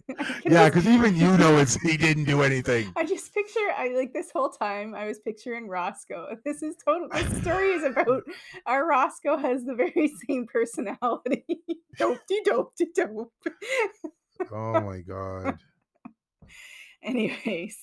Yeah, 0.46 0.66
because 0.70 0.88
even 0.88 1.16
you 1.16 1.36
know 1.38 1.58
it's 1.58 1.76
he 1.82 1.98
didn't 1.98 2.26
do 2.26 2.44
anything. 2.44 2.92
I 2.96 3.06
just 3.06 3.34
picture 3.34 3.72
I 3.76 3.94
like 3.96 4.14
this 4.14 4.30
whole 4.32 4.50
time 4.50 4.94
I 4.94 5.08
was 5.08 5.20
picturing 5.20 5.68
Roscoe. 5.68 6.38
This 6.46 6.62
is 6.62 6.76
total 6.84 7.08
this 7.12 7.42
story 7.42 7.70
is 7.72 7.84
about 7.84 8.24
our 8.68 8.86
Roscoe 8.88 9.38
has 9.38 9.64
the 9.66 9.74
very 9.74 10.14
same 10.28 10.46
personality. 10.46 11.46
dope 11.98 12.20
de 12.28 12.42
dope 12.46 12.76
de 12.78 12.86
dope. 12.94 13.34
Oh 14.52 14.80
my 14.82 15.00
god. 15.00 15.58
Anyways, 17.04 17.78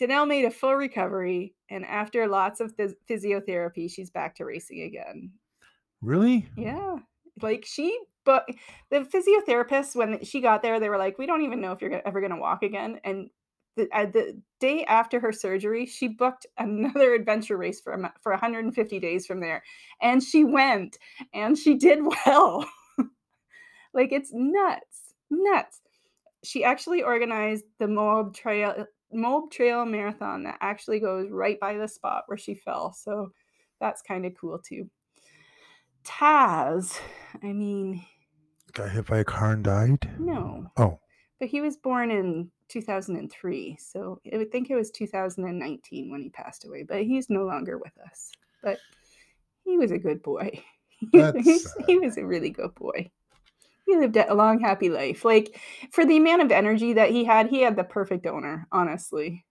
Danelle 0.00 0.26
made 0.28 0.44
a 0.44 0.50
full 0.50 0.74
recovery, 0.74 1.54
and 1.70 1.84
after 1.84 2.26
lots 2.26 2.60
of 2.60 2.76
phys- 2.76 2.94
physiotherapy, 3.08 3.90
she's 3.90 4.10
back 4.10 4.34
to 4.36 4.44
racing 4.44 4.82
again. 4.82 5.30
Really? 6.02 6.46
Yeah, 6.56 6.96
like 7.40 7.64
she, 7.66 7.98
but 8.24 8.48
the 8.90 9.00
physiotherapist 9.00 9.94
when 9.94 10.22
she 10.24 10.40
got 10.40 10.62
there, 10.62 10.80
they 10.80 10.88
were 10.88 10.98
like, 10.98 11.18
"We 11.18 11.26
don't 11.26 11.42
even 11.42 11.60
know 11.60 11.72
if 11.72 11.80
you're 11.80 12.06
ever 12.06 12.20
going 12.20 12.32
to 12.32 12.38
walk 12.38 12.62
again." 12.62 13.00
And 13.04 13.30
the, 13.76 13.88
uh, 13.92 14.06
the 14.06 14.40
day 14.60 14.84
after 14.84 15.20
her 15.20 15.32
surgery, 15.32 15.86
she 15.86 16.08
booked 16.08 16.46
another 16.58 17.14
adventure 17.14 17.56
race 17.56 17.80
for 17.80 18.12
for 18.22 18.32
150 18.32 18.98
days 19.00 19.26
from 19.26 19.40
there, 19.40 19.62
and 20.00 20.22
she 20.22 20.44
went, 20.44 20.98
and 21.32 21.56
she 21.56 21.74
did 21.74 22.00
well. 22.26 22.68
like 23.92 24.12
it's 24.12 24.30
nuts, 24.32 25.14
nuts. 25.30 25.80
She 26.42 26.64
actually 26.64 27.02
organized 27.02 27.64
the 27.78 27.88
Moab 27.88 28.34
Trail 28.34 28.86
Moab 29.12 29.50
Trail 29.50 29.84
Marathon 29.84 30.44
that 30.44 30.58
actually 30.60 31.00
goes 31.00 31.30
right 31.30 31.58
by 31.60 31.76
the 31.76 31.88
spot 31.88 32.24
where 32.26 32.38
she 32.38 32.54
fell. 32.54 32.92
So 32.92 33.30
that's 33.80 34.02
kind 34.02 34.26
of 34.26 34.34
cool 34.34 34.58
too. 34.58 34.90
Taz, 36.04 37.00
I 37.42 37.52
mean, 37.52 38.04
Got 38.74 38.90
hit 38.90 39.06
by 39.06 39.18
a 39.18 39.24
car 39.24 39.52
and 39.52 39.62
died? 39.64 40.10
no, 40.18 40.66
Oh, 40.76 40.98
but 41.38 41.48
he 41.48 41.60
was 41.60 41.76
born 41.76 42.10
in 42.10 42.50
2003. 42.68 43.76
So 43.80 44.20
I 44.32 44.36
would 44.36 44.50
think 44.50 44.70
it 44.70 44.74
was 44.76 44.90
2019 44.90 46.10
when 46.10 46.22
he 46.22 46.30
passed 46.30 46.64
away, 46.64 46.82
but 46.82 47.02
he's 47.02 47.30
no 47.30 47.44
longer 47.44 47.78
with 47.78 47.92
us. 48.04 48.32
But 48.62 48.78
he 49.64 49.78
was 49.78 49.90
a 49.90 49.98
good 49.98 50.22
boy. 50.22 50.62
That's 51.12 51.74
he 51.86 51.98
was 51.98 52.16
a 52.16 52.26
really 52.26 52.50
good 52.50 52.74
boy. 52.74 53.10
He 53.86 53.96
lived 53.96 54.16
a 54.16 54.34
long, 54.34 54.60
happy 54.60 54.88
life. 54.88 55.24
Like 55.24 55.60
for 55.92 56.04
the 56.06 56.16
amount 56.16 56.42
of 56.42 56.50
energy 56.50 56.94
that 56.94 57.10
he 57.10 57.24
had, 57.24 57.48
he 57.48 57.60
had 57.60 57.76
the 57.76 57.84
perfect 57.84 58.26
owner, 58.26 58.66
honestly. 58.72 59.44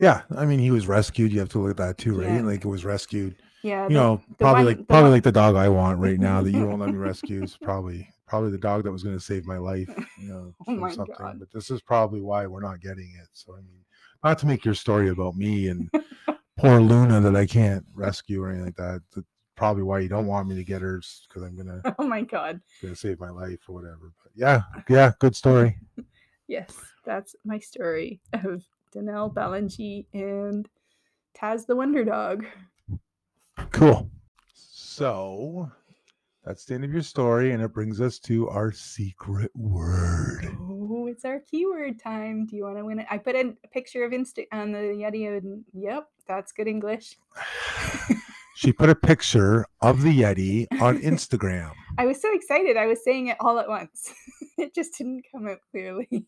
yeah. 0.00 0.22
I 0.34 0.46
mean, 0.46 0.58
he 0.58 0.70
was 0.70 0.88
rescued. 0.88 1.32
You 1.32 1.40
have 1.40 1.50
to 1.50 1.58
look 1.58 1.72
at 1.72 1.76
that 1.76 1.98
too, 1.98 2.18
right? 2.20 2.36
Yeah. 2.36 2.42
Like 2.42 2.64
it 2.64 2.68
was 2.68 2.84
rescued. 2.84 3.36
Yeah. 3.64 3.84
You 3.84 3.88
the- 3.88 3.94
know, 3.94 4.22
the 4.28 4.34
probably 4.36 4.64
one- 4.64 4.76
like 4.76 4.88
probably 4.88 5.02
one- 5.04 5.12
like 5.12 5.22
the 5.24 5.32
dog 5.32 5.56
I 5.56 5.68
want 5.68 5.98
right 5.98 6.18
now 6.20 6.42
that 6.42 6.50
you 6.52 6.66
won't 6.66 6.80
let 6.80 6.90
me 6.90 6.96
rescue 7.10 7.42
is 7.42 7.56
probably 7.56 8.08
probably 8.26 8.50
the 8.50 8.58
dog 8.58 8.84
that 8.84 8.92
was 8.92 9.02
going 9.02 9.16
to 9.16 9.24
save 9.24 9.46
my 9.46 9.58
life. 9.58 9.88
You 10.18 10.28
know, 10.28 10.54
Oh 10.68 10.72
my 10.76 10.92
something. 10.92 11.14
God. 11.18 11.38
But 11.38 11.50
this 11.52 11.70
is 11.70 11.80
probably 11.82 12.20
why 12.20 12.46
we're 12.46 12.60
not 12.60 12.80
getting 12.80 13.12
it. 13.20 13.28
So 13.32 13.54
I 13.54 13.58
mean, 13.62 13.80
not 14.22 14.38
to 14.40 14.46
make 14.46 14.64
your 14.64 14.74
story 14.74 15.08
about 15.08 15.34
me 15.36 15.68
and 15.68 15.90
poor 16.58 16.80
Luna 16.80 17.20
that 17.20 17.34
I 17.36 17.46
can't 17.46 17.84
rescue 17.94 18.42
or 18.42 18.48
anything 18.50 18.66
like 18.66 18.76
that. 18.76 19.02
That's 19.14 19.26
probably 19.56 19.82
why 19.82 20.00
you 20.00 20.08
don't 20.08 20.26
want 20.26 20.48
me 20.48 20.56
to 20.56 20.64
get 20.64 20.82
her 20.82 21.00
because 21.28 21.42
I'm 21.42 21.56
gonna 21.56 21.80
oh 21.98 22.06
my 22.06 22.22
God. 22.22 22.60
gonna 22.82 22.96
save 22.96 23.18
my 23.20 23.30
life 23.30 23.60
or 23.68 23.74
whatever. 23.74 24.12
But 24.22 24.32
yeah, 24.34 24.62
yeah, 24.88 25.12
good 25.20 25.34
story. 25.36 25.78
Yes, 26.48 26.74
that's 27.04 27.34
my 27.44 27.58
story 27.58 28.20
of 28.32 28.62
Danelle 28.94 29.32
Ballengee 29.32 30.06
and 30.12 30.68
Taz 31.34 31.66
the 31.66 31.74
Wonder 31.76 32.04
Dog. 32.04 32.44
Cool. 33.72 34.10
So 34.54 35.70
that's 36.44 36.64
the 36.64 36.74
end 36.74 36.84
of 36.84 36.92
your 36.92 37.02
story, 37.02 37.52
and 37.52 37.62
it 37.62 37.72
brings 37.72 38.00
us 38.00 38.18
to 38.20 38.48
our 38.48 38.72
secret 38.72 39.50
word. 39.54 40.46
Oh, 40.60 41.06
it's 41.08 41.24
our 41.24 41.40
keyword 41.40 41.98
time. 41.98 42.46
Do 42.46 42.56
you 42.56 42.64
want 42.64 42.78
to 42.78 42.84
win 42.84 43.00
it? 43.00 43.06
I 43.10 43.18
put 43.18 43.34
in 43.34 43.56
a 43.64 43.68
picture 43.68 44.04
of 44.04 44.12
Insta 44.12 44.46
on 44.52 44.72
the 44.72 44.78
Yeti. 44.78 45.36
And, 45.36 45.64
yep, 45.72 46.08
that's 46.26 46.52
good 46.52 46.68
English. 46.68 47.16
She 48.56 48.72
put 48.72 48.88
a 48.88 48.94
picture 48.94 49.66
of 49.82 50.02
the 50.02 50.20
Yeti 50.20 50.66
on 50.80 50.98
Instagram. 51.02 51.72
I 51.98 52.06
was 52.06 52.22
so 52.22 52.32
excited. 52.32 52.76
I 52.76 52.86
was 52.86 53.02
saying 53.02 53.26
it 53.26 53.36
all 53.40 53.58
at 53.58 53.68
once. 53.68 54.14
it 54.58 54.74
just 54.74 54.96
didn't 54.96 55.24
come 55.32 55.48
out 55.48 55.58
clearly. 55.72 56.24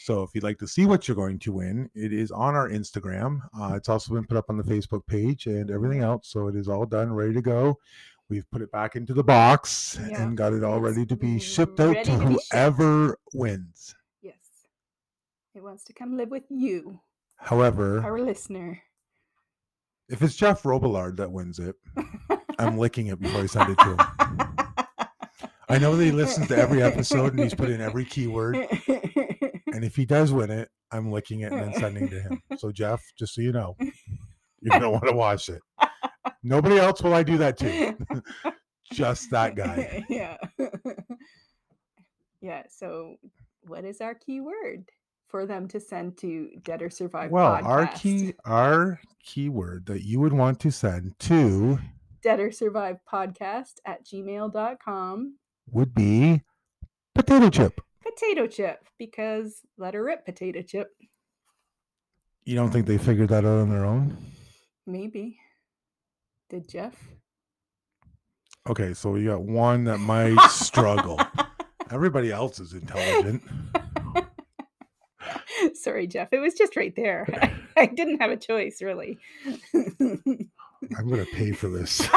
So 0.00 0.22
if 0.22 0.30
you'd 0.34 0.44
like 0.44 0.58
to 0.58 0.68
see 0.68 0.84
what 0.86 1.08
you're 1.08 1.14
going 1.14 1.38
to 1.40 1.52
win, 1.52 1.88
it 1.94 2.12
is 2.12 2.30
on 2.30 2.54
our 2.54 2.68
Instagram. 2.68 3.40
Uh, 3.58 3.74
it's 3.74 3.88
also 3.88 4.12
been 4.14 4.26
put 4.26 4.36
up 4.36 4.46
on 4.50 4.56
the 4.58 4.62
Facebook 4.62 5.06
page 5.06 5.46
and 5.46 5.70
everything 5.70 6.00
else. 6.02 6.28
So 6.28 6.48
it 6.48 6.56
is 6.56 6.68
all 6.68 6.84
done, 6.84 7.12
ready 7.12 7.32
to 7.32 7.40
go. 7.42 7.78
We've 8.28 8.50
put 8.50 8.62
it 8.62 8.70
back 8.72 8.96
into 8.96 9.14
the 9.14 9.24
box 9.24 9.98
Yeah, 10.10 10.22
and 10.22 10.36
got 10.36 10.52
it 10.52 10.64
all 10.64 10.80
ready 10.80 11.06
to 11.06 11.16
be 11.16 11.38
shipped 11.38 11.80
out 11.80 11.94
ready 11.94 12.10
to 12.10 12.18
to 12.18 12.24
whoever 12.52 13.18
wins. 13.34 13.94
yes. 14.22 14.36
It 15.54 15.62
wants 15.62 15.84
to 15.84 15.92
come 15.92 16.16
live 16.16 16.30
with 16.30 16.44
you, 16.48 17.00
However, 17.36 18.02
our 18.02 18.18
listener. 18.18 18.82
if 20.08 20.22
it's 20.22 20.36
Jeff 20.36 20.62
Robillard 20.64 21.16
that 21.18 21.30
wins 21.32 21.58
it, 21.58 21.76
I'm 22.58 22.76
licking 22.84 23.06
it 23.08 23.20
before 23.20 23.42
I 23.42 23.46
send 23.46 23.70
it 23.70 23.78
to 23.78 23.90
him. 23.90 23.98
I 25.68 25.78
know 25.78 25.96
that 25.96 26.04
he 26.04 26.10
listens 26.12 26.48
to 26.48 26.56
every 26.56 26.82
episode 26.82 27.32
and 27.34 27.40
he's 27.42 27.54
put 27.54 27.68
in 27.70 27.80
every 27.80 28.04
keyword. 28.14 28.56
And 29.74 29.84
if 29.84 29.96
he 29.96 30.06
does 30.06 30.32
win 30.32 30.50
it, 30.50 30.68
I'm 30.92 31.10
licking 31.10 31.40
it 31.40 31.52
and 31.52 31.60
then 31.60 31.74
sending 31.74 32.08
to 32.08 32.20
him. 32.20 32.40
So 32.58 32.70
Jeff, 32.70 33.02
just 33.18 33.34
so 33.34 33.40
you 33.40 33.50
know, 33.52 33.76
you're 34.60 34.70
gonna 34.70 34.90
want 34.90 35.06
to 35.06 35.12
watch 35.12 35.48
it. 35.48 35.60
Nobody 36.42 36.78
else 36.78 37.02
will 37.02 37.14
I 37.14 37.22
do 37.22 37.36
that 37.38 37.58
to. 37.58 37.96
Just 38.92 39.30
that 39.30 39.56
guy. 39.56 40.04
yeah. 40.10 40.36
yeah. 42.40 42.62
So, 42.68 43.16
what 43.62 43.84
is 43.84 44.00
our 44.00 44.14
keyword 44.14 44.90
for 45.28 45.46
them 45.46 45.66
to 45.68 45.80
send 45.80 46.18
to 46.18 46.50
Dead 46.62 46.82
or 46.82 46.90
Survive 46.90 47.30
Well, 47.30 47.56
podcast? 47.56 47.64
our 47.64 47.86
key 47.88 48.34
our 48.44 49.00
keyword 49.24 49.86
that 49.86 50.04
you 50.04 50.20
would 50.20 50.34
want 50.34 50.60
to 50.60 50.70
send 50.70 51.18
to 51.20 51.78
Dead 52.22 52.40
or 52.40 52.52
Survive 52.52 52.98
podcast 53.10 53.74
at 53.86 54.04
gmail.com. 54.06 55.38
would 55.72 55.94
be 55.94 56.42
potato 57.14 57.50
chip. 57.50 57.80
Potato 58.04 58.46
chip, 58.46 58.86
because 58.98 59.62
let 59.78 59.94
her 59.94 60.04
rip, 60.04 60.26
potato 60.26 60.60
chip. 60.62 60.90
You 62.44 62.54
don't 62.54 62.70
think 62.70 62.86
they 62.86 62.98
figured 62.98 63.30
that 63.30 63.44
out 63.44 63.60
on 63.60 63.70
their 63.70 63.86
own? 63.86 64.16
Maybe. 64.86 65.38
Did 66.50 66.68
Jeff? 66.68 66.94
Okay, 68.68 68.92
so 68.92 69.10
we 69.10 69.24
got 69.24 69.42
one 69.42 69.84
that 69.84 69.98
might 69.98 70.38
struggle. 70.50 71.18
Everybody 71.90 72.30
else 72.30 72.60
is 72.60 72.74
intelligent. 72.74 73.42
Sorry, 75.74 76.06
Jeff. 76.06 76.28
It 76.32 76.40
was 76.40 76.54
just 76.54 76.76
right 76.76 76.94
there. 76.94 77.26
I, 77.76 77.82
I 77.82 77.86
didn't 77.86 78.20
have 78.20 78.30
a 78.30 78.36
choice, 78.36 78.82
really. 78.82 79.18
I'm 79.74 81.08
gonna 81.08 81.24
pay 81.32 81.52
for 81.52 81.68
this. 81.68 82.02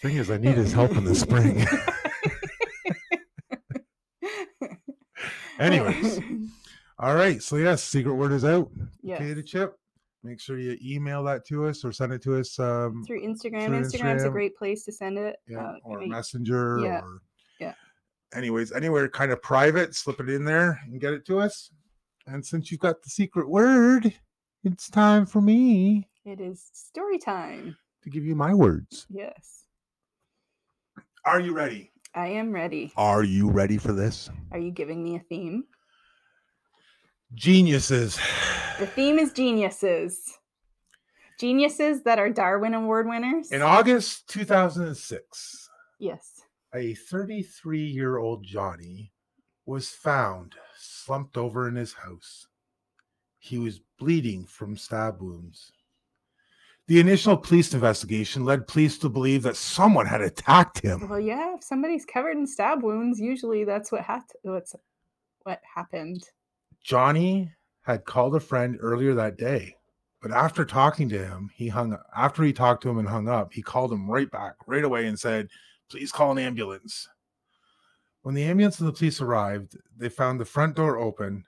Thing 0.00 0.16
is, 0.16 0.30
I 0.30 0.38
need 0.38 0.54
his 0.54 0.72
help 0.72 0.92
in 0.92 1.04
the 1.04 1.14
spring. 1.14 1.66
Anyways, 5.58 6.20
all 6.98 7.14
right. 7.14 7.42
So 7.42 7.56
yes, 7.56 7.82
secret 7.84 8.14
word 8.14 8.32
is 8.32 8.44
out. 8.44 8.70
yes. 9.02 9.18
Potato 9.18 9.42
chip. 9.42 9.78
Make 10.22 10.40
sure 10.40 10.58
you 10.58 10.78
email 10.82 11.22
that 11.24 11.44
to 11.48 11.66
us 11.66 11.84
or 11.84 11.92
send 11.92 12.12
it 12.12 12.22
to 12.22 12.36
us. 12.38 12.58
Um, 12.58 13.04
through 13.06 13.20
Instagram. 13.20 13.66
through 13.66 13.80
Instagram's 13.82 14.24
a 14.24 14.30
great 14.30 14.56
place 14.56 14.82
to 14.84 14.92
send 14.92 15.18
it. 15.18 15.36
yeah, 15.46 15.58
Uh, 15.58 15.74
or 15.84 16.06
messenger 16.06 16.78
yeah, 16.82 17.00
or 17.02 17.18
yeah. 17.60 17.74
anyways 18.34 18.72
anywhere 18.72 19.06
kind 19.08 19.30
of 19.32 19.42
private 19.42 19.94
slip 19.94 20.20
it 20.20 20.28
in 20.30 20.44
there 20.44 20.80
and 20.86 20.98
get 21.00 21.12
it 21.12 21.24
to 21.26 21.38
us 21.38 21.70
and 22.26 22.44
since 22.44 22.70
you've 22.70 22.80
got 22.80 23.02
the 23.02 23.10
secret 23.10 23.48
word 23.48 24.12
it's 24.64 24.88
time 24.88 25.26
for 25.26 25.40
me 25.42 26.08
it 26.24 26.40
is 26.40 26.70
story 26.72 27.18
time. 27.18 27.76
to 28.02 28.08
give 28.10 28.24
you 28.24 28.34
my 28.34 28.54
words 28.54 29.06
Yes, 29.10 29.64
are 31.26 31.38
you 31.40 31.52
ready 31.54 31.90
I 32.14 32.28
am 32.28 32.52
ready. 32.52 32.92
are 32.96 33.22
you 33.24 33.50
ready 33.50 33.76
for 33.78 33.92
this 33.92 34.30
Are 34.52 34.58
you 34.58 34.70
giving 34.70 35.02
me 35.02 35.16
a 35.16 35.20
theme? 35.20 35.64
geniuses 37.34 38.18
The 38.78 38.86
theme 38.86 39.18
is 39.18 39.32
geniuses. 39.32 40.38
Geniuses 41.40 42.02
that 42.04 42.18
are 42.18 42.30
Darwin 42.30 42.74
Award 42.74 43.08
winners. 43.08 43.50
in 43.50 43.62
august 43.62 44.28
2006 44.28 45.68
yes. 45.98 46.40
a 46.74 46.94
33 46.94 47.80
year 47.80 48.18
old 48.18 48.44
johnny 48.44 49.12
was 49.66 49.88
found 49.88 50.54
slumped 50.78 51.36
over 51.36 51.66
in 51.68 51.74
his 51.74 51.94
house 51.94 52.46
he 53.38 53.58
was 53.58 53.80
bleeding 53.98 54.44
from 54.46 54.76
stab 54.76 55.20
wounds 55.20 55.72
the 56.86 57.00
initial 57.00 57.36
police 57.36 57.72
investigation 57.72 58.44
led 58.44 58.66
police 58.66 58.98
to 58.98 59.08
believe 59.08 59.42
that 59.42 59.56
someone 59.56 60.06
had 60.06 60.20
attacked 60.20 60.80
him 60.80 61.08
Well, 61.08 61.20
yeah. 61.20 61.54
If 61.54 61.64
somebody's 61.64 62.04
covered 62.04 62.36
in 62.36 62.46
stab 62.46 62.82
wounds, 62.82 63.18
usually 63.20 63.64
that's 63.64 63.90
what 63.90 64.02
hat- 64.02 64.30
what's 64.42 64.74
what 65.42 65.60
happened. 65.62 66.28
Johnny 66.82 67.50
had 67.82 68.04
called 68.04 68.34
a 68.36 68.40
friend 68.40 68.76
earlier 68.80 69.14
that 69.14 69.36
day, 69.38 69.76
but 70.20 70.30
after 70.30 70.64
talking 70.64 71.08
to 71.10 71.24
him, 71.24 71.50
he 71.54 71.68
hung 71.68 71.96
after 72.16 72.42
he 72.42 72.52
talked 72.52 72.82
to 72.82 72.90
him 72.90 72.98
and 72.98 73.08
hung 73.08 73.28
up, 73.28 73.52
he 73.52 73.62
called 73.62 73.92
him 73.92 74.10
right 74.10 74.30
back 74.30 74.54
right 74.66 74.84
away 74.84 75.06
and 75.06 75.18
said, 75.18 75.48
Please 75.90 76.12
call 76.12 76.32
an 76.32 76.38
ambulance. 76.38 77.08
When 78.22 78.34
the 78.34 78.44
ambulance 78.44 78.78
and 78.80 78.88
the 78.88 78.92
police 78.92 79.20
arrived, 79.20 79.76
they 79.96 80.08
found 80.08 80.40
the 80.40 80.46
front 80.46 80.76
door 80.76 80.98
open, 80.98 81.44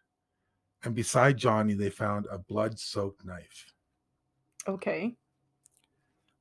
and 0.85 0.95
beside 0.95 1.39
Johnny, 1.39 1.73
they 1.73 1.89
found 1.89 2.27
a 2.31 2.39
blood 2.39 2.79
soaked 2.79 3.25
knife. 3.25 3.73
Okay. 4.69 5.17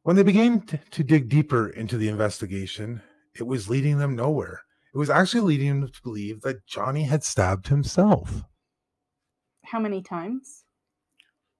When 0.06 0.16
they 0.16 0.22
began 0.22 0.62
t- 0.62 0.78
to 0.92 1.04
dig 1.04 1.30
deeper 1.30 1.68
into 1.68 1.98
the 1.98 2.10
investigation, 2.10 3.02
it 3.36 3.48
was 3.48 3.72
leading 3.72 3.98
them 3.98 4.16
nowhere. 4.16 4.62
It 4.94 5.00
was 5.00 5.10
actually 5.10 5.42
leading 5.42 5.82
them 5.82 5.92
to 5.92 6.02
believe 6.04 6.42
that 6.42 6.64
Johnny 6.68 7.06
had 7.06 7.24
stabbed 7.24 7.70
himself. 7.70 8.44
How 9.64 9.80
many 9.80 10.04
times? 10.04 10.62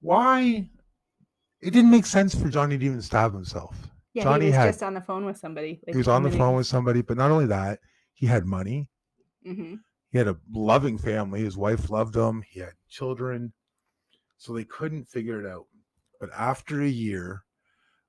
why 0.00 0.68
it 1.60 1.70
didn't 1.72 1.90
make 1.90 2.06
sense 2.06 2.34
for 2.36 2.48
Johnny 2.48 2.78
to 2.78 2.84
even 2.84 3.02
stab 3.02 3.32
himself. 3.32 3.76
Yeah, 4.14 4.22
Johnny 4.22 4.44
he 4.44 4.50
was 4.50 4.56
had- 4.56 4.66
just 4.68 4.82
on 4.84 4.94
the 4.94 5.00
phone 5.00 5.24
with 5.24 5.38
somebody. 5.38 5.80
he 5.88 5.96
was 5.96 6.06
on 6.06 6.22
the 6.22 6.30
phone 6.30 6.54
with 6.54 6.68
somebody, 6.68 7.02
but 7.02 7.16
not 7.16 7.32
only 7.32 7.46
that, 7.46 7.80
he 8.14 8.26
had 8.26 8.46
money. 8.46 8.88
hmm 9.44 9.74
He 10.12 10.18
had 10.18 10.28
a 10.28 10.36
loving 10.52 10.98
family. 10.98 11.40
His 11.40 11.56
wife 11.56 11.90
loved 11.90 12.14
him. 12.14 12.42
He 12.48 12.60
had 12.60 12.74
children. 12.88 13.52
So 14.36 14.52
they 14.52 14.62
couldn't 14.64 15.08
figure 15.08 15.44
it 15.44 15.50
out. 15.50 15.66
But 16.20 16.30
after 16.32 16.80
a 16.82 16.88
year 16.88 17.42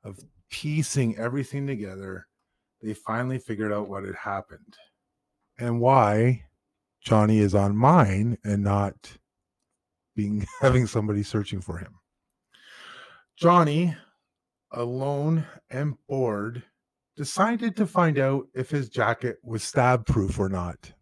of 0.08 0.24
piecing 0.50 1.18
everything 1.18 1.68
together, 1.68 2.28
they 2.82 2.94
finally 2.94 3.40
figured 3.40 3.74
out 3.74 3.90
what 3.90 4.06
had 4.06 4.16
happened 4.16 4.78
and 5.60 5.80
why 5.80 6.44
Johnny 7.02 7.40
is 7.40 7.54
on 7.54 7.76
mine 7.76 8.38
and 8.44 8.64
not 8.64 9.18
being 10.16 10.46
having 10.62 10.88
somebody 10.88 11.24
searching 11.24 11.62
for 11.62 11.78
him. 11.78 11.96
Johnny, 13.36 13.96
alone 14.72 15.46
and 15.70 15.96
bored, 16.08 16.64
decided 17.16 17.76
to 17.76 17.86
find 17.86 18.18
out 18.18 18.48
if 18.54 18.70
his 18.70 18.90
jacket 18.90 19.38
was 19.44 19.64
stab 19.64 20.06
proof 20.06 20.40
or 20.40 20.50
not. 20.50 20.94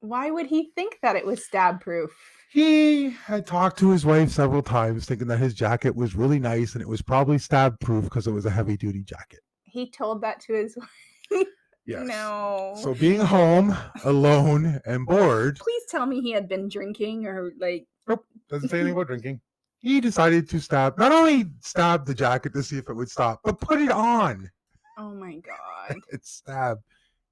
Why 0.00 0.30
would 0.30 0.46
he 0.46 0.70
think 0.74 0.98
that 1.02 1.16
it 1.16 1.26
was 1.26 1.44
stab 1.44 1.80
proof? 1.80 2.10
He 2.50 3.10
had 3.10 3.46
talked 3.46 3.78
to 3.78 3.90
his 3.90 4.04
wife 4.04 4.30
several 4.30 4.62
times, 4.62 5.06
thinking 5.06 5.28
that 5.28 5.38
his 5.38 5.54
jacket 5.54 5.94
was 5.94 6.16
really 6.16 6.38
nice 6.40 6.72
and 6.74 6.82
it 6.82 6.88
was 6.88 7.00
probably 7.02 7.38
stab 7.38 7.78
proof 7.80 8.04
because 8.04 8.26
it 8.26 8.32
was 8.32 8.46
a 8.46 8.50
heavy 8.50 8.76
duty 8.76 9.02
jacket. 9.04 9.40
He 9.62 9.88
told 9.90 10.22
that 10.22 10.40
to 10.40 10.54
his 10.54 10.76
wife. 10.76 11.46
Yes. 11.86 12.06
No. 12.06 12.74
So 12.76 12.94
being 12.94 13.18
home, 13.20 13.74
alone, 14.04 14.80
and 14.84 15.04
bored, 15.06 15.58
Please 15.58 15.82
tell 15.88 16.06
me 16.06 16.20
he 16.20 16.30
had 16.30 16.46
been 16.48 16.68
drinking 16.68 17.26
or 17.26 17.50
like 17.58 17.86
Nope. 18.06 18.24
doesn't 18.48 18.68
say 18.68 18.76
anything 18.78 18.92
about 18.92 19.06
drinking. 19.08 19.40
He 19.80 20.00
decided 20.00 20.48
to 20.50 20.60
stab, 20.60 20.98
not 20.98 21.10
only 21.10 21.46
stab 21.60 22.04
the 22.06 22.14
jacket 22.14 22.52
to 22.54 22.62
see 22.62 22.76
if 22.76 22.88
it 22.88 22.94
would 22.94 23.10
stop, 23.10 23.40
but 23.42 23.60
put 23.60 23.80
it 23.80 23.90
on 23.90 24.48
oh 24.98 25.14
my 25.14 25.36
god. 25.88 25.96
and 26.12 26.22
stab 26.22 26.78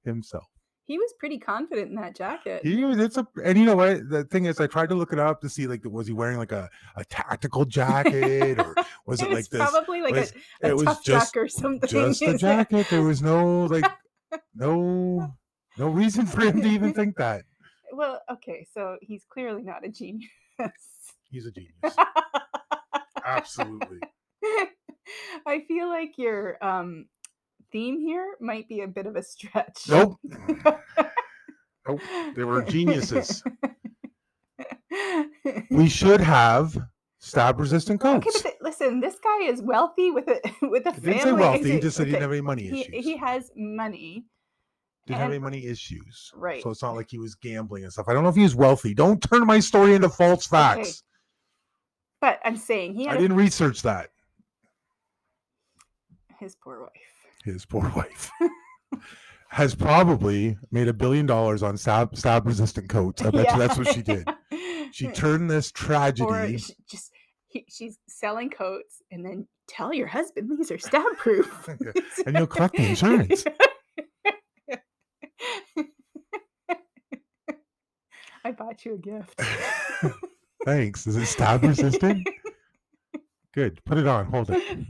himself. 0.03 0.47
He 0.89 0.97
was 0.97 1.13
pretty 1.19 1.37
confident 1.37 1.91
in 1.91 1.95
that 1.97 2.15
jacket. 2.15 2.61
He 2.63 2.83
was, 2.83 2.97
it's 2.97 3.15
a, 3.15 3.27
and 3.45 3.55
you 3.59 3.63
know 3.63 3.75
what? 3.75 4.09
The 4.09 4.23
thing 4.23 4.45
is, 4.45 4.59
I 4.59 4.65
tried 4.65 4.89
to 4.89 4.95
look 4.95 5.13
it 5.13 5.19
up 5.19 5.39
to 5.41 5.47
see, 5.47 5.67
like, 5.67 5.85
was 5.85 6.07
he 6.07 6.13
wearing 6.13 6.39
like 6.39 6.51
a, 6.51 6.67
a 6.95 7.05
tactical 7.05 7.63
jacket 7.63 8.57
or 8.57 8.73
was 9.05 9.21
it, 9.21 9.25
it 9.25 9.29
like 9.29 9.37
was 9.37 9.49
this? 9.49 9.69
probably 9.69 10.01
like 10.01 10.15
was- 10.15 10.33
a, 10.63 10.67
a 10.67 10.69
it 10.71 10.75
was 10.75 10.85
tough 10.85 11.03
just 11.03 11.37
or 11.37 11.47
something. 11.47 11.87
just 11.87 12.23
a 12.23 12.35
jacket. 12.35 12.87
There 12.89 13.03
was 13.03 13.21
no 13.21 13.65
like 13.65 13.85
no 14.55 15.31
no 15.77 15.89
reason 15.89 16.25
for 16.25 16.41
him 16.41 16.59
to 16.59 16.67
even 16.67 16.91
think 16.95 17.17
that. 17.17 17.43
Well, 17.93 18.21
okay, 18.31 18.65
so 18.73 18.97
he's 18.99 19.25
clearly 19.31 19.61
not 19.61 19.85
a 19.85 19.89
genius. 19.89 20.27
He's 21.29 21.45
a 21.45 21.51
genius. 21.51 21.95
Absolutely. 23.23 23.99
I 25.45 25.63
feel 25.67 25.87
like 25.87 26.17
your 26.17 26.57
um 26.65 27.05
theme 27.71 27.99
here 27.99 28.35
might 28.39 28.67
be 28.67 28.81
a 28.81 28.87
bit 28.87 29.05
of 29.05 29.15
a 29.15 29.23
stretch. 29.23 29.87
Nope. 29.87 30.17
Nope. 31.87 32.01
They 32.35 32.43
were 32.43 32.61
geniuses. 32.61 33.41
We 35.71 35.89
should 35.89 36.21
have 36.21 36.77
stab 37.17 37.59
resistant 37.59 37.99
coats. 37.99 38.27
Okay, 38.27 38.31
but 38.35 38.43
th- 38.43 38.55
listen, 38.61 38.99
this 38.99 39.15
guy 39.23 39.43
is 39.45 39.61
wealthy 39.61 40.11
with 40.11 40.27
a 40.27 40.39
with 40.67 40.85
a 40.85 40.91
He 40.93 40.99
family. 41.01 41.13
didn't 41.13 41.21
say 41.23 41.31
wealthy. 41.31 41.71
He 41.71 41.79
just 41.79 41.97
said 41.97 42.05
he 42.05 42.11
didn't 42.11 42.23
have 42.23 42.31
any 42.31 42.41
money 42.41 42.63
he, 42.67 42.81
issues. 42.81 43.05
he 43.05 43.17
has 43.17 43.49
money. 43.55 44.25
didn't 45.07 45.19
have 45.19 45.29
any 45.31 45.39
money 45.39 45.65
issues. 45.65 46.31
Right. 46.35 46.61
So 46.61 46.69
it's 46.69 46.83
not 46.83 46.95
like 46.95 47.09
he 47.09 47.17
was 47.17 47.33
gambling 47.33 47.85
and 47.85 47.91
stuff. 47.93 48.07
I 48.07 48.13
don't 48.13 48.21
know 48.23 48.29
if 48.29 48.35
he 48.35 48.43
was 48.43 48.55
wealthy. 48.55 48.93
Don't 48.93 49.19
turn 49.23 49.47
my 49.47 49.59
story 49.59 49.95
into 49.95 50.09
false 50.09 50.45
facts. 50.45 51.01
But 52.21 52.39
I'm 52.45 52.57
saying 52.57 52.93
he 52.95 53.07
I 53.07 53.11
had 53.11 53.17
a- 53.17 53.21
didn't 53.21 53.37
research 53.37 53.81
that. 53.81 54.09
his 56.39 56.55
poor 56.55 56.81
wife. 56.81 56.91
His 57.43 57.65
poor 57.65 57.89
wife 57.95 58.31
has 59.49 59.75
probably 59.75 60.57
made 60.71 60.87
a 60.87 60.93
billion 60.93 61.25
dollars 61.25 61.63
on 61.63 61.77
stab 61.77 62.15
stab 62.15 62.45
resistant 62.45 62.89
coats. 62.89 63.21
I 63.21 63.31
bet 63.31 63.51
you 63.51 63.57
that's 63.57 63.77
what 63.77 63.93
she 63.93 64.01
did. 64.01 64.27
She 64.91 65.07
turned 65.07 65.49
this 65.49 65.69
or 65.69 65.73
tragedy. 65.73 66.57
she 66.57 66.73
just 66.89 67.11
he, 67.47 67.65
she's 67.67 67.97
selling 68.07 68.49
coats 68.49 69.01
and 69.11 69.25
then 69.25 69.47
tell 69.67 69.93
your 69.93 70.07
husband 70.07 70.49
these 70.57 70.71
are 70.71 70.77
stab 70.77 71.17
proof. 71.17 71.69
And 72.25 72.35
you'll 72.37 72.47
collect 72.47 72.75
the 72.75 72.85
insurance. 72.85 73.43
I 78.43 78.51
bought 78.51 78.85
you 78.85 78.95
a 78.95 78.97
gift. 78.97 79.41
Thanks. 80.65 81.07
Is 81.07 81.15
it 81.15 81.25
stab 81.25 81.63
resistant? 81.63 82.27
Good. 83.53 83.83
Put 83.85 83.97
it 83.97 84.07
on. 84.07 84.25
Hold 84.25 84.49
it. 84.51 84.89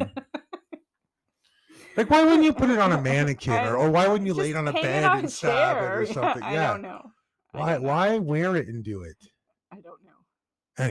Like, 1.98 2.10
why 2.10 2.24
wouldn't 2.24 2.44
you 2.44 2.54
put 2.54 2.70
it 2.70 2.80
on 2.80 2.92
a 2.92 3.02
mannequin, 3.02 3.66
or, 3.66 3.76
or 3.78 3.90
why 3.90 4.08
wouldn't 4.08 4.28
you 4.28 4.34
lay 4.34 4.52
it 4.52 4.56
on 4.56 4.68
a 4.68 4.74
bed 4.74 5.04
on 5.04 5.18
and 5.20 5.28
a 5.28 5.30
stab 5.30 5.78
it 5.78 5.84
or 5.84 6.06
chair. 6.06 6.14
something? 6.14 6.44
I 6.44 6.54
Yeah. 6.54 6.72
don't 6.72 6.82
know. 6.82 7.12
I 7.54 7.58
Why? 7.60 7.74
don't 7.74 7.84
know. 7.84 7.88
Why 7.90 8.18
wear 8.20 8.56
it 8.56 8.68
and 8.68 8.84
do 8.84 9.02
it? 9.04 9.18
I 9.72 9.76
don't 9.82 10.00
know. 10.04 10.84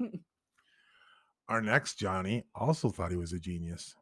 Anyways, 0.00 0.22
our 1.48 1.60
next 1.60 1.96
Johnny 1.96 2.44
also 2.54 2.88
thought 2.88 3.10
he 3.10 3.16
was 3.16 3.32
a 3.32 3.38
genius. 3.38 3.94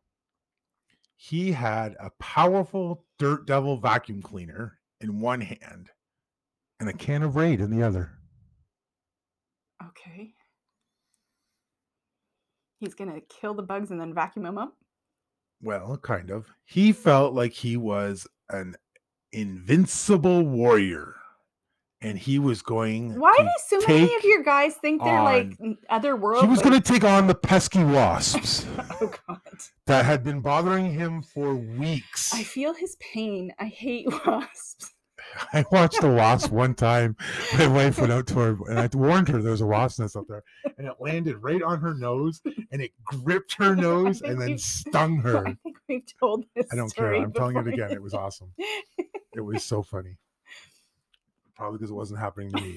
He 1.17 1.53
had 1.53 1.97
a 1.99 2.11
powerful 2.21 3.05
Dirt 3.19 3.47
Devil 3.47 3.79
vacuum 3.79 4.21
cleaner 4.23 4.79
in 5.01 5.21
one 5.21 5.41
hand 5.41 5.91
and 6.79 6.89
a 6.89 6.93
can 6.93 7.23
of 7.23 7.35
Raid 7.37 7.61
in 7.61 7.71
the 7.71 7.83
other. 7.83 8.13
Okay. 9.83 10.35
He's 12.79 12.95
gonna 12.95 13.21
kill 13.23 13.55
the 13.55 13.63
bugs 13.63 13.91
and 13.91 13.99
then 14.01 14.13
vacuum 14.15 14.45
them 14.45 14.59
up. 14.59 14.75
Well, 15.63 15.97
kind 15.99 16.31
of. 16.31 16.47
He 16.65 16.93
felt 16.93 17.35
like 17.35 17.53
he 17.53 17.77
was 17.77 18.27
an 18.51 18.77
invincible 19.33 20.43
warrior 20.43 21.15
and 22.03 22.19
he 22.19 22.39
was 22.39 22.61
going 22.63 23.19
Why 23.19 23.35
do 23.39 23.49
so 23.67 23.87
many 23.89 24.15
of 24.15 24.23
your 24.25 24.43
guys 24.43 24.75
think 24.75 25.03
they're 25.03 25.23
like 25.23 25.53
on- 25.61 25.79
other 25.89 26.15
world? 26.15 26.45
he 26.45 26.51
was 26.51 26.61
going 26.63 26.81
to 26.81 26.93
take 26.93 27.05
on 27.05 27.27
the 27.27 27.35
pesky 27.35 27.83
wasps 27.83 28.67
Oh 29.01 29.11
God! 29.27 29.41
that 29.87 30.05
had 30.05 30.23
been 30.23 30.41
bothering 30.41 30.93
him 30.93 31.23
for 31.23 31.55
weeks. 31.55 32.33
I 32.35 32.43
feel 32.43 32.75
his 32.75 32.97
pain. 32.97 33.53
I 33.59 33.67
hate 33.67 34.07
wasps. 34.27 34.93
I 35.53 35.65
watched 35.71 36.03
a 36.03 36.09
wasp 36.09 36.51
one 36.51 36.75
time. 36.75 37.17
My 37.59 37.67
wife 37.67 37.99
went 37.99 38.13
out 38.13 38.27
to 38.29 38.35
her 38.35 38.59
and 38.69 38.79
I 38.79 38.89
warned 38.95 39.29
her 39.29 39.41
there 39.43 39.53
was 39.53 39.61
a 39.61 39.67
wasp 39.67 40.01
nest 40.01 40.17
up 40.17 40.27
there, 40.29 40.43
and 40.79 40.87
it 40.87 40.95
landed 41.01 41.37
right 41.43 41.63
on 41.63 41.81
her 41.81 41.95
nose 41.95 42.41
and 42.71 42.81
it 42.83 42.93
gripped 43.05 43.55
her 43.55 43.75
nose 43.89 44.23
and 44.23 44.41
then 44.41 44.59
stung 44.59 45.17
her. 45.23 45.47
I 45.47 45.57
think 45.63 45.77
we've 45.89 46.05
told 46.19 46.45
this. 46.55 46.67
I 46.73 46.77
don't 46.77 46.95
care. 46.95 47.15
I'm 47.15 47.33
telling 47.33 47.57
it 47.57 47.67
again. 47.69 47.93
It 47.93 48.03
was 48.03 48.15
awesome. 48.15 48.53
It 49.35 49.41
was 49.41 49.65
so 49.65 49.83
funny. 49.83 50.17
Probably 51.57 51.79
because 51.79 51.91
it 51.91 51.95
wasn't 51.95 52.21
happening 52.21 52.51
to 52.53 52.61
me, 52.61 52.77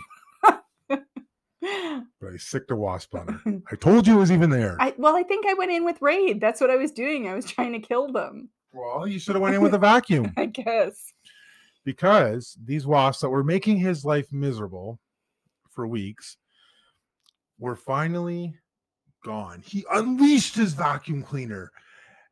but 0.89 2.33
I 2.33 2.37
sicked 2.37 2.71
a 2.71 2.75
wasp 2.75 3.13
on 3.15 3.27
her. 3.27 3.61
I 3.71 3.75
told 3.75 4.07
you 4.07 4.15
it 4.15 4.19
was 4.19 4.31
even 4.31 4.49
there. 4.49 4.77
I 4.79 4.93
well, 4.97 5.15
I 5.17 5.23
think 5.23 5.45
I 5.45 5.53
went 5.53 5.71
in 5.71 5.83
with 5.83 6.01
raid. 6.01 6.39
That's 6.39 6.61
what 6.61 6.69
I 6.69 6.77
was 6.77 6.91
doing. 6.91 7.27
I 7.27 7.33
was 7.33 7.45
trying 7.45 7.73
to 7.73 7.79
kill 7.79 8.11
them. 8.11 8.49
well, 8.71 9.05
you 9.07 9.19
should 9.19 9.35
have 9.35 9.41
went 9.41 9.55
in 9.55 9.61
with 9.61 9.73
a 9.73 9.77
vacuum 9.77 10.31
I 10.37 10.45
guess. 10.45 11.11
Because 11.89 12.55
these 12.63 12.85
wasps 12.85 13.21
that 13.21 13.31
were 13.31 13.43
making 13.43 13.77
his 13.77 14.05
life 14.05 14.31
miserable 14.31 14.99
for 15.71 15.87
weeks 15.87 16.37
were 17.57 17.75
finally 17.75 18.53
gone. 19.25 19.63
He 19.65 19.83
unleashed 19.91 20.53
his 20.53 20.73
vacuum 20.73 21.23
cleaner 21.23 21.71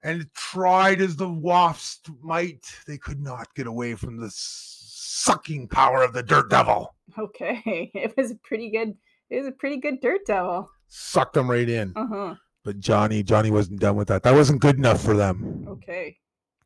and 0.03 0.31
tried 0.35 1.01
as 1.01 1.15
the 1.15 1.27
wasps 1.27 2.07
might, 2.21 2.71
they 2.85 2.99
could 2.99 3.19
not 3.19 3.47
get 3.55 3.65
away 3.65 3.95
from 3.95 4.17
the 4.17 4.29
sucking 4.31 5.69
power 5.69 6.03
of 6.03 6.13
the 6.13 6.21
dirt 6.21 6.51
devil. 6.51 6.93
Okay, 7.17 7.89
it 7.95 8.15
was 8.15 8.29
a 8.29 8.35
pretty 8.35 8.69
good. 8.69 8.93
It 9.31 9.39
was 9.39 9.47
a 9.47 9.51
pretty 9.51 9.77
good 9.77 10.01
dirt 10.01 10.21
devil. 10.27 10.69
Sucked 10.87 11.33
them 11.33 11.49
right 11.49 11.67
in. 11.67 11.93
Uh 11.95 12.07
huh. 12.07 12.35
But 12.63 12.79
Johnny, 12.79 13.23
Johnny 13.23 13.49
wasn't 13.49 13.79
done 13.79 13.95
with 13.95 14.09
that. 14.09 14.21
That 14.21 14.35
wasn't 14.35 14.61
good 14.61 14.77
enough 14.77 15.01
for 15.01 15.15
them. 15.15 15.65
Okay. 15.67 16.17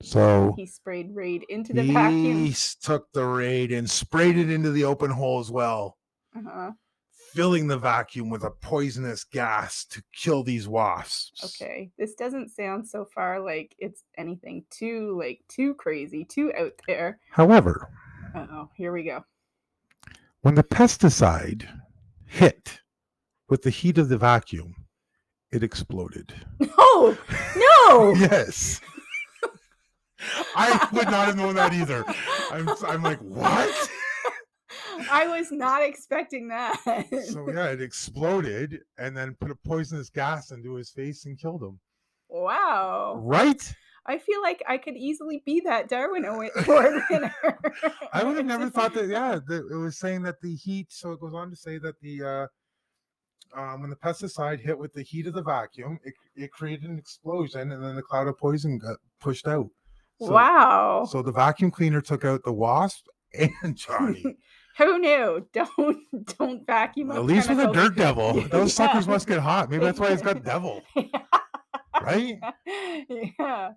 So 0.03 0.53
He 0.57 0.65
sprayed 0.65 1.15
raid 1.15 1.45
into 1.49 1.73
the 1.73 1.83
he 1.83 1.93
vacuum. 1.93 2.45
He 2.45 2.55
took 2.81 3.11
the 3.13 3.25
raid 3.25 3.71
and 3.71 3.89
sprayed 3.89 4.37
it 4.37 4.49
into 4.51 4.71
the 4.71 4.83
open 4.83 5.11
hole 5.11 5.39
as 5.39 5.51
well. 5.51 5.97
Uh-huh. 6.37 6.71
filling 7.33 7.67
the 7.67 7.77
vacuum 7.77 8.29
with 8.29 8.43
a 8.43 8.49
poisonous 8.51 9.23
gas 9.25 9.85
to 9.85 10.01
kill 10.13 10.43
these 10.43 10.67
wasps. 10.67 11.43
Okay. 11.61 11.89
This 11.97 12.13
doesn't 12.15 12.49
sound 12.49 12.87
so 12.87 13.05
far 13.05 13.39
like 13.39 13.73
it's 13.77 14.03
anything 14.17 14.63
too 14.69 15.17
like 15.19 15.41
too 15.49 15.73
crazy, 15.75 16.25
too 16.25 16.51
out 16.57 16.73
there. 16.87 17.19
However, 17.31 17.89
Uh 18.35 18.47
oh, 18.51 18.69
here 18.75 18.91
we 18.93 19.03
go. 19.03 19.23
when 20.41 20.55
the 20.55 20.63
pesticide 20.63 21.67
hit 22.25 22.79
with 23.49 23.61
the 23.61 23.69
heat 23.69 23.97
of 23.97 24.07
the 24.09 24.17
vacuum, 24.17 24.73
it 25.51 25.63
exploded. 25.63 26.33
No, 26.77 27.17
no. 27.55 28.13
Yes. 28.17 28.79
I 30.55 30.89
would 30.93 31.05
not 31.05 31.27
have 31.27 31.37
known 31.37 31.55
that 31.55 31.73
either. 31.73 32.03
I'm, 32.51 32.69
I'm 32.87 33.03
like, 33.03 33.19
what? 33.19 33.89
I 35.11 35.27
was 35.27 35.51
not 35.51 35.83
expecting 35.83 36.47
that. 36.49 36.79
So 37.25 37.49
yeah, 37.49 37.67
it 37.67 37.81
exploded 37.81 38.79
and 38.97 39.15
then 39.15 39.35
put 39.39 39.51
a 39.51 39.55
poisonous 39.55 40.09
gas 40.09 40.51
into 40.51 40.75
his 40.75 40.89
face 40.89 41.25
and 41.25 41.39
killed 41.39 41.63
him. 41.63 41.79
wow. 42.29 43.19
Right? 43.21 43.73
I 44.05 44.17
feel 44.17 44.41
like 44.41 44.63
I 44.67 44.77
could 44.77 44.95
easily 44.95 45.43
be 45.45 45.61
that 45.65 45.87
Darwin 45.87 46.25
Award 46.25 46.49
winner. 46.67 47.35
I 48.13 48.23
would 48.23 48.37
have 48.37 48.45
never 48.45 48.69
thought 48.69 48.93
that. 48.95 49.07
Yeah, 49.07 49.35
it 49.35 49.75
was 49.75 49.99
saying 49.99 50.23
that 50.23 50.41
the 50.41 50.55
heat. 50.55 50.87
So 50.89 51.11
it 51.11 51.21
goes 51.21 51.33
on 51.35 51.51
to 51.51 51.55
say 51.55 51.77
that 51.77 51.99
the 52.01 52.23
uh, 52.23 53.59
um, 53.59 53.81
when 53.81 53.89
the 53.89 53.95
pesticide 53.95 54.59
hit 54.59 54.77
with 54.77 54.93
the 54.93 55.03
heat 55.03 55.27
of 55.27 55.33
the 55.33 55.43
vacuum, 55.43 55.99
it, 56.03 56.13
it 56.35 56.51
created 56.51 56.89
an 56.89 56.97
explosion, 56.97 57.71
and 57.71 57.83
then 57.83 57.95
the 57.95 58.01
cloud 58.01 58.27
of 58.27 58.37
poison 58.39 58.79
got 58.79 58.97
pushed 59.19 59.47
out. 59.47 59.69
So, 60.21 60.31
wow. 60.31 61.05
So 61.09 61.21
the 61.21 61.31
vacuum 61.31 61.71
cleaner 61.71 61.99
took 62.01 62.23
out 62.25 62.43
the 62.43 62.53
wasp 62.53 63.07
and 63.63 63.75
Johnny. 63.75 64.23
Who 64.77 64.99
knew? 64.99 65.45
Don't 65.53 65.97
don't 66.37 66.65
vacuum. 66.65 67.11
At 67.11 67.25
least 67.25 67.49
with 67.49 67.59
a 67.59 67.71
dirt 67.73 67.95
devil, 67.95 68.33
those 68.49 68.77
Yeah. 68.79 68.87
suckers 68.87 69.07
must 69.07 69.27
get 69.27 69.39
hot. 69.39 69.69
Maybe 69.69 69.83
that's 69.83 69.99
why 69.99 70.07
it's 70.07 70.21
got 70.21 70.43
devil, 70.43 70.81
right? 72.01 72.39
yeah, 73.37 73.71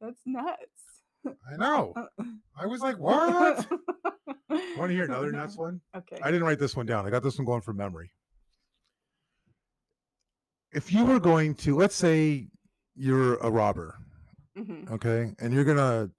that's 0.00 0.20
nuts. 0.26 0.58
I 1.24 1.56
know. 1.56 1.94
I 2.60 2.66
was 2.66 2.80
like, 2.80 2.98
what? 2.98 3.66
Want 4.50 4.66
to 4.76 4.88
hear 4.88 5.04
another 5.04 5.30
nuts 5.30 5.56
one? 5.56 5.80
Okay. 5.96 6.18
I 6.20 6.32
didn't 6.32 6.44
write 6.44 6.58
this 6.58 6.74
one 6.74 6.86
down. 6.86 7.06
I 7.06 7.10
got 7.10 7.22
this 7.22 7.38
one 7.38 7.46
going 7.46 7.60
from 7.62 7.76
memory. 7.76 8.10
If 10.72 10.92
you 10.92 11.04
were 11.04 11.20
going 11.20 11.54
to, 11.56 11.76
let's 11.76 11.94
say 11.94 12.48
you're 12.96 13.36
a 13.36 13.50
robber, 13.50 13.96
Mhm, 14.56 14.90
okay, 14.90 15.32
and 15.38 15.52
you're 15.54 15.64
gonna 15.64 16.10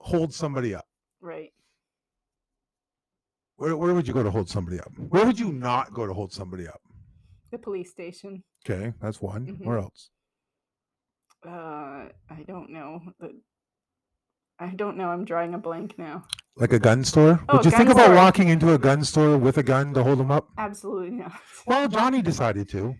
hold 0.00 0.34
somebody 0.34 0.74
up, 0.74 0.86
Right. 1.20 1.52
where, 3.56 3.76
where 3.76 3.94
would 3.94 4.06
you 4.06 4.14
go 4.14 4.22
to 4.22 4.30
hold 4.30 4.48
somebody 4.50 4.78
up? 4.80 4.92
Where 4.98 5.24
would 5.26 5.38
you 5.38 5.52
not 5.52 5.92
go 5.94 6.06
to 6.06 6.12
hold 6.12 6.32
somebody 6.32 6.66
up? 6.68 6.80
The 7.50 7.58
police 7.58 7.90
station. 7.90 8.44
Okay, 8.66 8.92
that's 9.00 9.20
one. 9.20 9.46
Mhm. 9.46 9.64
Where 9.66 9.78
else? 9.78 10.10
Uh, 11.44 12.08
I 12.28 12.42
don't 12.46 12.70
know. 12.70 13.00
The- 13.18 13.40
I 14.58 14.74
don't 14.74 14.98
know. 14.98 15.08
I'm 15.08 15.24
drawing 15.24 15.54
a 15.54 15.58
blank 15.58 15.98
now. 15.98 16.26
Like 16.56 16.74
a 16.74 16.78
gun 16.78 17.02
store? 17.02 17.42
Oh, 17.48 17.56
would 17.56 17.64
you 17.64 17.70
think 17.70 17.88
about 17.88 18.14
walking 18.14 18.48
into 18.48 18.74
a 18.74 18.78
gun 18.78 19.02
store 19.04 19.38
with 19.38 19.56
a 19.56 19.62
gun 19.62 19.94
to 19.94 20.02
hold 20.02 20.18
them 20.18 20.30
up? 20.30 20.50
Absolutely 20.58 21.10
not. 21.16 21.32
Well, 21.66 21.88
Johnny 21.88 22.20
decided 22.20 22.68
to. 22.70 22.94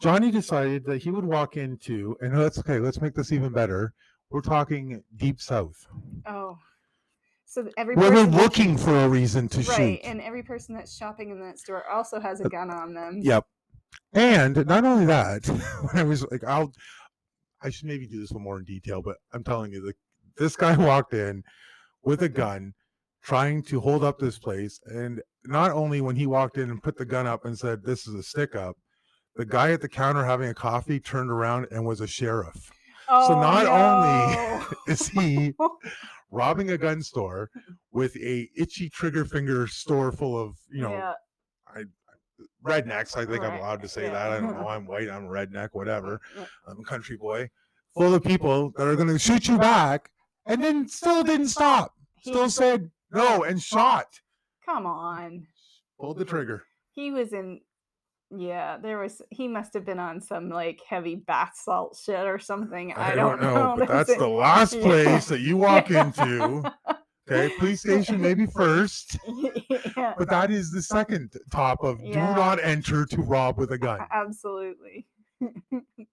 Johnny 0.00 0.30
decided 0.30 0.84
that 0.86 1.02
he 1.02 1.10
would 1.10 1.24
walk 1.24 1.56
into, 1.56 2.16
and 2.20 2.38
let's 2.38 2.58
okay, 2.58 2.78
let's 2.78 3.00
make 3.00 3.14
this 3.14 3.32
even 3.32 3.52
better. 3.52 3.92
We're 4.30 4.42
talking 4.42 5.02
deep 5.16 5.40
south. 5.40 5.86
Oh, 6.26 6.58
so 7.48 7.66
every 7.78 7.96
Where 7.96 8.10
they're 8.10 8.26
looking 8.26 8.76
for 8.76 8.94
a 8.94 9.08
reason 9.08 9.48
to 9.48 9.58
right, 9.58 9.66
shoot. 9.66 9.72
Right? 9.78 10.00
And 10.04 10.20
every 10.20 10.42
person 10.42 10.74
that's 10.74 10.94
shopping 10.94 11.30
in 11.30 11.40
that 11.40 11.58
store 11.58 11.88
also 11.90 12.20
has 12.20 12.40
a 12.40 12.48
gun 12.48 12.70
on 12.70 12.92
them. 12.92 13.20
Yep. 13.22 13.46
And 14.12 14.66
not 14.66 14.84
only 14.84 15.06
that, 15.06 15.46
when 15.48 15.96
I 15.96 16.02
was 16.02 16.26
like, 16.30 16.44
I'll, 16.44 16.70
I 17.62 17.70
should 17.70 17.86
maybe 17.86 18.06
do 18.06 18.20
this 18.20 18.32
one 18.32 18.42
more 18.42 18.58
in 18.58 18.64
detail, 18.64 19.00
but 19.00 19.16
I'm 19.32 19.42
telling 19.42 19.72
you, 19.72 19.80
the, 19.80 19.94
this 20.36 20.56
guy 20.56 20.76
walked 20.86 21.14
in 21.14 21.42
with 22.02 22.22
a 22.22 22.28
gun, 22.28 22.74
trying 23.22 23.62
to 23.62 23.80
hold 23.80 24.04
up 24.04 24.18
this 24.18 24.38
place, 24.38 24.78
and 24.84 25.22
not 25.44 25.72
only 25.72 26.02
when 26.02 26.16
he 26.16 26.26
walked 26.26 26.58
in 26.58 26.68
and 26.68 26.82
put 26.82 26.98
the 26.98 27.06
gun 27.06 27.26
up 27.26 27.46
and 27.46 27.58
said, 27.58 27.82
"This 27.82 28.06
is 28.06 28.14
a 28.14 28.22
stick 28.22 28.54
up," 28.56 28.76
the 29.38 29.46
guy 29.46 29.70
at 29.70 29.80
the 29.80 29.88
counter 29.88 30.24
having 30.24 30.50
a 30.50 30.54
coffee 30.54 30.98
turned 30.98 31.30
around 31.30 31.68
and 31.70 31.86
was 31.86 32.00
a 32.00 32.06
sheriff. 32.06 32.70
Oh, 33.08 33.28
so 33.28 33.40
not 33.40 33.66
only- 33.66 34.66
Is 34.88 35.08
he 35.08 35.54
robbing 36.30 36.72
a 36.72 36.76
gun 36.76 37.00
store 37.02 37.48
with 37.92 38.14
a 38.16 38.50
itchy 38.54 38.90
trigger 38.90 39.24
finger 39.24 39.66
store 39.66 40.12
full 40.12 40.38
of 40.38 40.56
you 40.70 40.82
know 40.82 40.90
yeah. 40.90 41.82
rednecks? 42.66 43.16
I 43.16 43.24
think 43.24 43.44
I'm 43.44 43.58
allowed 43.58 43.80
to 43.82 43.88
say 43.88 44.02
yeah. 44.02 44.12
that. 44.12 44.32
I 44.32 44.40
don't 44.40 44.60
know. 44.60 44.68
I'm 44.68 44.86
white. 44.86 45.08
I'm 45.08 45.26
a 45.26 45.28
redneck. 45.28 45.68
Whatever. 45.72 46.20
Yeah. 46.36 46.44
I'm 46.66 46.80
a 46.80 46.84
country 46.84 47.16
boy. 47.16 47.48
Full 47.96 48.14
of 48.14 48.24
people 48.24 48.72
that 48.76 48.86
are 48.86 48.96
going 48.96 49.08
to 49.08 49.18
shoot 49.18 49.48
you 49.48 49.56
back, 49.56 50.10
and 50.46 50.62
then 50.62 50.88
still 50.88 51.22
didn't 51.22 51.48
stop. 51.48 51.94
Still 52.22 52.50
said 52.50 52.90
no 53.12 53.44
and 53.44 53.62
shot. 53.62 54.06
Come 54.66 54.84
on. 54.84 55.46
Pulled 55.98 56.18
the 56.18 56.24
trigger. 56.24 56.64
He 56.92 57.10
was 57.10 57.32
in 57.32 57.60
yeah, 58.30 58.76
there 58.78 58.98
was 58.98 59.22
he 59.30 59.48
must 59.48 59.72
have 59.74 59.84
been 59.84 59.98
on 59.98 60.20
some 60.20 60.48
like 60.50 60.80
heavy 60.88 61.14
bath 61.16 61.54
salt 61.56 61.98
shit 62.02 62.26
or 62.26 62.38
something. 62.38 62.92
I, 62.94 63.12
I, 63.12 63.14
don't 63.14 63.40
know, 63.42 63.74
but 63.78 63.88
that's 63.88 64.14
the 64.16 64.28
last 64.28 64.74
Yeah. 64.74 64.82
place 64.82 65.26
that 65.26 65.40
you 65.40 65.56
walk 65.56 65.88
Yeah. 65.90 66.06
into. 66.06 66.64
Okay, 67.30 67.54
police 67.58 67.80
station 67.86 68.20
maybe 68.20 68.46
first, 68.46 69.18
yeah, 69.96 70.14
but 70.16 70.30
that 70.30 70.50
is 70.50 70.70
the 70.70 70.80
second 70.80 71.32
top 71.50 71.84
of 71.84 71.98
do 72.02 72.08
not 72.14 72.58
enter 72.62 73.04
to 73.06 73.20
rob 73.22 73.58
with 73.58 73.70
a 73.72 73.78
gun. 73.78 74.00
absolutely. 74.12 75.06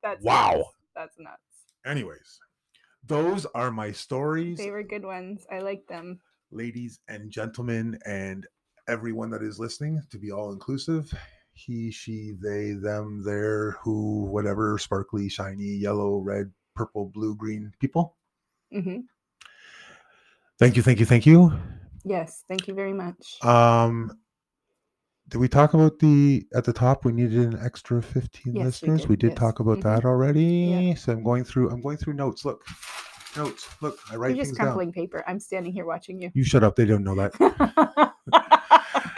that's 0.03 0.23
Wow. 0.23 0.51
nuts. 0.55 0.69
That's 0.95 1.19
nuts. 1.19 1.39
Anyways, 1.85 2.39
those 3.05 3.45
are 3.55 3.71
my 3.71 3.91
stories, 3.93 4.57
They 4.57 4.71
were 4.71 4.83
good 4.83 5.05
ones. 5.05 5.45
I 5.51 5.59
like 5.59 5.87
them. 5.87 6.19
ladies 6.51 6.99
and 7.07 7.29
gentlemen, 7.31 7.97
and 8.05 8.45
everyone 8.87 9.29
that 9.31 9.41
is 9.41 9.57
listening 9.59 10.01
to 10.11 10.17
be 10.17 10.31
all 10.31 10.51
inclusive. 10.51 11.13
He, 11.55 11.89
she, 11.89 12.33
they, 12.43 12.73
them, 12.73 13.23
their, 13.23 13.71
who, 13.81 14.23
whatever, 14.25 14.77
sparkly, 14.77 15.29
shiny, 15.29 15.63
yellow, 15.63 16.17
red, 16.17 16.51
purple, 16.75 17.05
blue, 17.13 17.33
green 17.35 17.71
people. 17.79 18.17
hmm 18.71 18.99
Thank 20.59 20.75
you, 20.77 20.83
thank 20.83 20.99
you, 20.99 21.05
thank 21.05 21.25
you. 21.25 21.51
Yes, 22.03 22.43
thank 22.47 22.67
you 22.67 22.73
very 22.73 22.93
much. 22.93 23.37
Um, 23.43 24.11
did 25.27 25.37
we 25.39 25.47
talk 25.47 25.73
about 25.73 25.99
the 25.99 26.45
at 26.53 26.65
the 26.65 26.71
top? 26.73 27.03
We 27.03 27.11
needed 27.11 27.53
an 27.53 27.59
extra 27.63 28.01
fifteen 28.01 28.53
Yes, 28.55 28.63
we 28.81 28.89
listeners. 28.89 29.01
did, 29.01 29.09
We 29.09 29.15
did 29.15 29.29
yes. 29.31 29.39
talk 29.39 29.59
about 29.59 29.79
Mhm. 29.79 29.83
that 29.83 30.05
already. 30.05 30.95
So 30.95 31.13
I'm 31.13 31.23
going 31.23 31.43
through. 31.43 31.71
I'm 31.71 31.81
going 31.81 31.97
through 31.97 32.13
notes. 32.13 32.45
Look, 32.45 32.63
notes. 33.35 33.67
Look, 33.81 33.97
I 34.11 34.15
write 34.17 34.35
You're 34.35 34.45
just 34.45 34.55
down. 34.55 34.67
crumpling 34.67 34.91
paper. 34.93 35.23
I'm 35.27 35.39
standing 35.39 35.73
here 35.73 35.85
watching 35.85 36.21
you. 36.21 36.31
You 36.35 36.43
shut 36.43 36.63
up. 36.63 36.75
They 36.75 36.85
don't 36.85 37.03
know 37.03 37.15
that. 37.15 38.13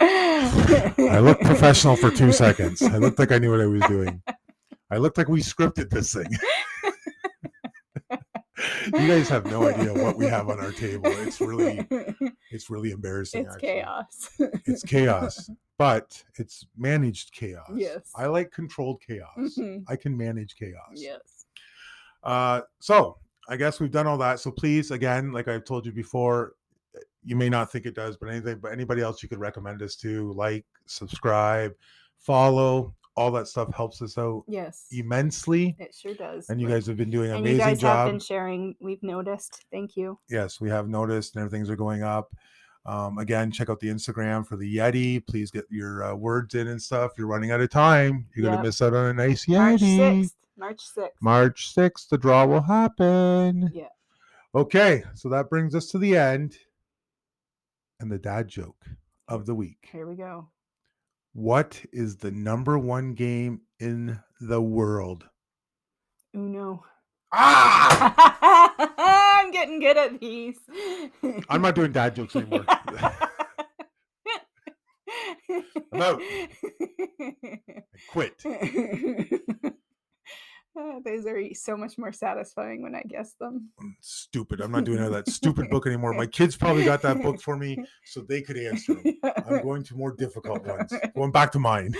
I 0.00 1.18
looked 1.20 1.42
professional 1.42 1.96
for 1.96 2.10
two 2.10 2.32
seconds. 2.32 2.82
I 2.82 2.98
looked 2.98 3.18
like 3.18 3.32
I 3.32 3.38
knew 3.38 3.50
what 3.50 3.60
I 3.60 3.66
was 3.66 3.82
doing. 3.82 4.22
I 4.90 4.96
looked 4.98 5.18
like 5.18 5.28
we 5.28 5.40
scripted 5.42 5.90
this 5.90 6.14
thing. 6.14 6.26
you 8.86 9.06
guys 9.08 9.28
have 9.28 9.46
no 9.46 9.68
idea 9.68 9.92
what 9.92 10.16
we 10.16 10.26
have 10.26 10.48
on 10.48 10.58
our 10.60 10.72
table. 10.72 11.02
It's 11.06 11.40
really, 11.40 11.86
it's 12.50 12.70
really 12.70 12.90
embarrassing. 12.90 13.44
it's 13.46 13.54
actually. 13.54 13.68
chaos. 13.68 14.30
It's 14.64 14.82
chaos, 14.82 15.50
but 15.78 16.22
it's 16.38 16.66
managed 16.76 17.32
chaos. 17.32 17.70
Yes. 17.74 18.10
I 18.16 18.26
like 18.26 18.50
controlled 18.50 19.02
chaos. 19.06 19.56
Mhm. 19.58 19.84
I 19.88 19.96
can 19.96 20.16
manage 20.16 20.56
chaos. 20.56 20.92
yes. 20.94 21.46
Uh, 22.22 22.62
so 22.80 23.18
I 23.48 23.56
guess 23.56 23.80
we've 23.80 23.90
done 23.90 24.06
all 24.06 24.18
that. 24.18 24.40
So 24.40 24.50
please, 24.50 24.90
again, 24.90 25.32
like 25.32 25.48
I've 25.48 25.64
told 25.64 25.86
you 25.86 25.92
before, 25.92 26.52
you 27.24 27.36
may 27.36 27.48
not 27.48 27.70
think 27.70 27.86
it 27.86 27.94
does, 27.94 28.16
but 28.16 28.28
anything, 28.28 28.58
but 28.58 28.72
anybody 28.72 29.02
else 29.02 29.22
you 29.22 29.28
could 29.28 29.38
recommend 29.40 29.82
us 29.82 29.96
to, 29.96 30.32
like, 30.32 30.64
subscribe, 30.86 31.72
follow, 32.18 32.94
all 33.16 33.30
that 33.32 33.48
stuff 33.48 33.74
helps 33.74 34.00
us 34.00 34.16
out 34.16 34.44
Yes. 34.46 34.86
immensely. 34.92 35.74
It 35.78 35.92
sure 35.94 36.14
does. 36.14 36.48
And 36.48 36.60
you 36.60 36.68
guys 36.68 36.86
have 36.86 36.96
been 36.96 37.10
doing 37.10 37.30
an 37.30 37.38
and 37.38 37.44
you 37.46 37.52
amazing 37.54 37.72
guys 37.74 37.82
have 37.82 38.06
been 38.10 38.20
sharing. 38.20 38.76
We've 38.80 39.02
noticed. 39.02 39.64
Thank 39.72 39.96
you. 39.96 40.18
Yes, 40.30 40.60
we 40.60 40.68
have 40.70 40.88
noticed, 40.88 41.34
and 41.34 41.44
everything's 41.44 41.68
are 41.70 41.76
going 41.76 42.02
up. 42.04 42.32
Um, 42.86 43.18
again, 43.18 43.50
check 43.50 43.68
out 43.68 43.80
the 43.80 43.88
Instagram 43.88 44.46
for 44.46 44.56
the 44.56 44.76
Yeti. 44.76 45.26
Please 45.26 45.50
get 45.50 45.64
your 45.68 46.04
uh, 46.04 46.14
words 46.14 46.54
in 46.54 46.68
and 46.68 46.80
stuff. 46.80 47.12
You're 47.18 47.26
running 47.26 47.50
out 47.50 47.60
of 47.60 47.70
time. 47.70 48.26
You're 48.34 48.46
Yep. 48.46 48.54
gonna 48.54 48.62
miss 48.68 48.80
out 48.80 48.94
on 48.94 49.06
a 49.06 49.12
nice 49.12 49.44
yeti 49.46 49.58
March 49.58 49.80
sixth. 49.80 50.36
March 50.56 50.80
sixth. 50.80 51.22
March 51.22 51.74
6th, 51.74 52.08
the 52.08 52.18
draw 52.18 52.46
will 52.46 52.60
happen. 52.62 53.70
Yeah. 53.74 53.88
Okay, 54.54 55.02
so 55.14 55.28
that 55.28 55.50
brings 55.50 55.74
us 55.74 55.88
to 55.90 55.98
the 55.98 56.16
end 56.16 56.56
and 58.00 58.10
the 58.10 58.18
dad 58.18 58.48
joke 58.48 58.84
of 59.26 59.46
the 59.46 59.54
week. 59.54 59.88
Here 59.92 60.06
we 60.06 60.16
go. 60.16 60.48
What 61.32 61.84
is 61.92 62.16
the 62.16 62.30
number 62.30 62.78
one 62.78 63.14
game 63.14 63.62
in 63.78 64.20
the 64.40 64.60
world? 64.60 65.28
Uno. 66.34 66.84
Ah! 67.32 68.74
I'm 69.38 69.50
getting 69.50 69.80
good 69.80 69.96
at 69.96 70.20
these. 70.20 70.58
I'm 71.48 71.62
not 71.62 71.74
doing 71.74 71.92
dad 71.92 72.16
jokes 72.16 72.36
anymore. 72.36 72.64
I'm 75.92 76.02
out. 76.02 76.20
I 76.20 77.72
quit. 78.10 78.42
Uh, 80.78 81.00
Those 81.04 81.26
are 81.26 81.42
so 81.54 81.76
much 81.76 81.98
more 81.98 82.12
satisfying 82.12 82.82
when 82.82 82.94
I 82.94 83.02
guess 83.06 83.34
them. 83.40 83.70
Stupid. 84.00 84.60
I'm 84.60 84.72
not 84.72 84.84
doing 84.84 85.10
that 85.10 85.28
stupid 85.28 85.68
book 85.70 85.86
anymore. 85.86 86.14
My 86.14 86.26
kids 86.26 86.56
probably 86.56 86.84
got 86.84 87.02
that 87.02 87.22
book 87.22 87.40
for 87.40 87.56
me 87.56 87.76
so 88.04 88.20
they 88.20 88.42
could 88.42 88.56
answer 88.56 88.94
them. 88.94 89.18
I'm 89.24 89.62
going 89.62 89.82
to 89.84 89.96
more 89.96 90.14
difficult 90.14 90.66
ones. 90.66 90.92
Going 91.14 91.32
back 91.32 91.52
to 91.52 91.58
mine. 91.58 91.94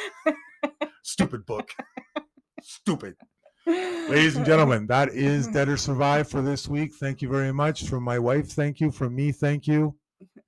Stupid 1.03 1.47
book. 1.47 1.71
Stupid. 2.63 3.17
Ladies 3.67 4.37
and 4.37 4.47
gentlemen, 4.47 4.87
that 4.87 5.11
is 5.11 5.47
Dead 5.47 5.69
or 5.69 5.77
Survive 5.77 6.29
for 6.29 6.41
this 6.41 6.69
week. 6.69 6.95
Thank 6.95 7.21
you 7.21 7.29
very 7.29 7.53
much. 7.53 7.87
From 7.87 8.03
my 8.03 8.19
wife, 8.19 8.49
thank 8.49 8.81
you. 8.81 8.91
From 8.91 9.15
me, 9.15 9.31
thank 9.31 9.67
you. 9.67 9.95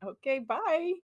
Okay, 0.03 0.39
bye. 0.39 0.95